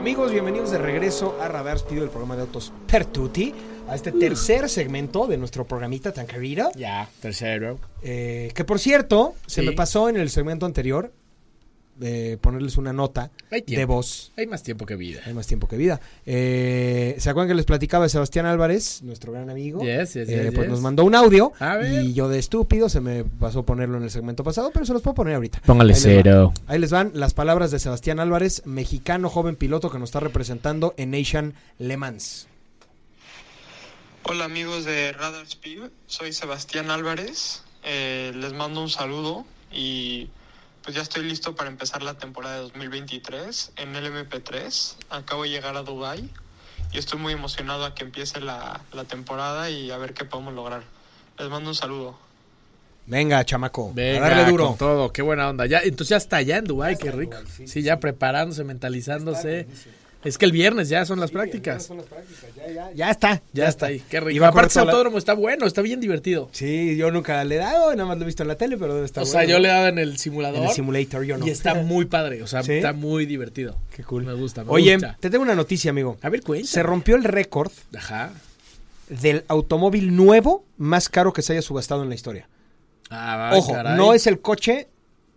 Amigos, 0.00 0.32
bienvenidos 0.32 0.70
de 0.70 0.78
regreso 0.78 1.36
a 1.42 1.48
Radar 1.48 1.76
Speed, 1.76 2.02
el 2.04 2.08
programa 2.08 2.34
de 2.34 2.40
autos 2.42 2.72
Pertuti, 2.90 3.52
a 3.86 3.94
este 3.94 4.12
tercer 4.12 4.68
segmento 4.70 5.26
de 5.26 5.36
nuestro 5.36 5.66
programita 5.66 6.10
tan 6.12 6.26
querido. 6.26 6.70
Ya, 6.74 7.06
tercero. 7.20 7.78
Eh, 8.02 8.50
que 8.54 8.64
por 8.64 8.78
cierto, 8.78 9.34
se 9.46 9.60
Sí. 9.60 9.66
me 9.66 9.72
pasó 9.72 10.08
en 10.08 10.16
el 10.16 10.30
segmento 10.30 10.64
anterior 10.64 11.12
eh, 12.00 12.38
ponerles 12.40 12.76
una 12.76 12.92
nota 12.92 13.30
Hay 13.50 13.62
de 13.62 13.84
voz. 13.84 14.32
Hay 14.36 14.46
más 14.46 14.62
tiempo 14.62 14.86
que 14.86 14.96
vida. 14.96 15.20
Hay 15.26 15.34
más 15.34 15.46
tiempo 15.46 15.68
que 15.68 15.76
vida. 15.76 16.00
Eh, 16.26 17.16
¿Se 17.18 17.30
acuerdan 17.30 17.48
que 17.48 17.54
les 17.54 17.64
platicaba 17.66 18.04
de 18.04 18.08
Sebastián 18.10 18.46
Álvarez, 18.46 19.02
nuestro 19.02 19.32
gran 19.32 19.50
amigo? 19.50 19.80
Yes, 19.82 20.14
yes, 20.14 20.28
Eh, 20.28 20.42
yes, 20.44 20.52
pues 20.54 20.66
yes. 20.66 20.68
nos 20.70 20.80
mandó 20.80 21.04
un 21.04 21.14
audio 21.14 21.52
A 21.58 21.76
ver. 21.76 22.02
y 22.04 22.12
yo 22.14 22.28
de 22.28 22.38
estúpido 22.38 22.88
se 22.88 23.00
me 23.00 23.24
pasó 23.24 23.64
ponerlo 23.64 23.98
en 23.98 24.04
el 24.04 24.10
segmento 24.10 24.44
pasado, 24.44 24.70
pero 24.72 24.86
se 24.86 24.92
los 24.92 25.02
puedo 25.02 25.14
poner 25.14 25.34
ahorita. 25.34 25.60
Póngale 25.66 25.94
Ahí 25.94 26.00
cero. 26.00 26.52
Ahí 26.66 26.78
les 26.78 26.90
van 26.90 27.10
las 27.14 27.34
palabras 27.34 27.70
de 27.70 27.78
Sebastián 27.78 28.20
Álvarez, 28.20 28.62
mexicano 28.66 29.28
joven 29.28 29.56
piloto 29.56 29.90
que 29.90 29.98
nos 29.98 30.08
está 30.08 30.20
representando 30.20 30.94
en 30.96 31.10
Nation 31.10 31.54
Le 31.78 31.96
Mans. 31.96 32.46
Hola 34.22 34.44
amigos 34.44 34.84
de 34.84 35.12
Radar 35.12 35.44
Speed, 35.46 35.84
soy 36.06 36.32
Sebastián 36.32 36.90
Álvarez, 36.90 37.62
eh, 37.84 38.32
les 38.36 38.52
mando 38.52 38.82
un 38.82 38.90
saludo 38.90 39.44
y 39.72 40.28
pues 40.90 40.96
ya 40.96 41.02
estoy 41.02 41.22
listo 41.22 41.54
para 41.54 41.70
empezar 41.70 42.02
la 42.02 42.14
temporada 42.14 42.56
de 42.56 42.62
2023 42.62 43.74
en 43.76 43.94
LMP3, 43.94 44.94
acabo 45.10 45.44
de 45.44 45.50
llegar 45.50 45.76
a 45.76 45.82
Dubai 45.84 46.28
y 46.92 46.98
estoy 46.98 47.20
muy 47.20 47.32
emocionado 47.32 47.84
a 47.84 47.94
que 47.94 48.02
empiece 48.02 48.40
la, 48.40 48.80
la 48.92 49.04
temporada 49.04 49.70
y 49.70 49.92
a 49.92 49.98
ver 49.98 50.14
qué 50.14 50.24
podemos 50.24 50.52
lograr. 50.52 50.82
Les 51.38 51.48
mando 51.48 51.70
un 51.70 51.76
saludo. 51.76 52.18
Venga, 53.06 53.44
chamaco, 53.44 53.92
Venga, 53.94 54.26
a 54.26 54.30
darle 54.30 54.50
duro. 54.50 54.66
con 54.66 54.78
todo, 54.78 55.12
qué 55.12 55.22
buena 55.22 55.48
onda. 55.50 55.66
Ya, 55.66 55.78
entonces 55.78 56.08
ya 56.08 56.16
está 56.16 56.38
allá 56.38 56.56
en 56.56 56.64
Dubai, 56.64 56.98
qué 56.98 57.12
rico. 57.12 57.36
sí, 57.66 57.82
ya 57.82 58.00
preparándose, 58.00 58.64
mentalizándose. 58.64 59.68
Es 60.22 60.36
que 60.36 60.44
el 60.44 60.52
viernes 60.52 60.90
ya 60.90 61.06
son 61.06 61.18
las 61.18 61.30
prácticas. 61.30 61.90
Ya 62.94 63.10
está. 63.10 63.40
Ya 63.54 63.68
está 63.68 63.86
ahí, 63.86 64.02
qué 64.10 64.20
rico. 64.20 64.30
Y 64.32 64.38
va 64.38 64.48
Aparte 64.48 64.68
ese 64.68 64.84
la- 64.84 64.90
autódromo 64.92 65.16
está 65.16 65.32
bueno, 65.32 65.66
está 65.66 65.80
bien 65.80 65.98
divertido. 65.98 66.50
Sí, 66.52 66.94
yo 66.96 67.10
nunca 67.10 67.42
le 67.44 67.54
he 67.54 67.58
dado, 67.58 67.90
nada 67.94 68.06
más 68.06 68.18
lo 68.18 68.24
he 68.24 68.26
visto 68.26 68.42
en 68.42 68.48
la 68.48 68.56
tele, 68.56 68.76
pero 68.76 68.94
debe 68.94 69.06
estar 69.06 69.22
o 69.22 69.26
sea, 69.26 69.40
bueno. 69.40 69.50
yo 69.52 69.58
le 69.60 69.68
he 69.68 69.72
dado 69.72 69.88
en 69.88 69.98
el 69.98 70.18
simulador 70.18 70.58
En 70.58 70.64
el 70.68 70.70
simulator, 70.74 71.24
yo 71.24 71.38
no. 71.38 71.46
y 71.46 71.50
está 71.50 71.74
muy 71.82 72.04
padre, 72.04 72.42
o 72.42 72.46
sea, 72.46 72.62
¿Sí? 72.62 72.72
está 72.74 72.92
muy 72.92 73.24
divertido. 73.24 73.76
Qué 73.96 74.04
cool. 74.04 74.24
Me 74.24 74.34
gusta, 74.34 74.62
me 74.62 74.70
Oye, 74.72 74.92
gusta. 74.94 75.16
te 75.20 75.30
tengo 75.30 75.42
una 75.42 75.54
noticia, 75.54 75.90
amigo. 75.90 76.18
A 76.20 76.28
ver, 76.28 76.42
cuenta. 76.42 76.68
Se 76.68 76.82
rompió 76.82 77.16
el 77.16 77.24
récord 77.24 77.72
Ajá. 77.96 78.30
del 79.08 79.44
automóvil 79.48 80.14
nuevo 80.14 80.66
más 80.76 81.08
caro 81.08 81.32
que 81.32 81.40
se 81.40 81.54
haya 81.54 81.62
subastado 81.62 82.02
en 82.02 82.10
la 82.10 82.14
historia. 82.14 82.46
Ah, 83.08 83.52
Ojo, 83.54 83.72
caray. 83.72 83.96
no 83.96 84.12
es 84.12 84.26
el 84.26 84.40
coche 84.40 84.88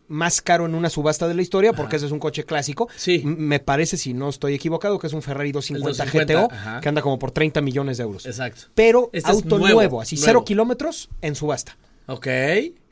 más 0.08 0.42
caro 0.42 0.66
en 0.66 0.76
una 0.76 0.89
subasta 0.89 1.28
de 1.28 1.34
la 1.34 1.42
historia, 1.42 1.72
porque 1.74 1.96
Ajá. 1.96 1.98
ese 1.98 2.06
es 2.08 2.12
un 2.12 2.20
coche 2.20 2.44
clásico. 2.44 2.88
Sí. 2.96 3.22
Me 3.26 3.60
parece, 3.60 3.98
si 3.98 4.13
no 4.13 4.30
estoy 4.30 4.54
equivocado, 4.54 5.00
que 5.00 5.08
es 5.08 5.13
un 5.13 5.22
Ferrari 5.22 5.52
250, 5.52 6.04
250, 6.04 6.34
GTO, 6.34 6.54
ajá. 6.54 6.82
que 6.82 6.89
anda 6.89 7.02
como 7.02 7.18
por 7.20 7.32
30 7.32 7.62
millones 7.62 7.98
de 7.98 8.04
euros. 8.04 8.26
Exacto. 8.26 8.63
Pero 8.76 9.10
Este 9.13 9.30
es 9.32 9.36
auto 9.38 9.58
nuevo, 9.58 9.76
nuevo, 9.76 10.02
así 10.02 10.16
nuevo. 10.16 10.26
cero 10.26 10.46
kilómetros 10.46 11.10
en 11.22 11.36
subasta. 11.36 11.78
Ok. 12.08 12.28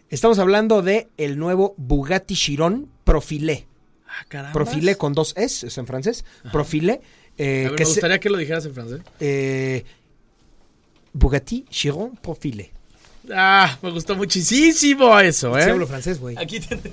Estamos 0.09 0.39
hablando 0.39 0.81
de 0.81 1.09
el 1.17 1.37
nuevo 1.37 1.73
Bugatti 1.77 2.35
Chiron 2.35 2.89
Profilé. 3.03 3.67
Ah, 4.07 4.25
caramba. 4.27 4.53
Profilé 4.53 4.95
con 4.97 5.13
dos 5.13 5.33
S, 5.37 5.67
es 5.67 5.77
en 5.77 5.87
francés. 5.87 6.25
Profilé. 6.51 7.01
eh, 7.37 7.65
A 7.65 7.69
ver, 7.69 7.75
que 7.77 7.83
me 7.83 7.85
se- 7.85 7.91
gustaría 7.93 8.19
que 8.19 8.29
lo 8.29 8.37
dijeras 8.37 8.65
en 8.65 8.73
francés. 8.73 9.01
eh, 9.21 9.85
Bugatti 11.13 11.65
Chiron 11.69 12.15
Profilé. 12.17 12.71
Ah, 13.33 13.77
me 13.81 13.91
gustó 13.91 14.15
muchísimo 14.15 15.19
eso, 15.19 15.57
¿eh? 15.57 15.63
Sí 15.63 15.69
hablo 15.69 15.87
francés, 15.87 16.19
güey. 16.19 16.35
Aquí 16.37 16.59
te... 16.59 16.79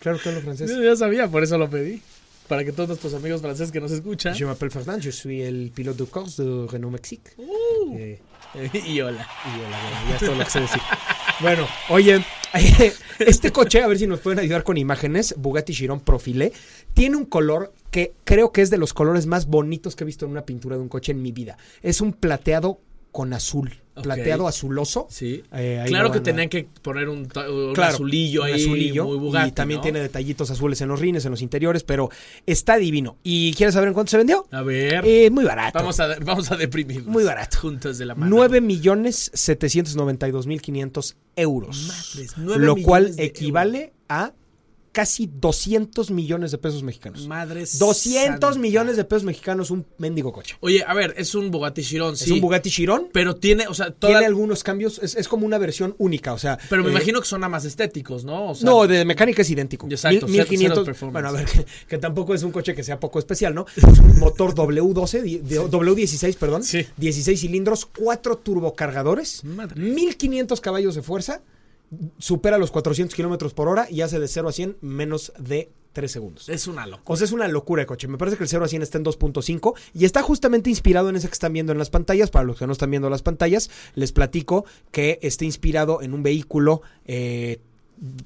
Claro 0.00 0.18
que 0.18 0.28
hablo 0.28 0.42
francés. 0.42 0.70
Yo 0.70 0.82
ya 0.82 0.96
sabía, 0.96 1.28
por 1.28 1.42
eso 1.42 1.56
lo 1.56 1.70
pedí. 1.70 2.02
Para 2.48 2.62
que 2.62 2.72
todos 2.72 2.88
nuestros 2.90 3.14
amigos 3.14 3.40
franceses 3.40 3.72
que 3.72 3.80
nos 3.80 3.90
escuchan. 3.90 4.34
Je 4.34 4.44
m'appelle 4.44 4.70
Fernand, 4.70 5.02
je 5.02 5.10
suis 5.10 5.42
el 5.42 5.70
piloto 5.74 6.04
de 6.04 6.10
course 6.10 6.42
de 6.42 6.66
Renault 6.66 6.92
Mexique. 6.92 7.30
Uh, 7.38 7.96
Eh, 7.96 8.20
y 8.86 9.00
hola. 9.00 9.26
y 9.46 9.60
hola, 9.60 9.78
bueno, 9.82 10.10
ya 10.10 10.16
es 10.16 10.20
todo 10.20 10.34
lo 10.34 10.44
que 10.44 10.50
sé 10.50 10.60
decir. 10.60 10.80
Bueno, 11.40 11.66
oye, 11.88 12.22
este 13.18 13.50
coche, 13.50 13.82
a 13.82 13.86
ver 13.86 13.98
si 13.98 14.06
nos 14.06 14.20
pueden 14.20 14.38
ayudar 14.38 14.62
con 14.62 14.76
imágenes, 14.76 15.34
Bugatti 15.38 15.72
Chiron 15.72 16.00
Profilé, 16.00 16.52
tiene 16.92 17.16
un 17.16 17.24
color 17.24 17.72
que 17.90 18.12
creo 18.24 18.52
que 18.52 18.60
es 18.60 18.70
de 18.70 18.76
los 18.76 18.92
colores 18.92 19.26
más 19.26 19.46
bonitos 19.46 19.96
que 19.96 20.04
he 20.04 20.06
visto 20.06 20.26
en 20.26 20.32
una 20.32 20.44
pintura 20.44 20.76
de 20.76 20.82
un 20.82 20.88
coche 20.88 21.12
en 21.12 21.22
mi 21.22 21.32
vida. 21.32 21.56
Es 21.82 22.00
un 22.00 22.12
plateado 22.12 22.78
con 23.14 23.32
azul, 23.32 23.72
plateado 24.02 24.48
azuloso. 24.48 25.06
Sí. 25.08 25.44
Eh, 25.52 25.84
claro 25.86 26.10
que 26.10 26.18
tenían 26.18 26.48
que 26.48 26.66
poner 26.82 27.08
un, 27.08 27.28
ta- 27.28 27.48
un 27.48 27.72
Claro, 27.72 27.94
azulillo 27.94 28.40
un 28.42 28.46
ahí. 28.48 28.54
azulillo, 28.60 29.04
muy 29.04 29.18
Bugatti, 29.18 29.48
y 29.50 29.52
también 29.52 29.78
¿no? 29.78 29.82
tiene 29.82 30.00
detallitos 30.00 30.50
azules 30.50 30.80
en 30.80 30.88
los 30.88 30.98
rines, 30.98 31.24
en 31.24 31.30
los 31.30 31.40
interiores, 31.40 31.84
pero 31.84 32.10
está 32.44 32.76
divino. 32.76 33.16
¿Y 33.22 33.52
quieres 33.54 33.74
saber 33.74 33.86
en 33.86 33.94
cuánto 33.94 34.10
se 34.10 34.16
vendió? 34.16 34.48
A 34.50 34.62
ver. 34.62 35.04
Eh, 35.06 35.30
muy 35.30 35.44
barato. 35.44 35.78
vamos, 35.78 36.00
a, 36.00 36.18
vamos 36.24 36.50
a 36.50 36.56
deprimirnos. 36.56 37.06
Muy 37.06 37.22
barato. 37.22 37.58
Juntos 37.60 37.96
de 37.98 38.06
la 38.06 38.16
mano. 38.16 38.34
9 38.34 38.60
millones 38.60 39.30
792 39.32 40.48
mil 40.48 40.60
500 40.60 41.16
euros. 41.36 41.86
Madres, 41.86 42.32
nueve 42.36 42.66
lo 42.66 42.74
cual 42.76 43.12
equivale 43.18 43.92
a 44.08 44.32
casi 44.94 45.28
200 45.30 46.10
millones 46.12 46.52
de 46.52 46.58
pesos 46.58 46.82
mexicanos. 46.84 47.26
Madre 47.26 47.64
200 47.78 48.30
santa. 48.40 48.54
millones 48.58 48.96
de 48.96 49.04
pesos 49.04 49.24
mexicanos 49.24 49.70
un 49.72 49.84
mendigo 49.98 50.32
coche. 50.32 50.54
Oye, 50.60 50.84
a 50.86 50.94
ver, 50.94 51.14
es 51.18 51.34
un 51.34 51.50
Bugatti 51.50 51.82
Chiron, 51.82 52.16
sí. 52.16 52.24
Es 52.26 52.30
un 52.30 52.40
Bugatti 52.40 52.70
Chiron. 52.70 53.08
Pero 53.12 53.34
tiene, 53.34 53.66
o 53.66 53.74
sea, 53.74 53.90
toda... 53.90 54.12
Tiene 54.12 54.26
algunos 54.26 54.62
cambios, 54.62 55.00
es, 55.02 55.16
es 55.16 55.26
como 55.26 55.44
una 55.46 55.58
versión 55.58 55.96
única, 55.98 56.32
o 56.32 56.38
sea... 56.38 56.58
Pero 56.70 56.82
me 56.84 56.90
eh, 56.90 56.92
imagino 56.92 57.20
que 57.20 57.26
son 57.26 57.40
nada 57.40 57.48
más 57.50 57.64
estéticos, 57.64 58.24
¿no? 58.24 58.50
O 58.50 58.54
sea, 58.54 58.70
no, 58.70 58.86
de 58.86 59.04
mecánica 59.04 59.42
es 59.42 59.50
idéntico. 59.50 59.86
Exacto, 59.90 60.26
Mil- 60.28 60.36
cero- 60.36 60.48
1500. 60.50 60.74
cero 60.76 60.84
performance. 60.84 61.12
bueno, 61.12 61.28
a 61.28 61.32
ver, 61.32 61.44
que, 61.66 61.66
que 61.88 61.98
tampoco 61.98 62.32
es 62.32 62.42
un 62.44 62.52
coche 62.52 62.74
que 62.74 62.84
sea 62.84 63.00
poco 63.00 63.18
especial, 63.18 63.54
¿no? 63.54 63.66
Es 63.76 63.98
un 63.98 64.18
motor 64.20 64.54
W12, 64.54 65.22
di- 65.22 65.38
de- 65.38 65.60
W16, 65.60 66.36
perdón. 66.36 66.62
Sí. 66.62 66.86
16 66.96 67.40
cilindros, 67.40 67.84
4 67.86 68.38
turbocargadores, 68.38 69.42
Madre. 69.44 69.80
1500 69.80 70.60
caballos 70.60 70.94
de 70.94 71.02
fuerza, 71.02 71.42
supera 72.18 72.58
los 72.58 72.70
400 72.70 73.14
kilómetros 73.14 73.54
por 73.54 73.68
hora 73.68 73.86
y 73.90 74.00
hace 74.02 74.18
de 74.18 74.28
0 74.28 74.48
a 74.48 74.52
100 74.52 74.76
menos 74.80 75.32
de 75.38 75.70
3 75.92 76.10
segundos. 76.10 76.48
es 76.48 76.66
una 76.66 76.86
locura. 76.86 77.04
O 77.14 77.16
sea, 77.16 77.24
es 77.24 77.32
una 77.32 77.46
locura 77.48 77.82
de 77.82 77.86
coche. 77.86 78.08
Me 78.08 78.18
parece 78.18 78.36
que 78.36 78.42
el 78.42 78.48
0 78.48 78.64
a 78.64 78.68
100 78.68 78.82
está 78.82 78.98
en 78.98 79.04
2.5 79.04 79.74
y 79.94 80.04
está 80.04 80.22
justamente 80.22 80.68
inspirado 80.70 81.08
en 81.08 81.16
ese 81.16 81.28
que 81.28 81.34
están 81.34 81.52
viendo 81.52 81.70
en 81.72 81.78
las 81.78 81.90
pantallas. 81.90 82.30
Para 82.30 82.44
los 82.44 82.58
que 82.58 82.66
no 82.66 82.72
están 82.72 82.90
viendo 82.90 83.08
las 83.10 83.22
pantallas, 83.22 83.70
les 83.94 84.10
platico 84.12 84.64
que 84.90 85.18
está 85.22 85.44
inspirado 85.44 86.02
en 86.02 86.12
un 86.12 86.22
vehículo 86.24 86.82
eh, 87.04 87.60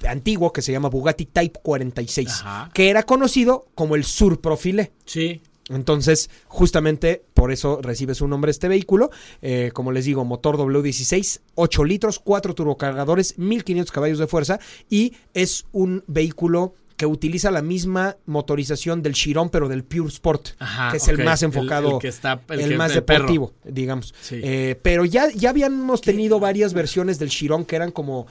antiguo 0.07 0.51
que 0.51 0.61
se 0.63 0.71
llama 0.71 0.89
Bugatti 0.89 1.25
Type 1.27 1.59
46, 1.61 2.27
Ajá. 2.29 2.71
que 2.73 2.89
era 2.89 3.03
conocido 3.03 3.67
como 3.75 3.95
el 3.95 4.03
Sur 4.03 4.41
Profile. 4.41 4.91
Sí. 5.05 5.41
Entonces, 5.69 6.29
justamente 6.47 7.23
por 7.33 7.51
eso 7.51 7.79
recibe 7.81 8.15
su 8.15 8.27
nombre 8.27 8.51
este 8.51 8.67
vehículo. 8.67 9.11
Eh, 9.41 9.71
como 9.73 9.91
les 9.91 10.05
digo, 10.05 10.25
motor 10.25 10.57
W16, 10.57 11.41
8 11.55 11.83
litros, 11.85 12.19
4 12.19 12.55
turbocargadores, 12.55 13.37
1500 13.37 13.91
caballos 13.91 14.19
de 14.19 14.27
fuerza 14.27 14.59
y 14.89 15.13
es 15.33 15.65
un 15.71 16.03
vehículo 16.07 16.73
que 16.97 17.05
utiliza 17.05 17.49
la 17.49 17.61
misma 17.61 18.17
motorización 18.25 19.01
del 19.01 19.13
Chiron, 19.13 19.49
pero 19.49 19.69
del 19.69 19.85
Pure 19.85 20.09
Sport, 20.09 20.49
Ajá, 20.59 20.91
que 20.91 20.97
es 20.97 21.07
el 21.07 21.23
más 21.23 21.41
enfocado, 21.43 21.93
el 21.93 21.99
que 21.99 22.09
está- 22.09 22.41
el 22.49 22.59
el 22.59 22.69
que- 22.71 22.75
más 22.77 22.93
el 22.93 23.03
perro. 23.03 23.19
deportivo, 23.19 23.53
digamos. 23.63 24.13
Sí. 24.19 24.41
Eh, 24.43 24.77
pero 24.81 25.05
ya, 25.05 25.29
ya 25.33 25.51
habíamos 25.51 26.01
tenido 26.01 26.41
varias 26.41 26.73
versiones 26.73 27.17
del 27.17 27.29
Chiron 27.29 27.63
que 27.63 27.77
eran 27.77 27.91
como... 27.91 28.27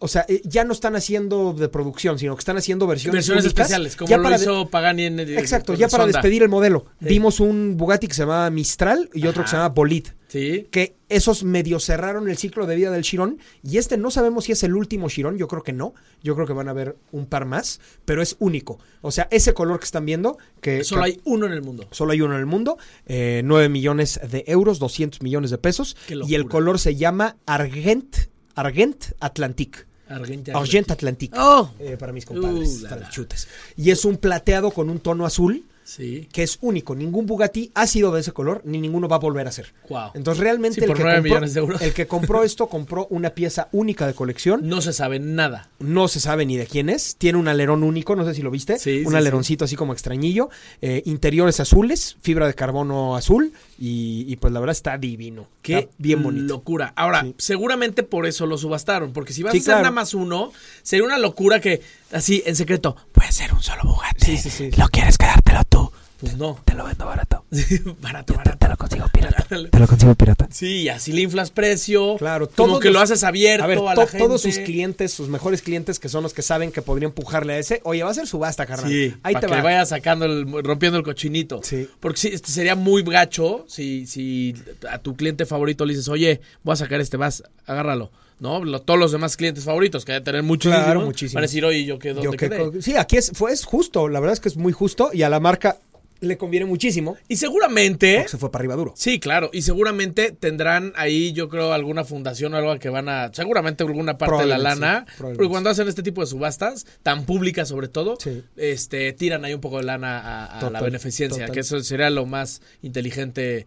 O 0.00 0.06
sea, 0.06 0.24
eh, 0.28 0.40
ya 0.44 0.62
no 0.64 0.72
están 0.72 0.94
haciendo 0.94 1.52
de 1.52 1.68
producción, 1.68 2.18
sino 2.20 2.36
que 2.36 2.38
están 2.40 2.56
haciendo 2.56 2.86
versiones, 2.86 3.14
Versiones 3.16 3.44
únicas, 3.44 3.62
especiales, 3.66 3.96
como 3.96 4.08
ya 4.08 4.16
lo 4.18 4.22
para 4.22 4.36
hizo 4.36 4.68
Pagani 4.68 5.04
en 5.06 5.18
el- 5.18 5.36
Exacto, 5.38 5.74
ya 5.74 5.88
para 5.88 6.04
Sonda. 6.04 6.18
despedir 6.18 6.42
el 6.44 6.48
modelo. 6.48 6.86
Sí. 7.00 7.06
Vimos 7.08 7.40
un 7.40 7.76
Bugatti 7.76 8.06
que 8.06 8.14
se 8.14 8.22
llamaba 8.22 8.48
Mistral 8.50 9.10
y 9.12 9.26
otro 9.26 9.42
que 9.42 9.48
se 9.48 9.56
llamaba 9.56 9.74
Bolid. 9.74 10.06
Sí. 10.28 10.68
Que 10.70 10.94
esos 11.08 11.42
medio 11.42 11.80
cerraron 11.80 12.28
el 12.28 12.36
ciclo 12.36 12.66
de 12.66 12.76
vida 12.76 12.90
del 12.92 13.02
Chiron. 13.02 13.38
Y 13.64 13.78
este 13.78 13.96
no 13.96 14.10
sabemos 14.12 14.44
si 14.44 14.52
es 14.52 14.62
el 14.62 14.76
último 14.76 15.08
Chiron. 15.08 15.36
Yo 15.38 15.48
creo 15.48 15.62
que 15.62 15.72
no. 15.72 15.94
Yo 16.22 16.34
creo 16.34 16.46
que 16.46 16.52
van 16.52 16.68
a 16.68 16.72
haber 16.72 16.96
un 17.12 17.24
par 17.26 17.46
más. 17.46 17.80
Pero 18.04 18.20
es 18.22 18.36
único. 18.38 18.78
O 19.00 19.10
sea, 19.10 19.26
ese 19.30 19.52
color 19.54 19.78
que 19.80 19.86
están 19.86 20.04
viendo. 20.04 20.36
Que 20.60 20.84
Solo 20.84 21.02
que 21.02 21.06
hay 21.12 21.20
uno 21.24 21.46
en 21.46 21.52
el 21.52 21.62
mundo. 21.62 21.88
Solo 21.92 22.12
hay 22.12 22.20
uno 22.20 22.34
en 22.34 22.40
el 22.40 22.46
mundo. 22.46 22.76
eh, 23.06 23.40
9 23.44 23.68
millones 23.70 24.20
de 24.30 24.44
euros, 24.46 24.78
200 24.78 25.22
millones 25.22 25.50
de 25.50 25.56
pesos. 25.58 25.96
Qué 26.06 26.20
Y 26.28 26.34
el 26.34 26.46
color 26.46 26.78
se 26.78 26.94
llama 26.94 27.36
Argent, 27.46 28.14
Argent 28.54 29.06
Atlantique. 29.20 29.87
Argente 30.08 30.52
Argent 30.52 30.90
Atlantique. 30.90 31.36
Oh. 31.38 31.70
eh, 31.78 31.96
para 31.98 32.12
mis 32.12 32.24
compadres, 32.24 32.82
Uh, 32.82 32.86
franchutes. 32.88 33.48
Y 33.76 33.90
es 33.90 34.04
un 34.04 34.16
plateado 34.16 34.70
con 34.70 34.90
un 34.90 35.00
tono 35.00 35.24
azul 35.26 35.64
Sí. 35.88 36.28
que 36.32 36.42
es 36.42 36.58
único. 36.60 36.94
Ningún 36.94 37.24
Bugatti 37.24 37.70
ha 37.74 37.86
sido 37.86 38.12
de 38.12 38.20
ese 38.20 38.32
color, 38.32 38.60
ni 38.66 38.78
ninguno 38.78 39.08
va 39.08 39.16
a 39.16 39.20
volver 39.20 39.46
a 39.48 39.52
ser. 39.52 39.72
Wow. 39.88 40.10
Entonces 40.14 40.42
realmente 40.42 40.74
Sí, 40.74 40.84
el, 40.84 40.92
que 40.92 41.02
compró, 41.02 41.78
el 41.80 41.94
que 41.94 42.06
compró 42.06 42.42
esto 42.44 42.66
compró 42.68 43.06
una 43.08 43.30
pieza 43.30 43.68
única 43.72 44.06
de 44.06 44.12
colección. 44.12 44.68
No 44.68 44.82
se 44.82 44.92
sabe 44.92 45.18
nada. 45.18 45.70
No 45.78 46.06
se 46.08 46.20
sabe 46.20 46.44
ni 46.44 46.58
de 46.58 46.66
quién 46.66 46.90
es. 46.90 47.16
Tiene 47.16 47.38
un 47.38 47.48
alerón 47.48 47.82
único, 47.82 48.14
no 48.16 48.26
sé 48.26 48.34
si 48.34 48.42
lo 48.42 48.50
viste. 48.50 48.78
Sí, 48.78 49.02
un 49.06 49.14
aleroncito 49.16 49.64
así 49.64 49.76
como 49.76 49.94
extrañillo. 49.94 50.50
eh, 50.82 51.02
interiores 51.06 51.58
azules, 51.60 52.18
fibra 52.20 52.46
de 52.46 52.52
carbono 52.54 53.16
azul. 53.16 53.52
Y, 53.80 54.24
y, 54.28 54.36
pues 54.36 54.52
la 54.52 54.58
verdad 54.60 54.72
está 54.72 54.98
divino. 54.98 55.46
Qué 55.62 55.78
Está 55.78 55.94
bien 55.98 56.22
bonito. 56.22 56.46
locura. 56.52 56.92
Ahora, 56.96 57.24
seguramente 57.38 58.02
por 58.02 58.26
eso 58.26 58.44
lo 58.44 58.58
subastaron. 58.58 59.12
Porque 59.12 59.32
si 59.32 59.42
vas 59.42 59.54
a 59.54 59.56
hacer 59.56 59.64
claro. 59.64 59.80
nada 59.82 59.92
más 59.92 60.14
uno, 60.14 60.52
sería 60.82 61.04
una 61.06 61.16
locura 61.16 61.60
que, 61.60 61.80
así, 62.12 62.42
en 62.44 62.56
secreto, 62.56 62.96
puede 63.12 63.30
ser 63.32 63.54
un 63.54 63.62
solo 63.62 63.84
Bugatti. 63.84 64.26
Sí, 64.26 64.36
sí, 64.36 64.50
sí. 64.50 64.70
¿Lo 64.76 64.88
quieres 64.88 65.16
tú? 65.64 65.90
Pues 66.20 66.36
no. 66.36 66.58
Te 66.64 66.74
lo 66.74 66.84
vendo 66.84 67.06
barato. 67.06 67.44
barato, 68.00 68.34
barato. 68.34 68.58
Te 68.58 68.68
lo 68.68 68.76
consigo 68.76 69.06
pirata. 69.12 69.44
Te 69.70 69.78
lo 69.78 69.86
consigo 69.86 70.14
pirata. 70.16 70.48
Sí, 70.50 70.82
y 70.82 70.88
así 70.88 71.12
le 71.12 71.20
inflas 71.22 71.50
precio. 71.52 72.16
Claro, 72.16 72.48
como 72.48 72.68
todos 72.70 72.80
que 72.80 72.90
lo 72.90 72.98
haces 72.98 73.22
abierto 73.22 73.62
a, 73.62 73.64
A 73.64 73.68
ver, 73.68 73.78
la 73.78 73.94
gente. 74.06 74.18
todos 74.18 74.42
sus 74.42 74.58
clientes, 74.58 75.12
sus 75.12 75.28
mejores 75.28 75.62
clientes, 75.62 76.00
que 76.00 76.08
son 76.08 76.24
los 76.24 76.34
que 76.34 76.42
saben 76.42 76.72
que 76.72 76.82
podrían 76.82 77.10
empujarle 77.10 77.52
a 77.52 77.58
ese, 77.58 77.80
oye, 77.84 78.02
va 78.02 78.10
a 78.10 78.14
ser 78.14 78.26
subasta, 78.26 78.66
carnal. 78.66 78.90
Sí, 78.90 79.14
Ahí 79.22 79.34
para 79.34 79.40
te 79.40 79.46
que 79.46 79.58
va. 79.58 79.62
vaya 79.62 79.86
sacando, 79.86 80.24
el, 80.24 80.46
rompiendo 80.64 80.98
el 80.98 81.04
cochinito. 81.04 81.60
Sí. 81.62 81.88
Porque 82.00 82.18
sí, 82.18 82.30
este 82.32 82.50
sería 82.50 82.74
muy 82.74 83.04
gacho 83.04 83.64
si, 83.68 84.06
si 84.06 84.56
a 84.90 84.98
tu 84.98 85.14
cliente 85.14 85.46
favorito 85.46 85.86
le 85.86 85.92
dices, 85.94 86.08
oye, 86.08 86.40
voy 86.64 86.72
a 86.72 86.76
sacar 86.76 87.00
este, 87.00 87.16
vas, 87.16 87.44
agárralo. 87.64 88.10
¿No? 88.40 88.60
Todos 88.80 89.00
los 89.00 89.10
demás 89.12 89.36
clientes 89.36 89.64
favoritos, 89.64 90.04
que 90.04 90.12
deben 90.12 90.24
tener 90.24 90.42
muchos. 90.42 90.72
Claro, 90.72 91.00
muchísimos. 91.00 91.34
Para 91.34 91.46
decir, 91.46 91.64
oye, 91.64 91.84
yo 91.84 91.98
quedo 91.98 92.22
Yo 92.22 92.30
que- 92.32 92.48
quedé. 92.48 92.82
sí, 92.82 92.96
aquí 92.96 93.16
es, 93.16 93.32
fue, 93.34 93.52
es 93.52 93.64
justo, 93.64 94.08
la 94.08 94.20
verdad 94.20 94.34
es 94.34 94.40
que 94.40 94.48
es 94.48 94.56
muy 94.56 94.72
justo 94.72 95.10
y 95.12 95.22
a 95.22 95.28
la 95.28 95.40
marca 95.40 95.78
le 96.20 96.36
conviene 96.36 96.66
muchísimo 96.66 97.16
Y 97.28 97.36
seguramente. 97.36 98.14
porque 98.16 98.28
se 98.28 98.38
fue 98.38 98.50
para 98.50 98.62
arriba 98.62 98.74
duro. 98.74 98.92
Sí, 98.96 99.20
claro. 99.20 99.50
Y 99.52 99.62
seguramente 99.62 100.32
tendrán 100.32 100.92
ahí, 100.96 101.32
yo 101.32 101.48
creo, 101.48 101.72
alguna 101.72 102.02
fundación 102.04 102.54
o 102.54 102.56
algo 102.56 102.76
que 102.80 102.88
van 102.88 103.08
a. 103.08 103.30
Seguramente 103.32 103.84
alguna 103.84 104.18
parte 104.18 104.42
de 104.42 104.46
la 104.46 104.58
lana. 104.58 105.06
sí, 105.16 105.22
porque 105.22 105.48
cuando 105.48 105.70
hacen 105.70 105.86
este 105.86 106.02
tipo 106.02 106.20
de 106.20 106.26
subastas, 106.26 106.86
tan 107.04 107.24
públicas 107.24 107.68
sobre 107.68 107.86
todo, 107.86 108.16
Sí. 108.20 108.42
este, 108.56 109.12
tiran 109.12 109.44
ahí 109.44 109.54
un 109.54 109.60
poco 109.60 109.76
de 109.78 109.84
lana 109.84 110.18
a, 110.18 110.58
a 110.58 110.70
la 110.70 110.80
beneficencia. 110.80 111.38
total. 111.44 111.54
Que 111.54 111.60
eso 111.60 111.78
sería 111.84 112.10
lo 112.10 112.26
más 112.26 112.62
inteligente 112.82 113.66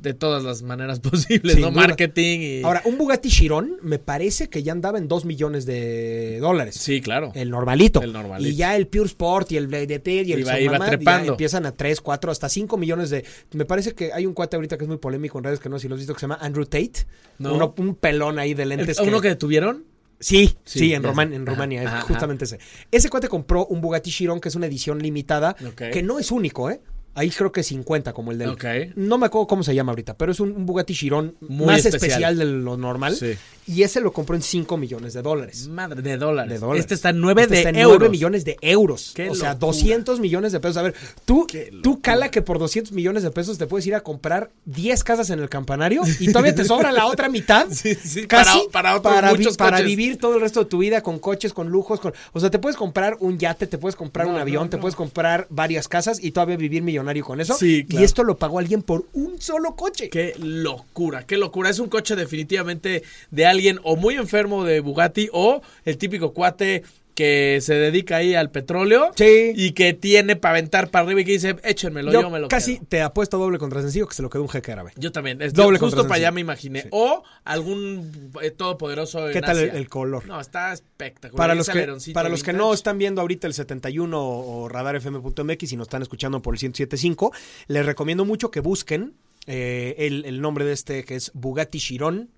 de 0.00 0.14
todas 0.14 0.42
las 0.44 0.62
maneras 0.62 1.00
posibles, 1.00 1.54
Sin 1.54 1.62
¿no? 1.62 1.70
duda. 1.70 1.80
Marketing 1.86 2.38
y. 2.40 2.62
Ahora, 2.62 2.82
un 2.84 2.98
Bugatti 2.98 3.28
Chiron 3.28 3.76
me 3.82 3.98
parece 3.98 4.48
que 4.48 4.62
ya 4.62 4.72
andaba 4.72 4.98
en 4.98 5.08
2 5.08 5.24
millones 5.24 5.66
de 5.66 6.38
dólares. 6.40 6.74
Sí, 6.76 7.00
claro. 7.00 7.32
El 7.34 7.50
normalito. 7.50 8.02
El 8.02 8.12
normalito. 8.12 8.48
Y 8.48 8.56
ya 8.56 8.76
el 8.76 8.86
Pure 8.86 9.06
Sport 9.06 9.52
y 9.52 9.56
el 9.56 9.68
DT 9.70 10.08
y 10.24 10.32
el 10.32 10.40
Iba- 10.40 10.60
iba 10.60 10.72
Mamá, 10.72 10.84
ya 10.86 10.90
trepando. 10.96 11.32
empiezan 11.32 11.66
a 11.66 11.72
3, 11.72 12.00
4, 12.00 12.30
hasta 12.30 12.48
5 12.48 12.76
millones 12.76 13.10
de... 13.10 13.24
Me 13.52 13.64
parece 13.64 13.94
que 13.94 14.12
hay 14.12 14.26
un 14.26 14.34
cuate 14.34 14.56
ahorita 14.56 14.76
que 14.78 14.84
es 14.84 14.88
muy 14.88 14.98
polémico 14.98 15.38
en 15.38 15.44
redes, 15.44 15.60
que 15.60 15.68
no 15.68 15.78
sé 15.78 15.82
si 15.82 15.88
lo 15.88 15.94
has 15.94 16.00
visto, 16.00 16.14
que 16.14 16.20
se 16.20 16.24
llama 16.24 16.38
Andrew 16.40 16.64
Tate. 16.66 17.06
No. 17.38 17.54
Uno- 17.54 17.74
un 17.78 17.94
pelón 17.94 18.38
ahí 18.38 18.54
de 18.54 18.64
El- 18.64 18.68
lentes. 18.70 18.98
¿Uno 19.00 19.20
que 19.20 19.28
detuvieron? 19.28 19.84
Sí, 20.18 20.56
Sí, 20.64 20.78
sí, 20.78 20.94
en, 20.94 21.02
Roman- 21.02 21.34
en 21.34 21.44
Rumania, 21.44 21.82
ajá, 21.86 22.00
justamente 22.00 22.44
ese. 22.46 22.58
Ese 22.90 23.10
cuate 23.10 23.28
compró 23.28 23.66
un 23.66 23.82
Bugatti 23.82 24.10
Chiron, 24.10 24.40
que 24.40 24.48
es 24.48 24.54
una 24.54 24.64
edición 24.66 24.98
limitada, 24.98 25.54
que 25.92 26.02
no 26.02 26.18
es 26.18 26.30
único, 26.30 26.70
¿eh? 26.70 26.80
Ahí 27.16 27.30
creo 27.30 27.50
que 27.50 27.62
50 27.62 28.12
como 28.12 28.30
el 28.30 28.38
del... 28.38 28.50
Ok. 28.50 28.64
No 28.94 29.18
me 29.18 29.26
acuerdo 29.26 29.46
cómo 29.46 29.62
se 29.62 29.74
llama 29.74 29.90
ahorita, 29.92 30.16
pero 30.16 30.30
es 30.32 30.38
un, 30.38 30.52
un 30.52 30.66
Bugatti 30.66 30.94
Chiron 30.94 31.34
Muy 31.40 31.66
más 31.66 31.78
especial. 31.84 32.34
especial. 32.34 32.38
de 32.38 32.44
lo 32.44 32.76
normal. 32.76 33.16
Sí. 33.16 33.32
Y 33.68 33.82
ese 33.82 34.00
lo 34.00 34.12
compró 34.12 34.36
en 34.36 34.42
5 34.42 34.76
millones 34.76 35.12
de 35.14 35.22
dólares. 35.22 35.66
Madre 35.66 36.00
de 36.02 36.16
dólares. 36.18 36.52
De 36.52 36.58
dólares. 36.60 36.80
Este 36.82 36.94
está 36.94 37.08
en 37.10 37.20
9 37.20 37.42
Este 37.42 37.54
de 37.54 37.60
está 37.62 37.70
en 37.70 37.76
euros. 37.76 37.98
9 37.98 38.10
millones 38.12 38.44
de 38.44 38.56
euros. 38.60 39.12
Qué 39.14 39.28
o 39.30 39.34
sea, 39.34 39.54
locura. 39.54 39.66
200 39.72 40.20
millones 40.20 40.52
de 40.52 40.60
pesos. 40.60 40.76
A 40.76 40.82
ver, 40.82 40.94
tú, 41.24 41.46
tú 41.82 42.00
cala 42.00 42.30
que 42.30 42.42
por 42.42 42.58
200 42.60 42.92
millones 42.92 43.22
de 43.24 43.30
pesos 43.32 43.58
te 43.58 43.66
puedes 43.66 43.84
ir 43.86 43.94
a 43.96 44.02
comprar 44.02 44.50
10 44.66 45.02
casas 45.02 45.30
en 45.30 45.40
el 45.40 45.48
campanario 45.48 46.02
y 46.20 46.28
todavía 46.28 46.54
te 46.54 46.64
sobra 46.64 46.92
la 46.92 47.06
otra 47.06 47.28
mitad. 47.28 47.66
Sí, 47.70 47.94
sí, 47.94 48.26
Casi 48.26 48.58
para- 48.70 49.00
para 49.00 49.16
otros 49.18 49.32
vi- 49.32 49.38
muchos 49.44 49.56
para 49.56 49.80
vivir 49.80 50.18
todo 50.18 50.34
el 50.36 50.40
resto 50.42 50.60
de 50.60 50.66
tu 50.66 50.78
vida 50.78 51.00
con 51.02 51.18
coches, 51.18 51.52
con 51.52 51.68
lujos, 51.70 51.98
con, 51.98 52.12
o 52.32 52.40
sea, 52.40 52.50
te 52.50 52.58
puedes 52.58 52.76
comprar 52.76 53.16
un 53.20 53.38
yate, 53.38 53.66
te 53.66 53.78
puedes 53.78 53.96
comprar 53.96 54.26
No, 54.26 54.34
un 54.34 54.38
avión, 54.40 54.64
no, 54.64 54.70
te 54.70 54.78
puedes 54.78 54.94
comprar 54.94 55.46
varias 55.50 55.88
casas 55.88 56.22
y 56.22 56.30
todavía 56.30 56.56
vivir 56.56 56.82
millonario 57.06 57.24
con 57.24 57.40
eso. 57.40 57.54
Sí, 57.54 57.84
claro. 57.84 58.02
Y 58.02 58.04
esto 58.04 58.24
lo 58.24 58.36
pagó 58.36 58.58
alguien 58.58 58.82
por 58.82 59.06
un 59.12 59.40
solo 59.40 59.76
coche. 59.76 60.10
Qué 60.10 60.34
locura, 60.38 61.24
qué 61.26 61.36
locura. 61.36 61.70
Es 61.70 61.78
un 61.78 61.88
coche 61.88 62.16
definitivamente 62.16 63.02
de 63.30 63.46
alguien 63.46 63.78
o 63.82 63.96
muy 63.96 64.14
enfermo 64.14 64.64
de 64.64 64.80
Bugatti 64.80 65.28
o 65.32 65.62
el 65.84 65.98
típico 65.98 66.32
cuate 66.32 66.82
que 67.16 67.58
se 67.62 67.74
dedica 67.74 68.18
ahí 68.18 68.34
al 68.36 68.50
petróleo 68.52 69.10
Sí. 69.16 69.52
y 69.56 69.72
que 69.72 69.92
tiene 69.94 70.36
para 70.36 70.52
aventar 70.52 70.90
para 70.90 71.04
arriba 71.06 71.22
y 71.22 71.24
que 71.24 71.32
dice, 71.32 71.56
échenmelo, 71.64 72.12
yo, 72.12 72.20
Yo 72.22 72.30
me 72.30 72.38
lo 72.38 72.46
casi 72.46 72.76
quedo". 72.76 72.86
te 72.88 73.02
apuesto 73.02 73.38
doble 73.38 73.58
contra 73.58 73.80
sencillo 73.82 74.06
que 74.06 74.14
se 74.14 74.22
lo 74.22 74.30
quedó 74.30 74.42
un 74.42 74.48
jeque 74.48 74.70
árabe. 74.70 74.92
Yo 74.96 75.10
también. 75.10 75.42
Es, 75.42 75.52
Doble 75.54 75.78
justo 75.80 76.02
para 76.04 76.16
allá 76.16 76.30
me 76.30 76.42
imaginé. 76.42 76.82
Sí. 76.82 76.88
O 76.92 77.24
algún 77.44 78.30
eh, 78.42 78.50
todopoderoso 78.52 79.26
en 79.26 79.32
¿Qué 79.32 79.40
tal 79.40 79.58
el, 79.58 79.70
Asia. 79.70 79.78
el 79.80 79.88
color? 79.88 80.26
No, 80.26 80.40
está 80.40 80.72
espectacular. 80.72 81.36
Para 81.36 81.54
los, 81.56 81.68
que, 81.68 82.12
para 82.12 82.28
los 82.28 82.42
que 82.44 82.52
no 82.52 82.72
están 82.74 82.98
viendo 82.98 83.20
ahorita 83.22 83.46
el 83.46 83.54
71 83.54 84.20
o, 84.20 84.62
o 84.64 84.68
radarfm.mx 84.68 85.72
y 85.72 85.76
nos 85.76 85.86
están 85.88 86.02
escuchando 86.02 86.42
por 86.42 86.54
el 86.54 86.60
107.5, 86.60 87.32
les 87.68 87.86
recomiendo 87.86 88.24
mucho 88.24 88.50
que 88.50 88.60
busquen 88.60 89.14
eh, 89.46 89.94
el, 89.98 90.24
el 90.26 90.40
nombre 90.42 90.64
de 90.66 90.72
este 90.74 91.04
que 91.04 91.14
es 91.16 91.30
Bugatti 91.34 91.78
Chiron. 91.78 92.28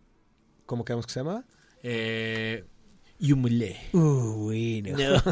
¿Cómo 0.67 0.85
quedamos 0.85 1.07
que 1.07 1.13
se 1.13 1.21
llama? 1.21 1.45
Eh, 1.83 2.65
Yumule. 3.19 3.77
Uy, 3.93 4.83
no. 4.83 4.97
No. 4.97 5.15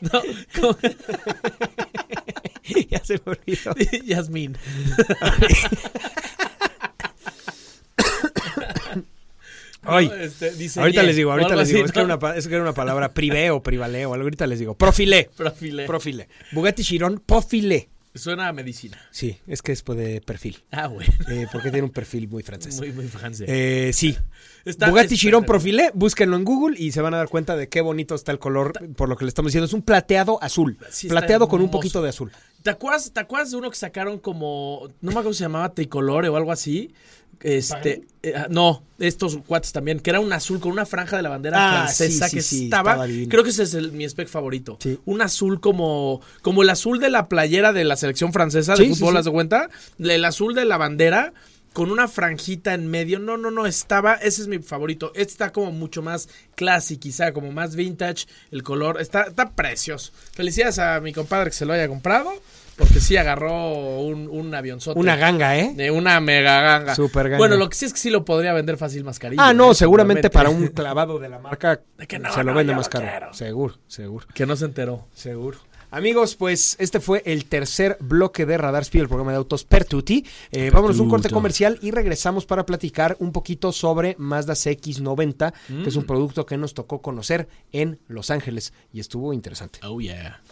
no, 0.00 0.22
¿cómo? 0.60 0.78
ya 2.88 3.04
se 3.04 3.14
me 3.24 3.32
olvidó. 3.32 3.74
Ay. 9.82 10.10
Este, 10.20 10.52
diseñé, 10.52 10.82
Ahorita 10.84 11.02
les 11.02 11.16
digo, 11.16 11.32
ahorita 11.32 11.56
les 11.56 11.68
digo. 11.68 11.80
así, 11.80 11.86
Es 11.86 11.92
que, 11.92 12.00
era 12.00 12.08
¿no? 12.08 12.16
una, 12.16 12.34
es 12.36 12.46
que 12.46 12.54
era 12.54 12.62
una 12.62 12.74
palabra 12.74 13.14
privé 13.14 13.50
o 13.50 13.62
privalé 13.62 14.06
o 14.06 14.14
algo. 14.14 14.24
Ahorita 14.24 14.46
les 14.46 14.58
digo. 14.58 14.74
Profilé. 14.74 15.30
Profilé. 15.36 15.86
Profilé. 15.86 16.28
Bugatti 16.52 16.84
Chiron, 16.84 17.22
profilé. 17.24 17.88
Suena 18.18 18.48
a 18.48 18.52
medicina. 18.52 18.98
Sí, 19.10 19.38
es 19.46 19.62
que 19.62 19.72
es 19.72 19.84
de 19.84 20.20
perfil. 20.20 20.62
Ah, 20.70 20.88
bueno. 20.88 21.12
Eh, 21.30 21.46
porque 21.52 21.70
tiene 21.70 21.84
un 21.84 21.92
perfil 21.92 22.28
muy 22.28 22.42
francés. 22.42 22.76
Muy, 22.78 22.92
muy 22.92 23.06
francés. 23.06 23.46
Eh, 23.48 23.90
sí. 23.94 24.16
Está- 24.64 24.90
Bugatti 24.90 25.16
Chiron. 25.16 25.44
Profilé, 25.44 25.90
búsquenlo 25.94 26.36
en 26.36 26.44
Google 26.44 26.76
y 26.78 26.92
se 26.92 27.00
van 27.00 27.14
a 27.14 27.18
dar 27.18 27.28
cuenta 27.28 27.56
de 27.56 27.68
qué 27.68 27.80
bonito 27.80 28.14
está 28.14 28.32
el 28.32 28.38
color, 28.38 28.72
por 28.96 29.08
lo 29.08 29.16
que 29.16 29.24
le 29.24 29.28
estamos 29.28 29.50
diciendo. 29.50 29.66
Es 29.66 29.72
un 29.72 29.82
plateado 29.82 30.42
azul. 30.42 30.78
Sí, 30.90 31.08
plateado 31.08 31.48
con 31.48 31.60
un 31.62 31.70
poquito 31.70 32.02
de 32.02 32.10
azul. 32.10 32.30
¿Te 32.62 32.70
acuerdas, 32.70 33.12
¿Te 33.12 33.20
acuerdas 33.20 33.50
de 33.52 33.56
uno 33.56 33.70
que 33.70 33.76
sacaron 33.76 34.18
como. 34.18 34.88
No 35.00 35.12
me 35.12 35.18
acuerdo 35.20 35.32
si 35.32 35.38
se 35.38 35.44
llamaba 35.44 35.72
Tricolore 35.72 36.28
o 36.28 36.36
algo 36.36 36.50
así? 36.52 36.92
Este. 37.40 38.02
eh, 38.22 38.32
ah, 38.36 38.46
no, 38.50 38.82
estos 38.98 39.38
cuates 39.46 39.72
también, 39.72 40.00
que 40.00 40.10
era 40.10 40.18
un 40.20 40.32
azul 40.32 40.58
con 40.60 40.72
una 40.72 40.84
franja 40.86 41.16
de 41.16 41.22
la 41.22 41.28
bandera 41.28 41.56
Ah, 41.58 41.82
francesa 41.84 42.28
sí, 42.28 42.36
que 42.36 42.42
sí, 42.42 42.64
estaba. 42.64 43.06
creo 43.28 43.44
que 43.44 43.50
ese 43.50 43.62
es 43.62 43.74
el- 43.74 43.92
mi 43.92 44.04
spec 44.04 44.28
favorito. 44.28 44.78
Un 45.04 45.22
azul 45.22 45.60
como. 45.60 46.20
Como 46.42 46.62
el 46.62 46.70
azul 46.70 46.98
de 46.98 47.10
la 47.10 47.28
playera 47.28 47.72
de 47.72 47.84
la 47.84 47.96
selección 47.96 48.32
francesa 48.32 48.74
de 48.74 48.88
fútbol. 48.88 49.16
¿haz 49.16 49.24
de 49.26 49.30
cuenta? 49.30 49.68
El 49.98 50.24
azul 50.24 50.54
de 50.54 50.64
la 50.64 50.76
bandera. 50.76 51.32
Con 51.74 51.92
una 51.92 52.08
franjita 52.08 52.74
en 52.74 52.88
medio. 52.88 53.20
No, 53.20 53.36
no, 53.36 53.50
no. 53.52 53.66
Estaba. 53.66 54.14
Ese 54.14 54.42
es 54.42 54.48
mi 54.48 54.58
favorito. 54.58 55.12
Este 55.14 55.32
está 55.32 55.52
como 55.52 55.70
mucho 55.70 56.02
más 56.02 56.28
classic, 56.56 56.98
quizá, 56.98 57.32
como 57.32 57.52
más 57.52 57.76
vintage. 57.76 58.26
El 58.50 58.64
color. 58.64 59.00
Está, 59.00 59.24
está 59.24 59.50
precioso. 59.50 60.10
Felicidades 60.32 60.78
a 60.80 60.98
mi 61.00 61.12
compadre 61.12 61.50
que 61.50 61.56
se 61.56 61.66
lo 61.66 61.74
haya 61.74 61.86
comprado. 61.86 62.32
Porque 62.78 63.00
sí 63.00 63.16
agarró 63.16 63.72
un, 64.00 64.28
un 64.30 64.54
avionzote. 64.54 64.98
Una 64.98 65.16
ganga, 65.16 65.58
¿eh? 65.58 65.72
De 65.74 65.90
una 65.90 66.20
mega 66.20 66.60
ganga. 66.62 66.94
Super 66.94 67.24
ganga. 67.24 67.38
Bueno, 67.38 67.56
lo 67.56 67.68
que 67.68 67.76
sí 67.76 67.84
es 67.84 67.92
que 67.92 67.98
sí 67.98 68.08
lo 68.08 68.24
podría 68.24 68.52
vender 68.52 68.76
fácil 68.76 69.02
más 69.04 69.18
carillo. 69.18 69.42
Ah, 69.42 69.52
no, 69.52 69.72
¿eh? 69.72 69.74
seguramente 69.74 70.30
para 70.30 70.48
un 70.48 70.68
clavado 70.68 71.18
de 71.18 71.28
la 71.28 71.38
marca 71.40 71.80
De 71.98 72.06
que 72.06 72.18
no, 72.18 72.32
se 72.32 72.44
lo 72.44 72.52
no, 72.52 72.56
vende 72.56 72.74
más 72.74 72.88
caro. 72.88 73.06
quiero. 73.10 73.34
Seguro, 73.34 73.74
seguro, 73.88 74.26
Que 74.32 74.46
no 74.46 74.54
se 74.56 74.64
enteró. 74.66 75.06
seguro. 75.12 75.58
Amigos, 75.90 76.36
pues 76.36 76.76
este 76.78 77.00
fue 77.00 77.22
el 77.24 77.46
tercer 77.46 77.96
bloque 77.98 78.44
de 78.44 78.58
Radar 78.58 78.82
Speed, 78.82 79.00
el 79.02 79.08
programa 79.08 79.30
de 79.32 79.38
autos 79.38 79.64
Pertuti. 79.64 80.24
Eh, 80.52 80.68
vámonos 80.70 81.00
a 81.00 81.02
un 81.02 81.08
corte 81.08 81.30
comercial 81.30 81.78
y 81.80 81.92
regresamos 81.92 82.44
para 82.44 82.66
platicar 82.66 83.16
un 83.20 83.32
poquito 83.32 83.72
sobre 83.72 84.14
Mazda 84.18 84.52
CX90, 84.52 85.52
que 85.82 85.88
es 85.88 85.96
un 85.96 86.04
producto 86.04 86.44
que 86.44 86.58
nos 86.58 86.74
tocó 86.74 87.00
conocer 87.00 87.48
en 87.72 87.98
Los 88.06 88.30
Ángeles 88.30 88.74
y 88.92 89.00
estuvo 89.00 89.32
interesante. 89.32 89.80
Oh, 89.82 89.98
yeah. 89.98 90.42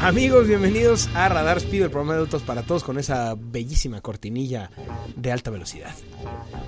Amigos, 0.00 0.48
bienvenidos 0.48 1.08
a 1.14 1.28
Radar 1.28 1.58
Speed, 1.58 1.82
el 1.82 1.90
programa 1.90 2.14
de 2.14 2.20
autos 2.20 2.42
para 2.42 2.62
todos 2.62 2.82
con 2.84 2.98
esa 2.98 3.36
bellísima 3.38 4.00
cortinilla 4.00 4.70
de 5.14 5.30
alta 5.30 5.50
velocidad. 5.50 5.94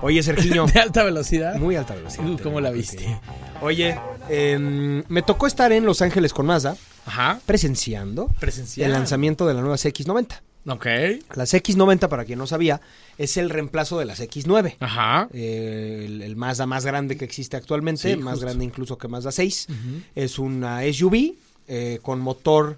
Oye, 0.03 0.23
Sergiño, 0.23 0.67
De 0.75 0.81
alta 0.81 1.03
velocidad. 1.03 1.55
muy 1.57 1.77
alta 1.77 1.95
velocidad. 1.95 2.29
Uh, 2.29 2.39
¿Cómo 2.43 2.61
la 2.61 2.71
viste? 2.71 3.19
Oye, 3.63 3.99
em, 4.29 5.03
me 5.09 5.23
tocó 5.23 5.47
estar 5.47 5.73
en 5.73 5.87
Los 5.87 6.03
Ángeles 6.03 6.35
con 6.35 6.45
Mazda 6.47 6.77
Ajá. 7.07 7.41
presenciando 7.47 8.29
Presencial. 8.39 8.87
el 8.87 8.93
lanzamiento 8.93 9.47
de 9.47 9.55
la 9.55 9.61
nueva 9.63 9.77
CX90. 9.77 10.41
Ok. 10.69 10.87
La 11.35 11.45
CX90, 11.45 12.09
para 12.09 12.25
quien 12.27 12.39
no 12.39 12.47
sabía, 12.47 12.81
es 13.19 13.37
el 13.39 13.49
reemplazo 13.51 13.99
de 13.99 14.05
la 14.05 14.15
CX9. 14.15 14.77
Ajá. 14.79 15.29
Eh, 15.33 16.03
el, 16.07 16.23
el 16.23 16.37
Mazda 16.37 16.67
más 16.67 16.85
grande 16.85 17.17
que 17.17 17.25
existe 17.25 17.57
actualmente, 17.57 18.11
Sí, 18.13 18.17
más 18.17 18.33
justo. 18.35 18.47
grande 18.47 18.65
incluso 18.67 18.99
que 18.99 19.09
Mazda 19.09 19.33
6. 19.33 19.69
Es 20.15 20.39
una 20.39 20.83
SUV 20.93 21.35
eh, 21.67 21.99
con 22.03 22.21
motor 22.21 22.77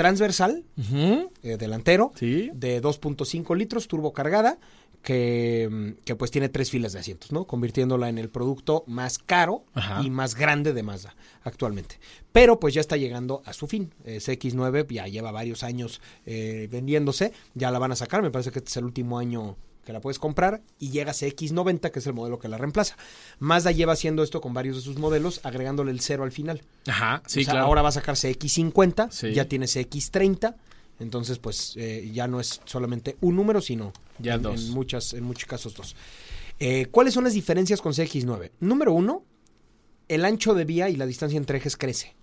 transversal 0.00 0.64
eh, 1.42 1.56
delantero 1.58 2.12
Sí. 2.16 2.50
de 2.54 2.80
2.5 2.80 3.54
litros 3.54 3.86
turbo 3.86 4.12
cargada 4.14 4.58
que, 5.02 5.68
mm, 5.70 6.04
que 6.04 6.14
pues 6.16 6.30
tiene 6.30 6.48
tres 6.48 6.70
filas 6.70 6.92
de 6.94 7.00
asientos, 7.00 7.32
¿no? 7.32 7.46
Convirtiéndola 7.46 8.08
en 8.08 8.16
el 8.18 8.28
producto 8.30 8.84
más 8.86 9.18
caro 9.18 9.64
Ajá. 9.74 10.02
y 10.02 10.08
más 10.10 10.34
grande 10.34 10.72
de 10.72 10.82
Mazda 10.82 11.14
actualmente. 11.42 11.98
Pero 12.32 12.58
pues 12.60 12.72
ya 12.74 12.80
está 12.80 12.96
llegando 12.96 13.42
a 13.44 13.52
su 13.52 13.66
fin. 13.66 13.92
Eh, 14.04 14.20
CX9 14.20 14.86
ya 14.90 15.06
lleva 15.06 15.32
varios 15.32 15.62
años 15.64 16.00
eh, 16.26 16.68
vendiéndose, 16.70 17.32
ya 17.54 17.70
la 17.70 17.78
van 17.78 17.92
a 17.92 17.96
sacar, 17.96 18.22
me 18.22 18.30
parece 18.30 18.50
que 18.52 18.58
este 18.60 18.70
es 18.70 18.76
el 18.78 18.84
último 18.84 19.18
año 19.18 19.56
que 19.84 19.92
la 19.92 20.00
puedes 20.00 20.18
comprar 20.18 20.60
y 20.78 20.90
llega 20.90 21.12
CX90 21.12 21.90
que 21.90 21.98
es 22.00 22.06
el 22.06 22.12
modelo 22.12 22.38
que 22.38 22.48
la 22.48 22.58
reemplaza. 22.58 22.96
Mazda 23.38 23.70
lleva 23.72 23.94
haciendo 23.94 24.22
esto 24.22 24.40
con 24.40 24.52
varios 24.54 24.76
de 24.76 24.82
sus 24.82 24.98
modelos 24.98 25.40
agregándole 25.44 25.90
el 25.90 26.00
cero 26.00 26.24
al 26.24 26.32
final. 26.32 26.62
Ajá. 26.86 27.22
Sí, 27.26 27.40
O 27.40 27.44
sea, 27.44 27.52
claro. 27.54 27.66
Ahora 27.66 27.82
va 27.82 27.88
a 27.88 27.92
sacar 27.92 28.14
CX50, 28.16 29.10
Sí. 29.10 29.32
ya 29.32 29.46
tiene 29.46 29.66
CX30, 29.66 30.54
entonces 31.00 31.38
pues 31.38 31.74
eh, 31.76 32.10
ya 32.12 32.28
no 32.28 32.40
es 32.40 32.60
solamente 32.66 33.16
un 33.20 33.36
número, 33.36 33.60
sino 33.60 33.92
Ya 34.18 34.34
en, 34.34 34.42
dos. 34.42 34.66
en 34.66 34.70
muchas, 34.72 35.14
en 35.14 35.24
muchos 35.24 35.48
casos 35.48 35.74
dos. 35.74 35.96
Eh, 36.58 36.86
¿Cuáles 36.90 37.14
son 37.14 37.24
las 37.24 37.32
diferencias 37.32 37.80
con 37.80 37.92
CX9? 37.94 38.50
Número 38.60 38.92
uno, 38.92 39.24
el 40.08 40.24
ancho 40.26 40.52
de 40.54 40.64
vía 40.66 40.90
y 40.90 40.96
la 40.96 41.06
distancia 41.06 41.38
entre 41.38 41.56
ejes 41.58 41.76
crece, 41.78 42.14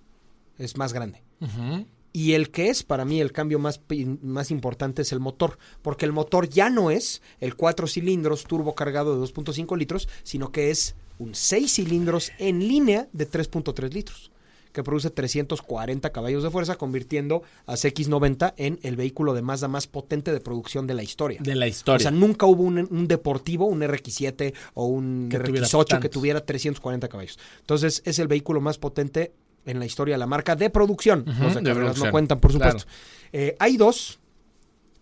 es 0.59 0.77
más 0.77 0.93
grande. 0.93 1.23
Ujú. 1.41 1.85
Y 2.17 2.33
el 2.33 2.49
que 2.49 2.69
es 2.69 2.81
para 2.81 3.05
mí 3.05 3.21
el 3.21 3.31
cambio 3.31 3.59
más, 3.59 3.79
más 4.23 4.49
importante 4.49 5.03
es 5.03 5.11
el 5.11 5.19
motor, 5.19 5.59
porque 5.83 6.03
el 6.03 6.13
motor 6.13 6.49
ya 6.49 6.71
no 6.71 6.89
es 6.89 7.21
el 7.39 7.55
4 7.55 7.85
cilindros 7.85 8.45
turbo 8.45 8.73
cargado 8.73 9.13
de 9.13 9.31
2.5 9.31 9.77
litros, 9.77 10.09
sino 10.23 10.51
que 10.51 10.71
es 10.71 10.95
un 11.19 11.35
6 11.35 11.71
cilindros 11.71 12.31
en 12.39 12.67
línea 12.67 13.07
de 13.13 13.29
3.3 13.29 13.93
litros, 13.93 14.31
que 14.73 14.81
produce 14.81 15.11
340 15.11 16.11
caballos 16.11 16.41
de 16.41 16.49
fuerza, 16.49 16.73
convirtiendo 16.75 17.43
a 17.67 17.73
CX90 17.73 18.55
en 18.57 18.79
el 18.81 18.95
vehículo 18.95 19.35
de 19.35 19.43
Mazda 19.43 19.67
más 19.67 19.85
potente 19.85 20.33
de 20.33 20.39
producción 20.39 20.87
de 20.87 20.95
la 20.95 21.03
historia. 21.03 21.39
De 21.43 21.53
la 21.53 21.65
O 21.65 21.69
historia. 21.69 21.99
sea, 21.99 22.09
nunca 22.09 22.47
hubo 22.47 22.63
un, 22.63 22.79
un 22.89 23.07
deportivo, 23.07 23.67
un 23.67 23.81
RX7 23.81 24.55
o 24.73 24.87
un 24.87 25.27
Que 25.29 25.37
tuviera 25.37 25.67
RX8 25.67 25.99
que 25.99 26.09
tuviera 26.09 26.43
340 26.43 27.09
caballos. 27.09 27.37
Entonces, 27.59 28.01
es 28.05 28.17
el 28.17 28.27
vehículo 28.27 28.59
más 28.59 28.79
potente 28.79 29.33
en 29.67 29.77
la 29.79 29.85
historia 29.85 30.15
de 30.15 30.19
la 30.19 30.25
marca 30.25 30.55
de 30.55 30.69
producción. 30.71 31.23
Los 31.39 31.53
de 31.53 31.61
de 31.61 31.69
carreras 31.73 31.97
no 31.97 32.09
cuentan, 32.11 32.39
por 32.39 32.51
Claro. 32.53 32.79
supuesto. 32.79 32.91
Eh, 33.33 33.55
hay 33.59 33.77
dos 33.77 34.19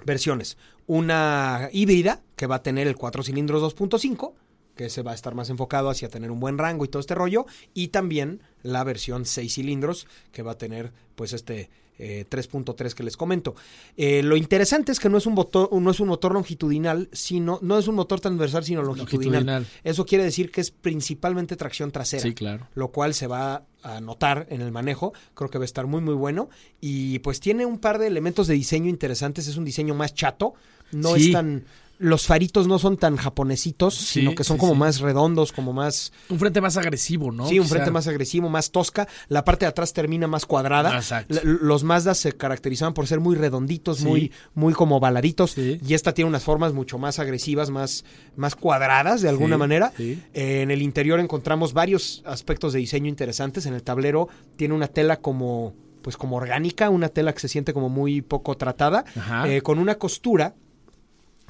versiones. 0.05 0.57
Una 0.87 1.69
híbrida 1.71 2.21
que 2.35 2.47
va 2.47 2.55
a 2.55 2.63
tener 2.63 2.87
el 2.87 2.95
4 2.95 3.23
cilindros 3.23 3.61
2.5, 3.61 4.33
que 4.75 4.89
se 4.89 5.01
va 5.01 5.11
a 5.11 5.15
estar 5.15 5.33
más 5.35 5.49
enfocado 5.49 5.89
hacia 5.89 6.09
tener 6.09 6.31
un 6.31 6.39
buen 6.39 6.57
rango 6.57 6.83
y 6.83 6.87
todo 6.89 6.99
este 6.99 7.15
rollo. 7.15 7.45
Y 7.73 7.87
también 7.89 8.41
la 8.61 8.83
versión 8.83 9.25
6 9.25 9.53
cilindros, 9.53 10.05
que 10.31 10.41
va 10.43 10.51
a 10.53 10.57
tener 10.57 10.91
pues 11.15 11.31
este 11.33 11.69
eh, 11.99 12.25
3.3 12.29 12.93
que 12.93 13.03
les 13.03 13.17
comento. 13.17 13.55
Eh, 13.97 14.21
lo 14.23 14.37
interesante 14.37 14.91
es 14.91 14.99
que 14.99 15.09
no 15.09 15.17
es 15.17 15.25
un 15.25 15.33
motor, 15.33 15.69
no 15.71 15.91
es 15.91 15.99
un 15.99 16.07
motor 16.07 16.33
longitudinal, 16.33 17.09
sino, 17.11 17.59
no 17.61 17.77
es 17.77 17.87
un 17.87 17.95
motor 17.95 18.19
transversal, 18.19 18.63
sino 18.63 18.81
longitudinal. 18.81 19.45
Longitudinal. 19.45 19.67
Eso 19.83 20.05
quiere 20.05 20.23
decir 20.23 20.51
que 20.51 20.61
es 20.61 20.71
principalmente 20.71 21.55
tracción 21.55 21.91
trasera 21.91 22.23
Sí, 22.23 22.33
claro. 22.33 22.67
lo 22.75 22.89
cual 22.91 23.13
se 23.13 23.27
va 23.27 23.65
a 23.83 24.01
notar 24.01 24.47
en 24.49 24.61
el 24.61 24.71
manejo. 24.71 25.13
Creo 25.35 25.49
que 25.49 25.57
va 25.59 25.63
a 25.63 25.65
estar 25.65 25.85
muy, 25.85 26.01
muy 26.01 26.15
bueno. 26.15 26.49
Y 26.81 27.19
pues 27.19 27.39
tiene 27.39 27.65
un 27.65 27.77
par 27.79 27.99
de 27.99 28.07
elementos 28.07 28.47
de 28.47 28.55
diseño 28.55 28.89
interesantes. 28.89 29.47
Es 29.47 29.57
un 29.57 29.65
diseño 29.65 29.93
más 29.93 30.13
chato. 30.13 30.53
No 30.91 31.15
Sí. 31.15 31.27
es 31.27 31.31
tan. 31.33 31.65
Los 31.97 32.25
faritos 32.25 32.67
no 32.67 32.77
son 32.79 32.97
tan 32.97 33.15
japonesitos, 33.15 33.95
Sí, 33.95 34.19
sino 34.19 34.35
que 34.35 34.43
son 34.43 34.57
sí, 34.57 34.59
como 34.59 34.73
sí. 34.73 34.79
más 34.79 34.99
redondos, 34.99 35.51
como 35.51 35.71
más. 35.73 36.11
Un 36.29 36.39
frente 36.39 36.59
más 36.59 36.75
agresivo, 36.77 37.31
¿no? 37.31 37.47
sí, 37.47 37.57
un 37.59 37.65
Quizá. 37.65 37.75
frente 37.75 37.91
más 37.91 38.07
agresivo, 38.07 38.49
más 38.49 38.71
tosca. 38.71 39.07
La 39.29 39.45
parte 39.45 39.65
de 39.65 39.69
atrás 39.69 39.93
termina 39.93 40.27
más 40.27 40.45
cuadrada. 40.45 40.95
Exacto. 40.95 41.39
Los 41.43 41.83
Mazdas 41.83 42.17
se 42.17 42.33
caracterizaban 42.33 42.93
por 42.93 43.07
ser 43.07 43.19
muy 43.19 43.35
redonditos, 43.35 44.01
muy, 44.01 44.31
muy 44.53 44.73
como 44.73 44.99
baladitos. 44.99 45.57
Y 45.57 45.93
esta 45.93 46.13
tiene 46.13 46.27
unas 46.29 46.43
formas 46.43 46.73
mucho 46.73 46.97
más 46.97 47.19
agresivas, 47.19 47.69
más, 47.69 48.03
más 48.35 48.55
cuadradas 48.55 49.21
de 49.21 49.29
alguna 49.29 49.57
manera. 49.57 49.93
Eh, 49.97 50.19
en 50.33 50.71
el 50.71 50.81
interior 50.81 51.19
encontramos 51.19 51.73
varios 51.73 52.23
aspectos 52.25 52.73
de 52.73 52.79
diseño 52.79 53.07
interesantes. 53.07 53.65
En 53.65 53.73
el 53.73 53.83
tablero 53.83 54.27
tiene 54.57 54.73
una 54.73 54.87
tela 54.87 55.17
como, 55.21 55.73
pues 56.01 56.17
como 56.17 56.35
orgánica, 56.35 56.89
una 56.89 57.09
tela 57.09 57.33
que 57.33 57.39
se 57.39 57.47
siente 57.47 57.73
como 57.73 57.89
muy 57.89 58.21
poco 58.21 58.57
tratada, 58.57 59.05
eh, 59.45 59.61
con 59.61 59.79
una 59.79 59.95
costura 59.95 60.55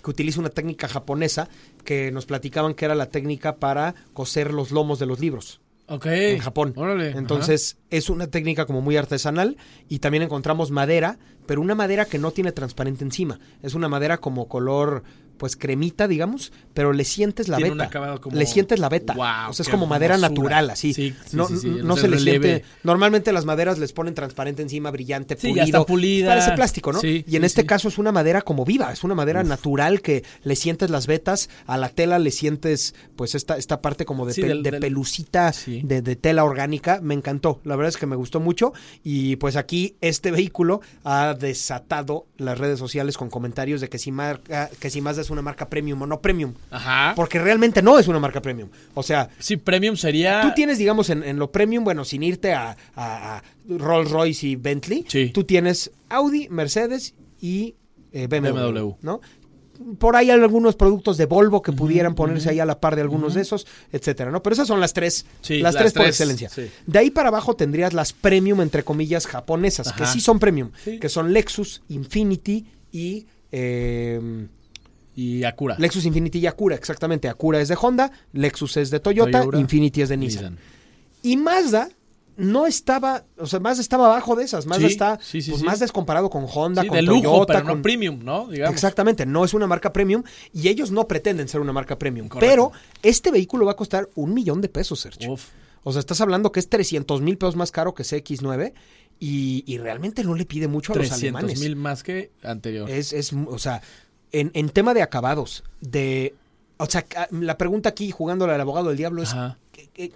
que 0.05 0.11
utiliza 0.11 0.39
una 0.39 0.49
técnica 0.49 0.87
japonesa 0.87 1.49
que 1.83 2.11
nos 2.11 2.25
platicaban 2.25 2.75
que 2.75 2.85
era 2.85 2.95
la 2.95 3.09
técnica 3.09 3.57
para 3.57 3.95
coser 4.13 4.53
los 4.53 4.71
lomos 4.71 4.99
de 4.99 5.05
los 5.07 5.19
libros 5.19 5.59
Ok. 5.87 6.05
en 6.07 6.39
Japón. 6.39 6.73
Órale. 6.75 7.11
Entonces 7.11 7.77
es 7.89 8.09
una 8.09 8.27
técnica 8.27 8.65
como 8.65 8.81
muy 8.81 8.97
artesanal 8.97 9.57
y 9.89 9.99
también 9.99 10.23
encontramos 10.23 10.71
madera, 10.71 11.19
pero 11.45 11.61
una 11.61 11.75
madera 11.75 12.05
que 12.05 12.17
no 12.17 12.31
tiene 12.31 12.51
transparente 12.51 13.03
encima. 13.03 13.39
Es 13.61 13.73
una 13.75 13.87
madera 13.89 14.17
como 14.17 14.47
color 14.47 15.03
pues 15.38 15.55
cremita, 15.55 16.07
digamos, 16.07 16.51
pero 16.73 16.93
le 16.93 17.03
sientes 17.05 17.47
la 17.47 17.57
Tiene 17.57 17.71
un 17.71 17.77
beta. 17.77 17.88
acabado 17.88 18.21
como- 18.21 18.36
Le 18.38 18.45
sientes 18.45 18.79
la 18.79 18.89
beta. 18.89 19.13
Guau, 19.13 19.51
o 19.51 19.53
sea, 19.53 19.63
es 19.63 19.69
como 19.69 19.86
madera 19.88 20.17
natural, 20.17 20.69
así. 20.69 20.93
Sí, 20.93 21.13
sí, 21.25 21.36
no 21.38 21.47
sí, 21.47 21.55
no 21.83 21.95
se 21.97 22.07
le 22.07 22.19
siente. 22.19 22.63
Normalmente 22.83 23.31
las 23.33 23.45
maderas 23.45 23.77
les 23.79 23.93
ponen 23.93 24.13
transparente 24.13 24.61
encima, 24.61 24.91
brillante, 24.91 25.36
pulido. 25.36 25.55
ya 25.57 25.63
está 25.63 25.83
pulida. 25.86 26.29
Parece 26.29 26.51
plástico, 26.53 26.93
¿no? 26.93 26.99
Sí, 26.99 27.23
y 27.27 27.36
en 27.36 27.43
este 27.43 27.65
caso 27.65 27.88
es 27.88 27.97
una 27.97 28.11
madera 28.11 28.41
como 28.41 28.65
viva, 28.65 28.91
es 28.91 29.03
una 29.03 29.15
madera 29.15 29.43
natural 29.43 30.01
que 30.01 30.23
le 30.43 30.55
sientes 30.55 30.89
las 30.89 31.07
vetas, 31.07 31.49
a 31.65 31.77
la 31.77 31.89
tela 31.89 32.19
le 32.19 32.31
sientes 32.31 32.95
pues 33.15 33.36
esta, 33.36 33.57
esta 33.57 33.81
parte 33.81 34.05
como 34.05 34.25
de, 34.25 34.33
del- 34.33 34.63
de 34.63 34.71
del- 34.71 34.79
pelucita, 34.81 35.51
Sí. 35.53 35.81
de, 35.83 36.01
de 36.01 36.15
tela 36.15 36.43
orgánica, 36.43 36.99
me 37.01 37.13
encantó, 37.13 37.59
la 37.63 37.75
verdad 37.75 37.89
es 37.89 37.97
que 37.97 38.05
me 38.05 38.15
gustó 38.15 38.39
mucho 38.39 38.73
y 39.03 39.36
pues 39.38 39.55
aquí 39.55 39.95
este 40.01 40.31
vehículo 40.49 40.81
ha 41.03 41.33
desatado 41.69 42.27
las 42.38 42.57
redes 42.57 42.79
sociales 42.79 43.17
con 43.17 43.29
comentarios 43.29 43.81
de 43.81 43.89
que 43.89 43.97
si, 43.97 44.11
marca, 44.11 44.69
que 44.79 44.89
si 44.89 45.01
Mazda 45.01 45.23
es 45.26 45.30
una 45.32 45.41
marca 45.41 45.67
premium 45.69 46.01
o 46.01 46.07
no 46.07 46.21
premium, 46.21 46.53
Ajá. 46.71 47.13
porque 47.15 47.39
realmente 47.39 47.82
no 47.82 47.99
es 47.99 48.07
una 48.07 48.19
marca 48.19 48.41
premium, 48.41 48.69
o 48.93 49.03
sea... 49.03 49.30
Sí, 49.39 49.57
premium 49.57 49.95
sería. 49.97 50.41
Tú 50.41 50.51
tienes, 50.55 50.78
digamos, 50.78 51.09
en, 51.09 51.23
en 51.23 51.38
lo 51.38 51.51
premium, 51.51 51.84
bueno, 51.84 52.05
sin 52.05 52.23
irte 52.23 52.53
a, 52.53 52.76
a- 52.95 53.38
a 53.38 53.43
Rolls 53.67 54.09
Royce 54.11 54.47
y 54.47 54.55
Bentley, 54.55 55.05
Sí. 55.07 55.32
tú 55.34 55.43
tienes 55.43 55.91
Audi, 56.09 56.47
Mercedes 56.49 57.13
y 57.41 57.76
eh, 58.13 58.28
BMW, 58.28 58.53
BMW. 58.53 58.91
¿no? 59.01 59.19
Por 59.99 60.15
ahí 60.15 60.30
hay 60.32 60.39
algunos 60.39 60.78
productos 60.78 61.17
de 61.17 61.26
Volvo 61.26 61.61
que 61.61 61.73
pudieran 61.73 62.15
ponerse 62.15 62.49
ahí 62.49 62.61
a 62.61 62.65
la 62.65 62.80
par 62.80 62.95
de 62.95 63.01
algunos 63.01 63.34
de 63.34 63.41
esos, 63.41 63.67
etcétera, 63.91 64.32
¿no? 64.32 64.41
Pero 64.41 64.53
esas 64.53 64.69
son 64.69 64.80
las 64.80 64.93
tres, 64.93 65.26
Sí, 65.41 65.57
las, 65.59 65.73
las 65.73 65.82
tres 65.84 65.93
por 65.93 66.03
tres, 66.03 66.15
excelencia. 66.15 66.47
sí. 66.47 66.71
De 66.88 66.97
ahí 66.99 67.09
para 67.11 67.28
abajo 67.28 67.57
tendrías 67.57 67.91
las 67.93 68.13
premium, 68.13 68.61
entre 68.61 68.84
comillas, 68.84 69.28
japonesas, 69.28 69.91
que 69.91 70.05
sí 70.05 70.21
son 70.21 70.39
premium, 70.39 70.71
Sí. 70.82 70.97
que 70.97 71.09
son 71.09 71.34
Lexus, 71.34 71.82
Infinity 71.89 72.65
y... 72.93 73.26
eh, 73.51 74.47
Y 75.16 75.43
Acura. 75.43 75.76
Lexus 75.80 76.05
Infinity 76.05 76.39
y 76.39 76.47
Acura, 76.47 76.76
exactamente. 76.76 77.30
Acura 77.30 77.61
es 77.61 77.70
de 77.70 77.78
Honda, 77.80 78.11
Lexus 78.34 78.78
es 78.78 78.89
de 78.89 78.99
Toyota, 78.99 79.39
Toyota, 79.39 79.57
Infinity 79.57 80.01
es 80.01 80.09
de 80.09 80.18
Nissan. 80.18 80.43
Nissan. 80.43 80.59
Y 81.24 81.38
Mazda 81.38 81.89
no 82.38 82.68
estaba, 82.68 83.24
o 83.38 83.47
sea, 83.47 83.59
Mazda 83.59 83.82
estaba 83.82 84.07
abajo 84.07 84.36
de 84.36 84.43
esas. 84.43 84.66
Mazda 84.66 84.88
Sí, 84.88 84.93
está, 84.93 85.20
sí, 85.22 85.41
sí, 85.41 85.51
pues 85.51 85.61
sí. 85.61 85.66
Mazda 85.66 85.86
es 85.86 85.91
comparado 85.91 86.30
con 86.30 86.45
Honda, 86.53 86.86
con 86.86 86.95
de 86.95 87.01
lujo, 87.01 87.22
Toyota, 87.22 87.53
pero 87.53 87.66
con... 87.66 87.78
no 87.78 87.82
premium, 87.82 88.20
¿no? 88.24 88.47
Digamos. 88.47 88.74
Exactamente, 88.74 89.26
no 89.26 89.45
es 89.45 89.53
una 89.53 89.68
marca 89.68 89.93
premium 89.93 90.24
y 90.53 90.68
ellos 90.68 90.91
no 90.91 91.07
pretenden 91.07 91.47
ser 91.47 91.61
una 91.61 91.72
marca 91.72 91.97
premium. 91.97 92.28
Correcto. 92.28 92.51
Pero 92.51 92.72
este 93.01 93.32
vehículo 93.32 93.66
va 93.66 93.72
a 93.72 93.76
costar 93.76 94.09
un 94.16 94.34
millón 94.34 94.61
de 94.61 94.70
pesos, 94.70 94.99
Sergio. 94.99 95.32
Uf. 95.32 95.45
O 95.84 95.91
sea, 95.91 95.99
estás 95.99 96.20
hablando 96.20 96.51
que 96.51 96.59
es 96.59 96.68
300 96.68 97.22
mil 97.22 97.38
pesos 97.38 97.55
más 97.55 97.72
caro 97.72 97.93
que 97.93 98.03
CX9 98.03 98.74
y, 99.20 99.63
y 99.68 99.78
realmente 99.78 100.24
no 100.24 100.34
le 100.34 100.45
pide 100.45 100.68
mucho 100.68 100.93
a 100.93 100.95
los 100.95 101.07
300 101.07 101.39
alemanes. 101.39 101.59
mil 101.59 101.76
más 101.76 102.03
que 102.03 102.32
anterior. 102.43 102.89
Es, 102.89 103.13
es, 103.13 103.32
o 103.34 103.59
sea, 103.59 103.82
en, 104.32 104.51
en 104.53 104.69
tema 104.69 104.93
de 104.93 105.01
acabados, 105.01 105.63
de... 105.82 106.36
O 106.78 106.88
sea, 106.88 107.05
la 107.32 107.57
pregunta 107.57 107.88
aquí, 107.89 108.11
jugándole 108.11 108.53
al 108.53 108.59
abogado 108.59 108.89
del 108.89 108.97
diablo, 108.97 109.23
es 109.23 109.32
Ajá. 109.32 109.57
¿qué, 109.93 110.11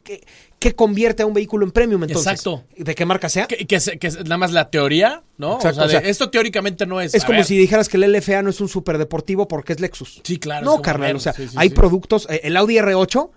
qué- 0.60 0.76
convierte 0.76 1.24
a 1.24 1.26
un 1.26 1.34
vehículo 1.34 1.66
en 1.66 1.72
premium 1.72 2.04
entonces? 2.04 2.34
Exacto. 2.34 2.66
¿De 2.78 2.96
qué 2.96 3.06
marca 3.06 3.30
sea? 3.30 3.48
Que, 3.48 3.66
que, 3.66 4.10
nada 4.26 4.38
más 4.38 4.52
la 4.52 4.70
teoría, 4.70 5.24
¿no? 5.38 5.56
Exacto, 5.56 5.70
o 5.70 5.74
sea, 5.84 5.86
o 5.86 5.90
sea, 5.90 6.02
de- 6.02 6.10
esto 6.10 6.30
teóricamente 6.30 6.86
no 6.86 7.00
es. 7.00 7.16
Es 7.16 7.24
como 7.24 7.38
ver, 7.38 7.46
si 7.46 7.58
dijeras 7.58 7.88
que 7.88 7.96
el 7.96 8.12
LFA 8.12 8.42
no 8.42 8.50
es 8.50 8.60
un 8.60 8.68
superdeportivo 8.68 9.48
porque 9.48 9.72
es 9.72 9.80
Lexus. 9.80 10.20
Sí, 10.24 10.38
claro. 10.38 10.66
no, 10.66 10.82
carnal, 10.82 11.10
menos, 11.10 11.22
o 11.22 11.24
sea, 11.24 11.34
sí, 11.34 11.48
sí, 11.48 11.56
hay 11.58 11.70
sí. 11.70 11.76
productos, 11.76 12.28
eh, 12.30 12.42
el 12.44 12.58
Audi 12.58 12.76
R8, 12.76 13.30
mm, 13.30 13.32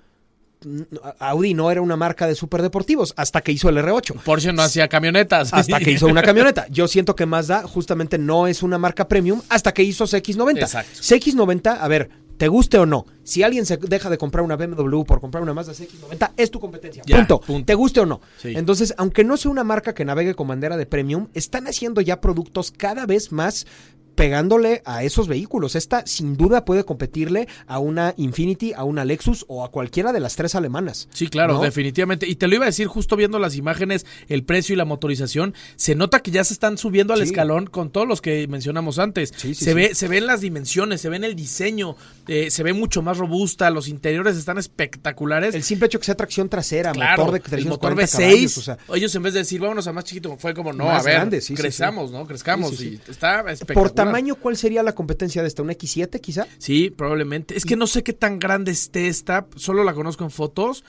Audi 1.19 1.55
no 1.55 1.71
era 1.71 1.81
una 1.81 1.97
marca 1.97 2.27
de 2.27 2.35
superdeportivos 2.35 3.15
hasta 3.17 3.41
que 3.41 3.53
hizo 3.53 3.69
el 3.69 3.79
R8. 3.79 4.23
Porsche 4.23 4.53
no 4.53 4.63
hacía 4.63 4.89
camionetas. 4.89 5.53
Hasta 5.53 5.79
que 5.79 5.91
hizo 5.91 6.07
una 6.09 6.23
camioneta. 6.23 6.67
Yo 6.69 6.89
siento 6.89 7.17
que 7.17 7.27
Mazda 7.27 7.63
justamente 7.63 8.19
no 8.19 8.47
es 8.47 8.63
una 8.63 8.79
marca 8.79 9.09
premium 9.09 9.43
hasta 9.49 9.73
que 9.73 9.83
hizo 9.83 10.05
CX90. 10.05 10.61
Exacto. 10.61 11.01
CX90, 11.01 11.79
a 11.81 11.89
ver, 11.89 12.11
te 12.37 12.49
guste 12.49 12.79
o 12.79 12.87
no, 12.87 13.07
si 13.23 13.43
alguien 13.43 13.67
se 13.67 13.77
deja 13.77 14.11
de 14.11 14.19
comprar 14.19 14.45
una 14.45 14.57
BMW 14.57 15.05
por 15.05 15.21
comprar 15.21 15.43
una 15.43 15.55
Mazda 15.55 15.75
CX90, 15.75 16.33
es 16.37 16.51
tu 16.51 16.59
competencia. 16.59 17.03
Ya, 17.07 17.19
punto. 17.19 17.41
punto. 17.41 17.67
Te 17.67 17.75
guste 17.75 18.01
o 18.01 18.07
no. 18.07 18.21
Sí. 18.39 18.55
Entonces, 18.57 18.95
aunque 18.97 19.23
no 19.23 19.37
sea 19.37 19.51
una 19.51 19.65
marca 19.65 19.95
que 19.95 20.05
navegue 20.05 20.35
con 20.35 20.49
bandera 20.49 20.77
de 20.77 20.87
premium, 20.87 21.29
están 21.35 21.69
haciendo 21.69 22.01
ya 22.01 22.21
productos 22.21 22.73
cada 22.73 23.07
vez 23.07 23.31
más 23.31 23.67
pegándole 24.15 24.83
a 24.85 25.03
esos 25.05 25.29
vehículos. 25.29 25.75
Esta 25.75 26.07
sin 26.07 26.37
duda 26.37 26.65
puede 26.65 26.85
competirle 26.85 27.49
a 27.67 27.79
una 27.79 28.15
Infinity, 28.17 28.73
a 28.73 28.85
una 28.85 29.05
Lexus 29.05 29.45
o 29.49 29.65
a 29.65 29.71
cualquiera 29.71 30.13
de 30.13 30.21
las 30.21 30.37
tres 30.37 30.55
alemanas. 30.55 31.09
Sí, 31.13 31.29
claro, 31.29 31.55
¿no? 31.55 31.63
definitivamente. 31.63 32.27
Y 32.29 32.37
te 32.37 32.47
lo 32.49 32.55
iba 32.57 32.65
a 32.65 32.67
decir 32.67 32.87
justo 32.87 33.17
viendo 33.17 33.39
las 33.39 33.57
imágenes, 33.57 34.07
el 34.29 34.45
precio 34.45 34.73
y 34.75 34.77
la 34.77 34.85
motorización, 34.85 35.55
se 35.77 35.95
nota 35.95 36.21
que 36.21 36.31
ya 36.31 36.45
se 36.45 36.53
están 36.55 36.79
subiendo 36.79 37.13
al 37.15 37.21
Sí. 37.21 37.27
escalón 37.27 37.67
con 37.67 37.91
todos 37.91 38.07
los 38.07 38.21
que 38.21 38.47
mencionamos 38.49 38.99
antes. 38.99 39.33
Sí, 39.37 39.55
sí, 39.55 39.65
se 39.65 39.75
ve, 39.75 39.95
se 39.95 40.09
ven 40.09 40.27
las 40.27 40.41
dimensiones, 40.41 41.01
se 41.01 41.09
ve 41.09 41.17
en 41.17 41.25
el 41.25 41.35
diseño, 41.35 41.97
eh, 42.29 42.51
se 42.51 42.63
ve 42.63 42.73
mucho 42.73 43.03
más 43.03 43.19
robusta, 43.19 43.71
los 43.71 43.89
interiores 43.89 44.37
están 44.37 44.59
espectaculares. 44.59 45.55
El 45.55 45.63
simple 45.63 45.87
hecho 45.87 45.99
que 45.99 46.05
sea 46.07 46.15
tracción 46.17 46.49
trasera, 46.49 46.93
Claro, 46.93 47.25
motor 47.27 47.41
de 47.51 47.57
el 47.57 47.67
motor 47.67 47.95
340 47.95 48.19
V6. 48.19 48.19
caballos, 48.19 48.59
o 48.59 48.63
sea, 48.63 48.79
ellos 48.97 49.15
en 49.15 49.23
vez 49.23 49.33
de 49.35 49.41
decir 49.41 49.61
vámonos 49.61 49.87
a 49.87 49.93
más 49.93 50.05
chiquito, 50.05 50.37
fue 50.39 50.55
como 50.55 50.73
no, 50.73 50.91
a 50.91 51.03
ver, 51.03 51.15
grande, 51.15 51.41
crezcamos, 51.55 52.11
¿no? 52.11 52.27
Crezcamos. 52.27 52.81
Y 52.83 53.01
está 53.09 53.41
espectacular. 53.51 53.75
Tamaño, 54.05 54.35
¿cuál 54.37 54.57
sería 54.57 54.83
la 54.83 54.95
competencia 54.95 55.43
de 55.43 55.49
esta? 55.49 55.63
¿Un 55.63 55.71
X7 55.71 56.21
quizá? 56.21 56.47
Sí, 56.59 56.91
probablemente. 56.91 57.57
Es 57.57 57.65
que 57.65 57.77
no 57.77 57.87
sé 57.87 58.03
qué 58.03 58.13
tan 58.13 58.39
grande 58.39 58.71
esté 58.73 59.09
esta, 59.09 59.47
solo 59.57 59.85
la 59.85 59.95
conozco 59.95 60.25
en 60.25 60.31
fotos, 60.31 60.85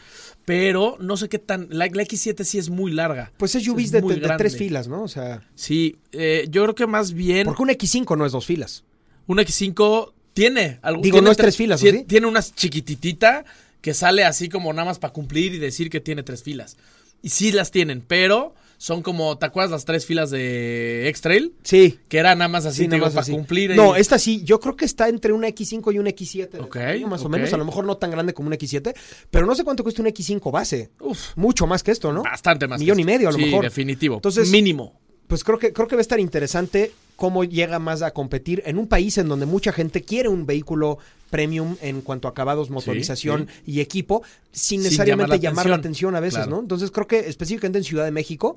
pero 0.45 0.97
no 0.99 1.17
sé 1.17 1.29
qué 1.29 1.39
tan... 1.39 1.67
La, 1.69 1.87
la 1.87 2.03
X7 2.03 2.43
sí 2.43 2.57
es 2.57 2.69
muy 2.69 2.91
larga. 2.91 3.31
Pues 3.37 3.55
es 3.55 3.63
SUVs 3.63 3.85
Es 3.85 3.91
de, 3.91 4.01
tres 4.37 4.57
filas, 4.57 4.87
¿no? 4.87 5.03
O 5.03 5.07
sea, 5.07 5.47
Sí, 5.55 5.97
eh, 6.11 6.47
yo 6.49 6.63
creo 6.63 6.75
que 6.75 6.87
más 6.87 7.13
bien 7.13 7.45
porque 7.45 7.61
un 7.63 7.69
X5 7.69 8.17
no 8.17 8.25
es 8.25 8.31
dos 8.31 8.45
filas. 8.45 8.83
un 9.27 9.37
X5 9.37 10.11
tiene 10.33 10.79
algo. 10.81 11.01
Digo, 11.01 11.15
tiene 11.15 11.25
no 11.25 11.31
es 11.31 11.37
tre- 11.37 11.41
tres 11.43 11.57
filas, 11.57 11.79
¿o 11.79 11.83
tiene, 11.83 11.99
sí? 11.99 12.05
tiene 12.05 12.27
una 12.27 12.41
chiquititita 12.41 13.45
que 13.81 13.93
sale 13.93 14.23
así 14.23 14.49
como 14.49 14.71
nada 14.73 14.85
más 14.85 14.97
para 14.99 15.13
cumplir 15.13 15.53
y 15.53 15.59
decir 15.59 15.89
que 15.89 15.99
tiene 15.99 16.23
tres 16.23 16.41
filas. 16.43 16.77
Y 17.21 17.29
sí 17.29 17.51
las 17.51 17.69
tienen, 17.71 18.01
pero 18.05 18.55
son 18.83 19.01
como, 19.01 19.37
¿te 19.37 19.45
acuerdas 19.45 19.71
las 19.71 19.85
tres 19.85 20.05
filas 20.05 20.29
de 20.29 21.07
X-Trail? 21.07 21.53
Sí. 21.63 21.99
Que 22.09 22.17
era 22.17 22.35
nada 22.35 22.49
más 22.49 22.65
así, 22.65 22.79
Sí, 22.81 22.87
nada 22.89 22.95
digo, 22.95 23.05
más 23.05 23.13
para 23.13 23.21
así. 23.21 23.31
cumplir. 23.31 23.77
No, 23.77 23.95
y- 23.95 24.01
esta 24.01 24.19
sí, 24.19 24.43
yo 24.43 24.59
creo 24.59 24.75
que 24.75 24.83
está 24.83 25.07
entre 25.07 25.31
una 25.31 25.47
X5 25.47 25.93
y 25.93 25.99
un 25.99 26.07
X7. 26.07 26.49
de 26.49 26.59
Ok, 26.59 27.07
más 27.09 27.23
o 27.23 27.29
menos, 27.29 27.53
a 27.53 27.57
lo 27.57 27.63
mejor 27.63 27.85
no 27.85 27.95
tan 27.95 28.11
grande 28.11 28.33
como 28.33 28.49
un 28.49 28.53
X7, 28.55 28.93
pero 29.31 29.45
no 29.45 29.55
sé 29.55 29.63
cuánto 29.63 29.83
cuesta 29.83 30.01
un 30.01 30.09
X5 30.09 30.51
base. 30.51 30.91
Uf, 30.99 31.17
Mucho 31.37 31.65
más 31.65 31.81
que 31.81 31.91
esto, 31.91 32.11
¿no? 32.11 32.23
bastante 32.23 32.67
más. 32.67 32.77
que 32.77 32.83
Millón 32.83 32.99
y 32.99 33.05
medio, 33.05 33.29
a 33.29 33.31
lo 33.31 33.37
Sí, 33.37 33.45
mejor. 33.45 33.63
definitivo. 33.63 34.15
Entonces- 34.15 34.49
mínimo. 34.51 34.99
Pues 35.27 35.45
creo 35.45 35.57
que, 35.57 35.71
creo 35.71 35.87
que 35.87 35.95
va 35.95 36.01
a 36.01 36.01
estar 36.01 36.19
interesante 36.19 36.91
cómo 37.15 37.43
llega 37.43 37.79
más 37.79 38.01
a 38.01 38.11
competir 38.11 38.63
en 38.65 38.77
un 38.77 38.87
país 38.87 39.17
en 39.17 39.27
donde 39.29 39.45
mucha 39.45 39.71
gente 39.71 40.01
quiere 40.03 40.29
un 40.29 40.45
vehículo 40.45 40.97
premium 41.29 41.75
en 41.81 42.01
cuanto 42.01 42.27
a 42.27 42.31
acabados, 42.31 42.69
motorización 42.69 43.47
y 43.65 43.79
equipo, 43.79 44.21
sin 44.51 44.79
Sin 44.79 44.83
necesariamente 44.83 45.39
llamar 45.39 45.39
la 45.39 45.49
llamar 45.63 45.69
la 45.69 45.75
atención. 45.77 46.15
a 46.15 46.19
veces, 46.19 46.35
Claro. 46.41 46.51
¿no? 46.51 46.59
Entonces 46.61 46.91
creo 46.91 47.07
que 47.07 47.19
específicamente 47.19 47.79
en 47.79 47.83
Ciudad 47.83 48.05
de 48.05 48.11
México, 48.11 48.55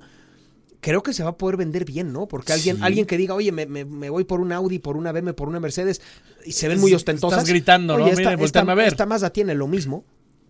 creo 0.81 1.03
que 1.03 1.13
se 1.15 1.23
va 1.25 1.31
a 1.31 1.37
poder 1.39 1.57
vender 1.57 1.85
bien, 1.85 2.13
¿no? 2.13 2.27
Porque 2.29 2.53
alguien, 2.53 2.77
Sí. 2.77 2.83
alguien 2.85 3.07
que 3.07 3.17
diga, 3.17 3.35
oye, 3.35 3.51
me, 3.51 3.67
me- 3.67 3.85
me 3.87 4.11
voy 4.11 4.25
por 4.25 4.41
un 4.41 4.53
Audi, 4.53 4.79
por 4.79 4.97
una 4.97 5.11
BM, 5.11 5.33
por 5.33 5.49
una 5.49 5.59
Mercedes, 5.59 6.01
y 6.45 6.53
se 6.53 6.69
ven 6.69 6.79
muy 6.81 6.93
ostentosas. 6.93 7.39
estás 7.39 7.49
gritando, 7.49 7.97
¿no? 7.97 8.05
Oye, 8.05 8.13
Miren, 8.15 8.27
esta, 8.29 8.37
volteame 8.37 8.45
esta, 8.65 8.73
a 8.73 8.75
ver. 8.75 8.89
esta 8.89 9.07
Mazda 9.07 9.31
tiene 9.31 9.55
lo 9.55 9.67
mismo. 9.69 10.05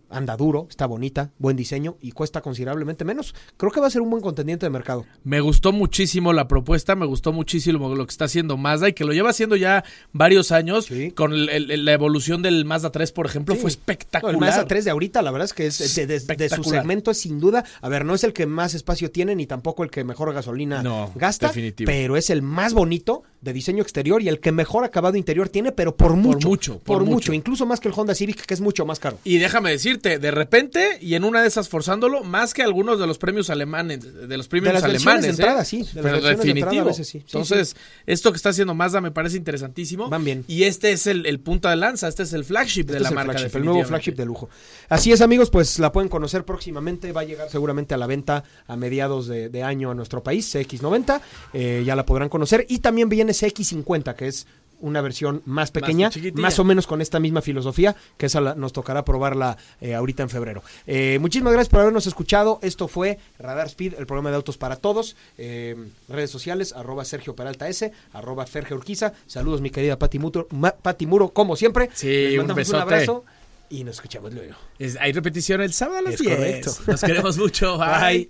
Anda 0.09 0.37
duro, 0.37 0.67
está 0.69 0.85
bonita, 0.85 1.31
buen 1.37 1.57
diseño 1.57 1.97
y 2.01 2.11
cuesta 2.11 2.41
considerablemente 2.41 3.03
menos. 3.05 3.35
Creo 3.57 3.71
que 3.71 3.79
va 3.81 3.87
a 3.87 3.89
ser 3.89 4.01
un 4.01 4.09
buen 4.09 4.21
contendiente 4.23 4.65
de 4.65 4.69
mercado. 4.69 5.05
Me 5.23 5.41
gustó 5.41 5.71
muchísimo 5.73 6.31
la 6.33 6.47
propuesta, 6.47 6.95
me 6.95 7.05
gustó 7.05 7.33
muchísimo 7.33 7.93
lo 7.93 8.05
que 8.05 8.11
está 8.11 8.25
haciendo 8.25 8.57
Mazda 8.57 8.89
y 8.89 8.93
que 8.93 9.03
lo 9.05 9.13
lleva 9.13 9.29
haciendo 9.31 9.55
ya 9.55 9.83
varios 10.13 10.51
años 10.51 10.85
Sí. 10.85 11.11
con 11.11 11.33
el- 11.33 11.49
el- 11.49 11.85
la 11.85 11.93
evolución 11.93 12.41
del 12.41 12.63
Mazda 12.65 12.91
3, 12.91 13.11
por 13.11 13.25
ejemplo, 13.25 13.55
Sí. 13.55 13.61
fue 13.61 13.67
No, 13.67 13.71
espectacular. 13.71 14.33
el 14.35 14.39
Mazda 14.39 14.65
3 14.65 14.85
de 14.85 14.91
ahorita, 14.91 15.21
la 15.21 15.31
verdad 15.31 15.45
es 15.45 15.53
que 15.53 15.67
es 15.67 15.95
de, 15.95 16.07
de- 16.07 16.19
de 16.19 16.49
su 16.49 16.63
segmento 16.63 17.11
es 17.11 17.17
sin 17.19 17.39
duda. 17.39 17.63
A 17.81 17.89
ver, 17.89 18.05
no 18.05 18.15
es 18.15 18.23
el 18.23 18.33
que 18.33 18.45
más 18.45 18.73
espacio 18.73 19.11
tiene 19.11 19.35
ni 19.35 19.45
tampoco 19.47 19.83
el 19.83 19.89
que 19.89 20.03
mejor 20.03 20.33
gasolina 20.33 20.81
No, 20.83 21.11
gasta, 21.15 21.47
definitivo. 21.47 21.87
pero 21.87 22.15
es 22.17 22.29
el 22.29 22.41
más 22.41 22.73
bonito 22.73 23.23
de 23.41 23.53
diseño 23.53 23.81
exterior 23.83 24.21
y 24.21 24.29
el 24.29 24.39
que 24.39 24.51
mejor 24.51 24.83
acabado 24.83 25.15
interior 25.17 25.49
tiene, 25.49 25.71
pero 25.71 25.95
por 25.95 26.15
mucho. 26.15 26.47
mucho, 26.47 26.73
por, 26.79 26.97
por 26.97 27.01
mucho. 27.01 27.13
mucho. 27.15 27.33
incluso 27.33 27.65
más 27.65 27.79
que 27.79 27.87
el 27.87 27.93
Honda 27.95 28.15
Civic, 28.15 28.45
que 28.45 28.53
es 28.53 28.61
mucho 28.61 28.85
más 28.85 28.99
caro. 28.99 29.19
Y 29.23 29.37
déjame 29.37 29.71
decirte, 29.97 30.19
de 30.19 30.31
repente, 30.31 30.97
y 31.01 31.15
en 31.15 31.23
una 31.23 31.41
de 31.41 31.47
esas 31.47 31.69
forzándolo, 31.69 32.23
más 32.23 32.53
que 32.53 32.63
algunos 32.63 32.99
de 32.99 33.07
los 33.07 33.17
premios 33.17 33.49
alemanes, 33.49 34.27
de 34.27 34.37
los 34.37 34.47
premios 34.47 34.69
De 34.69 34.73
las 34.73 34.83
alemanes. 34.83 35.21
de 35.23 35.27
¿eh? 35.27 35.31
entrada, 35.31 35.65
sí, 35.65 35.77
de 35.77 35.83
las 35.83 35.93
Pero 35.93 36.03
versiones 36.03 36.23
de 36.23 36.31
entrada 36.31 36.53
definitivo. 36.53 36.81
a 36.81 36.87
veces 36.87 37.07
sí. 37.07 37.19
Sí, 37.19 37.25
Entonces, 37.27 37.75
esto 38.05 38.31
que 38.31 38.37
está 38.37 38.49
haciendo 38.49 38.73
Mazda 38.73 39.01
me 39.01 39.11
parece 39.11 39.37
interesantísimo. 39.37 40.09
Van 40.09 40.23
bien. 40.23 40.45
Y 40.47 40.63
este 40.63 40.91
es 40.91 41.07
el, 41.07 41.25
el 41.25 41.39
punta 41.39 41.69
de 41.69 41.75
lanza, 41.75 42.07
este 42.07 42.23
es 42.23 42.33
el 42.33 42.45
flagship 42.45 42.83
de 42.85 42.93
Este 42.93 43.03
la 43.03 43.09
el 43.09 43.15
marca. 43.15 43.31
flagship, 43.33 43.57
el 43.57 43.65
nuevo 43.65 43.83
flagship 43.85 44.13
de 44.15 44.25
lujo. 44.25 44.49
Así 44.89 45.11
es, 45.11 45.21
amigos, 45.21 45.49
pues 45.49 45.79
la 45.79 45.91
pueden 45.91 46.09
conocer 46.09 46.45
próximamente. 46.45 47.11
Va 47.11 47.21
a 47.21 47.25
llegar 47.25 47.49
seguramente 47.49 47.93
a 47.93 47.97
la 47.97 48.07
venta 48.07 48.43
a 48.67 48.75
mediados 48.77 49.27
de, 49.27 49.49
de 49.49 49.63
año 49.63 49.91
a 49.91 49.95
nuestro 49.95 50.23
país, 50.23 50.53
CX90. 50.55 51.21
eh, 51.53 51.83
ya 51.85 51.95
la 51.95 52.05
podrán 52.05 52.29
conocer. 52.29 52.65
Y 52.69 52.79
también 52.79 53.09
viene 53.09 53.33
CX50, 53.33 54.15
que 54.15 54.27
es 54.27 54.47
una 54.79 55.01
versión 55.01 55.41
más 55.45 55.71
pequeña, 55.71 56.09
más 56.35 56.59
o 56.59 56.63
menos 56.63 56.85
con 56.87 57.01
esta 57.01 57.19
misma 57.19 57.41
filosofía, 57.41 57.95
que 58.17 58.27
esa 58.27 58.41
la- 58.41 58.55
nos 58.55 58.73
tocará 58.73 59.03
probarla 59.03 59.57
eh, 59.81 59.95
ahorita 59.95 60.23
en 60.23 60.29
febrero. 60.29 60.63
Eh, 60.85 61.17
muchísimas 61.19 61.53
gracias 61.53 61.69
por 61.69 61.81
habernos 61.81 62.07
escuchado. 62.07 62.59
Esto 62.61 62.87
fue 62.87 63.17
Radar 63.39 63.67
Speed, 63.67 63.95
el 63.97 64.05
programa 64.05 64.29
de 64.29 64.35
autos 64.35 64.57
para 64.57 64.75
todos. 64.75 65.15
Eh, 65.37 65.75
redes 66.09 66.29
sociales, 66.29 66.73
arroba 66.73 67.05
Sergio 67.05 67.35
Peralta 67.35 67.67
S, 67.69 67.91
arroba 68.13 68.45
Ferge 68.45 68.73
Urquiza. 68.73 69.13
Saludos, 69.25 69.61
mi 69.61 69.69
querida 69.69 69.97
Pati 69.97 70.19
Muro, 70.19 70.47
Ma- 70.51 70.71
Pati 70.71 71.05
Muro, 71.07 71.29
como 71.29 71.55
siempre. 71.55 71.89
Sí, 71.93 72.07
Les 72.07 72.31
un 72.33 72.37
mandamos 72.47 72.69
un, 72.69 72.75
abrazo 72.75 73.25
y 73.69 73.83
nos 73.83 73.95
escuchamos 73.95 74.33
luego. 74.33 74.53
Es- 74.79 74.97
hay 74.99 75.11
repetición 75.11 75.61
el 75.61 75.73
sábado 75.73 75.99
a 75.99 76.01
las 76.03 76.13
Es 76.15 76.19
10. 76.21 76.35
correcto. 76.35 76.71
Nos 76.87 77.01
queremos 77.01 77.37
mucho. 77.37 77.77
Bye. 77.79 77.87
Bye. 77.99 78.29